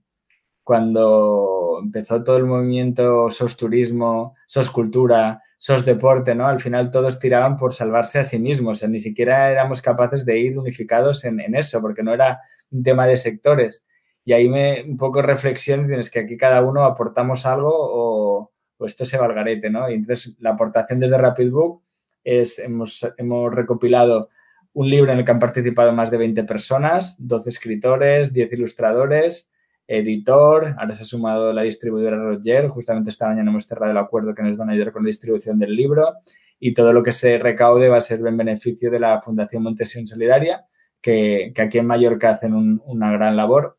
cuando 0.63 1.81
empezó 1.83 2.23
todo 2.23 2.37
el 2.37 2.47
movimiento 2.47 3.29
SOS 3.29 3.57
Turismo, 3.57 4.37
SOS 4.47 4.71
Cultura, 4.71 5.43
SOS 5.59 5.85
Deporte, 5.85 6.35
¿no? 6.35 6.47
Al 6.47 6.61
final 6.61 6.91
todos 6.91 7.19
tiraban 7.19 7.57
por 7.57 7.75
salvarse 7.75 8.21
a 8.21 8.25
sí 8.25 8.39
mismos, 8.39 8.79
o 8.79 8.81
sea, 8.81 8.89
ni 8.89 9.01
siquiera 9.01 9.51
éramos 9.51 9.83
capaces 9.83 10.25
de 10.25 10.39
ir 10.39 10.59
unificados 10.59 11.25
en, 11.25 11.41
en 11.41 11.57
eso, 11.57 11.81
porque 11.81 12.03
no 12.03 12.15
era 12.15 12.41
un 12.71 12.83
tema 12.83 13.07
de 13.07 13.17
sectores. 13.17 13.87
Y 14.25 14.35
ahí 14.35 14.49
me 14.49 14.83
un 14.83 14.99
poco 14.99 15.23
reflexión, 15.23 15.87
tienes 15.87 16.11
que 16.11 16.21
aquí 16.21 16.37
cada 16.37 16.63
uno 16.63 16.85
aportamos 16.85 17.47
algo 17.47 17.73
o, 17.73 18.53
esto 18.81 19.07
se 19.07 19.17
va 19.17 19.25
al 19.25 19.35
garete, 19.35 19.71
¿no? 19.71 19.91
Y 19.91 19.95
entonces 19.95 20.37
la 20.39 20.51
aportación 20.51 21.01
desde 21.01 21.17
Rapid 21.19 21.51
Book 21.51 21.83
es, 22.23 22.59
hemos, 22.59 23.11
hemos 23.17 23.53
recopilado 23.53 24.29
un 24.75 24.91
libro 24.91 25.13
en 25.13 25.19
el 25.19 25.25
que 25.25 25.31
han 25.31 25.39
participado 25.39 25.93
más 25.93 26.11
de 26.11 26.19
20 26.19 26.45
personas, 26.45 27.17
12 27.19 27.49
escritores, 27.51 28.33
10 28.33 28.53
ilustradores, 28.53 29.51
editor, 29.89 30.77
ahora 30.79 30.95
se 30.95 31.03
ha 31.03 31.07
sumado 31.07 31.53
la 31.53 31.63
distribuidora 31.63 32.17
Roger, 32.17 32.69
justamente 32.69 33.11
esta 33.11 33.27
mañana 33.27 33.51
hemos 33.51 33.65
cerrado 33.67 33.91
el 33.91 33.99
acuerdo 33.99 34.35
que 34.35 34.43
nos 34.43 34.57
van 34.57 34.69
a 34.69 34.73
ayudar 34.73 34.93
con 34.93 35.03
la 35.03 35.09
distribución 35.09 35.59
del 35.59 35.75
libro 35.75 36.15
y 36.61 36.75
todo 36.75 36.93
lo 36.93 37.03
que 37.03 37.13
se 37.13 37.39
recaude 37.39 37.89
va 37.89 37.97
a 37.97 38.03
ser 38.03 38.21
en 38.27 38.37
beneficio 38.37 38.91
de 38.91 39.01
la 39.01 39.21
Fundación 39.23 39.63
Montesión 39.63 40.07
Solidaria 40.07 40.67
que, 41.01 41.53
aquí 41.59 41.79
en 41.79 41.87
Mallorca 41.87 42.31
hacen 42.31 42.81
una 42.85 43.13
gran 43.13 43.37
labor. 43.37 43.79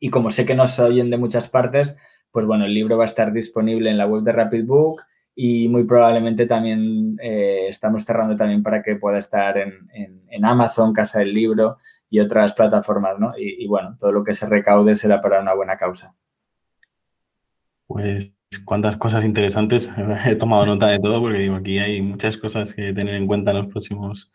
Y 0.00 0.10
como 0.10 0.30
sé 0.30 0.46
que 0.46 0.54
nos 0.54 0.78
oyen 0.78 1.10
de 1.10 1.18
muchas 1.18 1.48
partes, 1.48 1.96
pues 2.30 2.46
bueno, 2.46 2.64
el 2.64 2.74
libro 2.74 2.96
va 2.96 3.04
a 3.04 3.06
estar 3.06 3.32
disponible 3.32 3.90
en 3.90 3.98
la 3.98 4.06
web 4.06 4.22
de 4.22 4.32
Rapid 4.32 4.64
Book 4.64 5.02
y 5.40 5.68
muy 5.68 5.84
probablemente 5.84 6.46
también 6.46 7.16
eh, 7.22 7.66
estamos 7.68 8.04
cerrando 8.04 8.34
también 8.34 8.60
para 8.60 8.82
que 8.82 8.96
pueda 8.96 9.18
estar 9.18 9.56
en, 9.56 10.44
Amazon, 10.44 10.92
Casa 10.92 11.20
del 11.20 11.32
Libro 11.32 11.76
y 12.10 12.18
otras 12.18 12.54
plataformas, 12.54 13.20
¿no? 13.20 13.32
Y, 13.38 13.64
bueno, 13.68 13.96
todo 14.00 14.10
lo 14.10 14.24
que 14.24 14.34
se 14.34 14.46
recaude 14.46 14.96
será 14.96 15.22
para 15.22 15.40
una 15.40 15.54
buena 15.54 15.76
causa. 15.76 16.12
Pues 17.86 18.32
cuántas 18.64 18.96
cosas 18.96 19.24
interesantes. 19.24 19.88
He 20.26 20.34
tomado 20.34 20.66
nota 20.66 20.88
de 20.88 20.98
todo 20.98 21.20
porque 21.20 21.38
digo, 21.38 21.54
aquí 21.54 21.78
hay 21.78 22.02
muchas 22.02 22.36
cosas 22.36 22.74
que 22.74 22.92
tener 22.92 23.14
en 23.14 23.28
cuenta 23.28 23.52
en 23.52 23.58
los 23.58 23.68
próximos 23.68 24.32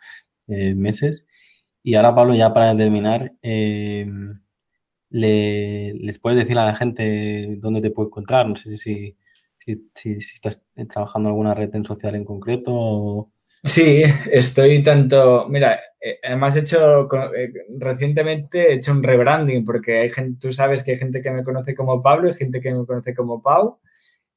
eh, 0.48 0.74
meses. 0.74 1.26
Y 1.84 1.96
ahora, 1.96 2.16
Pablo, 2.16 2.34
ya 2.34 2.54
para 2.54 2.78
terminar, 2.78 3.34
eh, 3.42 4.10
le, 5.10 5.96
¿les 5.96 6.18
puedes 6.20 6.40
decir 6.40 6.58
a 6.58 6.66
la 6.66 6.78
gente 6.78 7.58
dónde 7.58 7.82
te 7.82 7.92
puede 7.92 8.08
encontrar? 8.08 8.48
No 8.48 8.56
sé 8.56 8.78
si, 8.78 9.18
si, 9.64 9.90
si, 9.96 10.34
estás 10.34 10.62
trabajando 10.90 11.30
en 11.30 11.34
alguna 11.34 11.54
red 11.54 11.74
en 11.76 11.86
social 11.86 12.16
en 12.16 12.26
concreto. 12.26 13.30
Sí, 13.64 14.04
estoy 14.32 14.84
tanto. 14.84 15.48
Mira, 15.48 15.80
eh, 16.00 16.20
además 16.24 16.56
he 16.56 16.62
hecho 16.62 17.08
eh, 17.34 17.54
recientemente 17.80 18.72
he 18.72 18.74
hecho 18.76 18.92
un 18.92 19.04
rebranding 19.04 19.64
porque 19.64 20.00
hay 20.00 20.10
gente, 20.10 20.38
tú 20.40 20.54
sabes 20.54 20.84
que 20.84 20.92
hay 20.92 20.98
gente 20.98 21.22
que 21.22 21.32
me 21.32 21.44
conoce 21.44 21.74
como 21.76 22.02
Pablo 22.02 22.30
y 22.30 22.34
gente 22.34 22.62
que 22.62 22.74
me 22.74 22.86
conoce 22.86 23.16
como 23.16 23.42
Pau. 23.42 23.80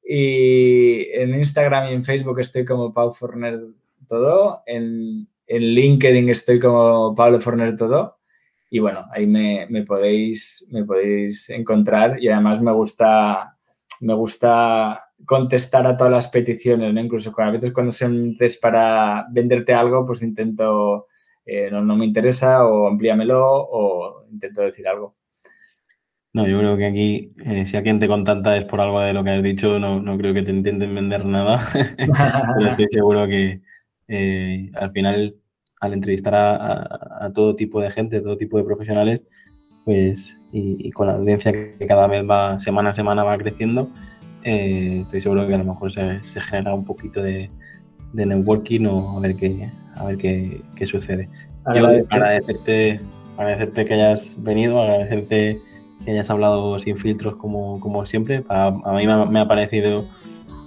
Y 0.03 1.09
en 1.11 1.35
Instagram 1.37 1.89
y 1.89 1.93
en 1.93 2.05
Facebook 2.05 2.39
estoy 2.39 2.63
como 2.63 2.93
Pau 2.93 3.13
Forner 3.13 3.59
todo. 4.07 4.63
En, 4.65 5.27
en 5.47 5.61
LinkedIn 5.61 6.29
estoy 6.29 6.59
como 6.59 7.15
Pablo 7.15 7.41
Forner 7.41 7.75
Todo. 7.75 8.17
Y 8.69 8.79
bueno, 8.79 9.05
ahí 9.11 9.25
me, 9.25 9.67
podéis, 9.85 10.67
me 10.69 10.83
podéis 10.83 11.49
encontrar 11.49 12.21
y 12.21 12.27
además 12.27 12.61
me 12.61 12.73
gusta, 12.73 13.57
me 14.01 14.13
gusta 14.13 15.06
contestar 15.25 15.87
a 15.87 15.97
todas 15.97 16.11
las 16.11 16.27
peticiones, 16.27 16.93
¿no? 16.93 17.01
Incluso 17.01 17.33
a 17.37 17.51
veces 17.51 17.71
cuando 17.71 17.91
se 17.91 18.07
es 18.39 18.57
para 18.57 19.25
venderte 19.31 19.73
algo, 19.73 20.05
pues 20.05 20.21
intento, 20.21 21.07
eh, 21.45 21.69
no, 21.71 21.95
me 21.95 22.05
interesa 22.05 22.65
o 22.65 22.87
amplíamelo 22.87 23.43
o 23.43 24.25
intento 24.31 24.61
decir 24.61 24.87
algo. 24.87 25.15
No, 26.33 26.47
yo 26.47 26.59
creo 26.59 26.77
que 26.77 26.85
aquí, 26.85 27.33
eh, 27.45 27.65
si 27.65 27.77
alguien 27.77 27.99
te 27.99 28.07
contacta 28.07 28.55
es 28.57 28.65
por 28.65 28.79
algo 28.79 28.99
de 28.99 29.13
lo 29.13 29.23
que 29.23 29.31
has 29.31 29.41
dicho, 29.41 29.79
no, 29.79 29.99
no 29.99 30.17
creo 30.17 30.33
que 30.33 30.43
te 30.43 30.51
intenten 30.51 30.93
vender 30.93 31.25
nada, 31.25 31.67
pero 31.97 32.69
estoy 32.69 32.87
seguro 32.91 33.27
que, 33.27 33.61
eh, 34.07 34.69
al 34.75 34.91
final, 34.91 35.35
al 35.79 35.93
entrevistar 35.93 36.35
a, 36.35 37.31
todo 37.33 37.55
tipo 37.55 37.81
de 37.81 37.91
gente, 37.91 38.21
todo 38.21 38.37
tipo 38.37 38.57
de 38.57 38.63
profesionales, 38.65 39.25
pues, 39.83 40.35
y, 40.51 40.91
con 40.91 41.07
la 41.07 41.13
audiencia 41.13 41.51
que 41.51 41.87
cada 41.87 42.07
vez 42.07 42.23
va, 42.29 42.59
semana 42.59 42.91
a 42.91 42.93
semana 42.93 43.23
va 43.23 43.37
creciendo, 43.37 43.89
eh, 44.43 44.99
estoy 45.01 45.21
seguro 45.21 45.47
que 45.47 45.55
a 45.55 45.57
lo 45.57 45.65
mejor 45.65 45.91
se, 45.91 46.19
genera 46.41 46.73
un 46.73 46.85
poquito 46.85 47.21
de, 47.21 47.49
networking 48.13 48.85
o 48.85 49.17
a 49.17 49.19
ver 49.19 49.35
qué, 49.35 49.69
a 49.95 50.05
ver 50.05 50.17
qué, 50.17 50.85
sucede. 50.85 51.29
agradecerte, 51.65 53.01
agradecerte 53.37 53.85
que 53.85 53.93
hayas 53.93 54.41
venido, 54.41 54.81
agradecerte 54.81 55.57
que 56.03 56.11
hayas 56.11 56.29
hablado 56.29 56.79
sin 56.79 56.97
filtros 56.97 57.35
como, 57.35 57.79
como 57.79 58.05
siempre. 58.05 58.43
A, 58.49 58.71
mí 58.93 59.05
me 59.05 59.39
ha, 59.39 59.47
parecido 59.47 60.05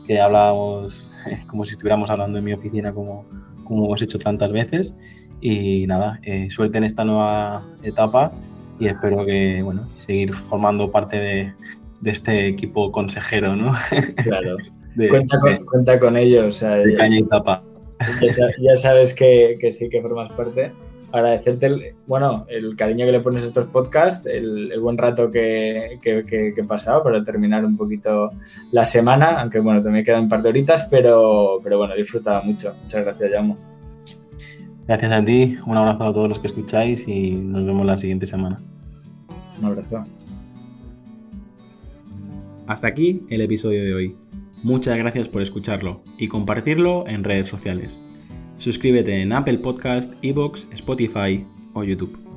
que 0.07 0.21
hablábamos 0.21 1.07
como 1.47 1.65
si 1.65 1.73
estuviéramos 1.73 2.11
hablando 2.11 2.39
en 2.39 2.45
mi 2.45 2.53
oficina 2.53 2.93
como, 2.93 3.25
como 3.65 3.87
hemos 3.87 4.03
hecho 4.03 4.19
tantas 4.19 4.53
veces. 4.53 4.95
Y 5.41 5.87
nada, 5.87 6.21
eh, 6.23 6.51
suerte 6.51 6.77
en 6.79 6.85
esta 6.85 7.05
nueva 7.05 7.63
etapa 7.83 8.31
y 8.79 8.89
espero 8.89 9.25
que, 9.25 9.63
bueno, 9.63 9.87
seguir 9.99 10.35
formando 10.35 10.91
parte 10.91 11.17
de, 11.17 11.53
de 12.01 12.11
este 12.11 12.49
equipo 12.49 12.91
consejero, 12.93 13.57
¿no? 13.57 13.73
Claro. 14.23 14.57
cuenta, 15.09 15.39
con, 15.39 15.65
cuenta, 15.65 16.01
con, 16.01 16.17
ellos. 16.17 16.61
de 16.61 16.95
caña 16.97 17.19
y 17.19 17.25
tapa. 17.25 17.63
Ya, 18.61 18.77
sabes 18.77 19.15
que, 19.15 19.57
que, 19.61 19.73
sí 19.73 19.89
que 19.89 20.01
formas 20.01 20.35
parte. 20.35 20.73
Agradecerte, 21.13 21.67
el, 21.67 21.95
bueno, 22.07 22.47
el 22.49 22.77
cariño 22.77 23.05
que 23.05 23.13
le 23.13 23.21
pones 23.21 23.43
a 23.43 23.49
estos 23.49 23.67
podcasts, 23.67 24.27
el, 24.27 24.79
buen 24.81 24.97
rato 24.97 25.31
que, 25.31 25.99
que, 26.01 26.23
que, 26.23 26.55
he 26.57 26.65
pasado 26.65 27.03
para 27.03 27.23
terminar 27.25 27.65
un 27.65 27.77
poquito 27.77 28.31
la 28.71 28.85
semana, 28.85 29.41
aunque 29.41 29.59
bueno, 29.59 29.83
también 29.83 30.05
quedan 30.05 30.25
un 30.25 30.29
par 30.29 30.41
de 30.41 30.51
horitas, 30.51 30.87
pero, 30.89 31.59
pero 31.65 31.79
bueno, 31.79 31.95
he 31.95 31.99
disfrutado 31.99 32.43
mucho. 32.45 32.75
Muchas 32.83 33.05
gracias, 33.05 33.31
Yamo. 33.33 33.59
Gracias 34.87 35.13
a 35.13 35.25
ti, 35.25 35.57
un 35.67 35.77
abrazo 35.77 36.05
a 36.05 36.13
todos 36.13 36.29
los 36.29 36.39
que 36.39 36.47
escucháis 36.47 37.07
y 37.07 37.33
nos 37.33 37.67
vemos 37.67 37.85
la 37.85 37.99
siguiente 37.99 38.27
semana. 38.27 38.61
Un 39.59 39.67
abrazo. 39.67 40.05
Hasta 42.71 42.87
aquí 42.87 43.23
el 43.31 43.41
episodio 43.41 43.83
de 43.83 43.95
hoy. 43.95 44.17
Muchas 44.63 44.97
gracias 44.97 45.29
por 45.29 45.43
escucharlo 45.43 46.05
y 46.19 46.29
compartirlo 46.29 47.05
en 47.09 47.25
redes 47.25 47.49
sociales. 47.49 48.01
Suscríbete 48.59 49.21
en 49.21 49.33
Apple 49.33 49.59
Podcast, 49.59 50.15
Evox, 50.23 50.69
Spotify 50.71 51.45
o 51.75 51.83
YouTube. 51.83 52.30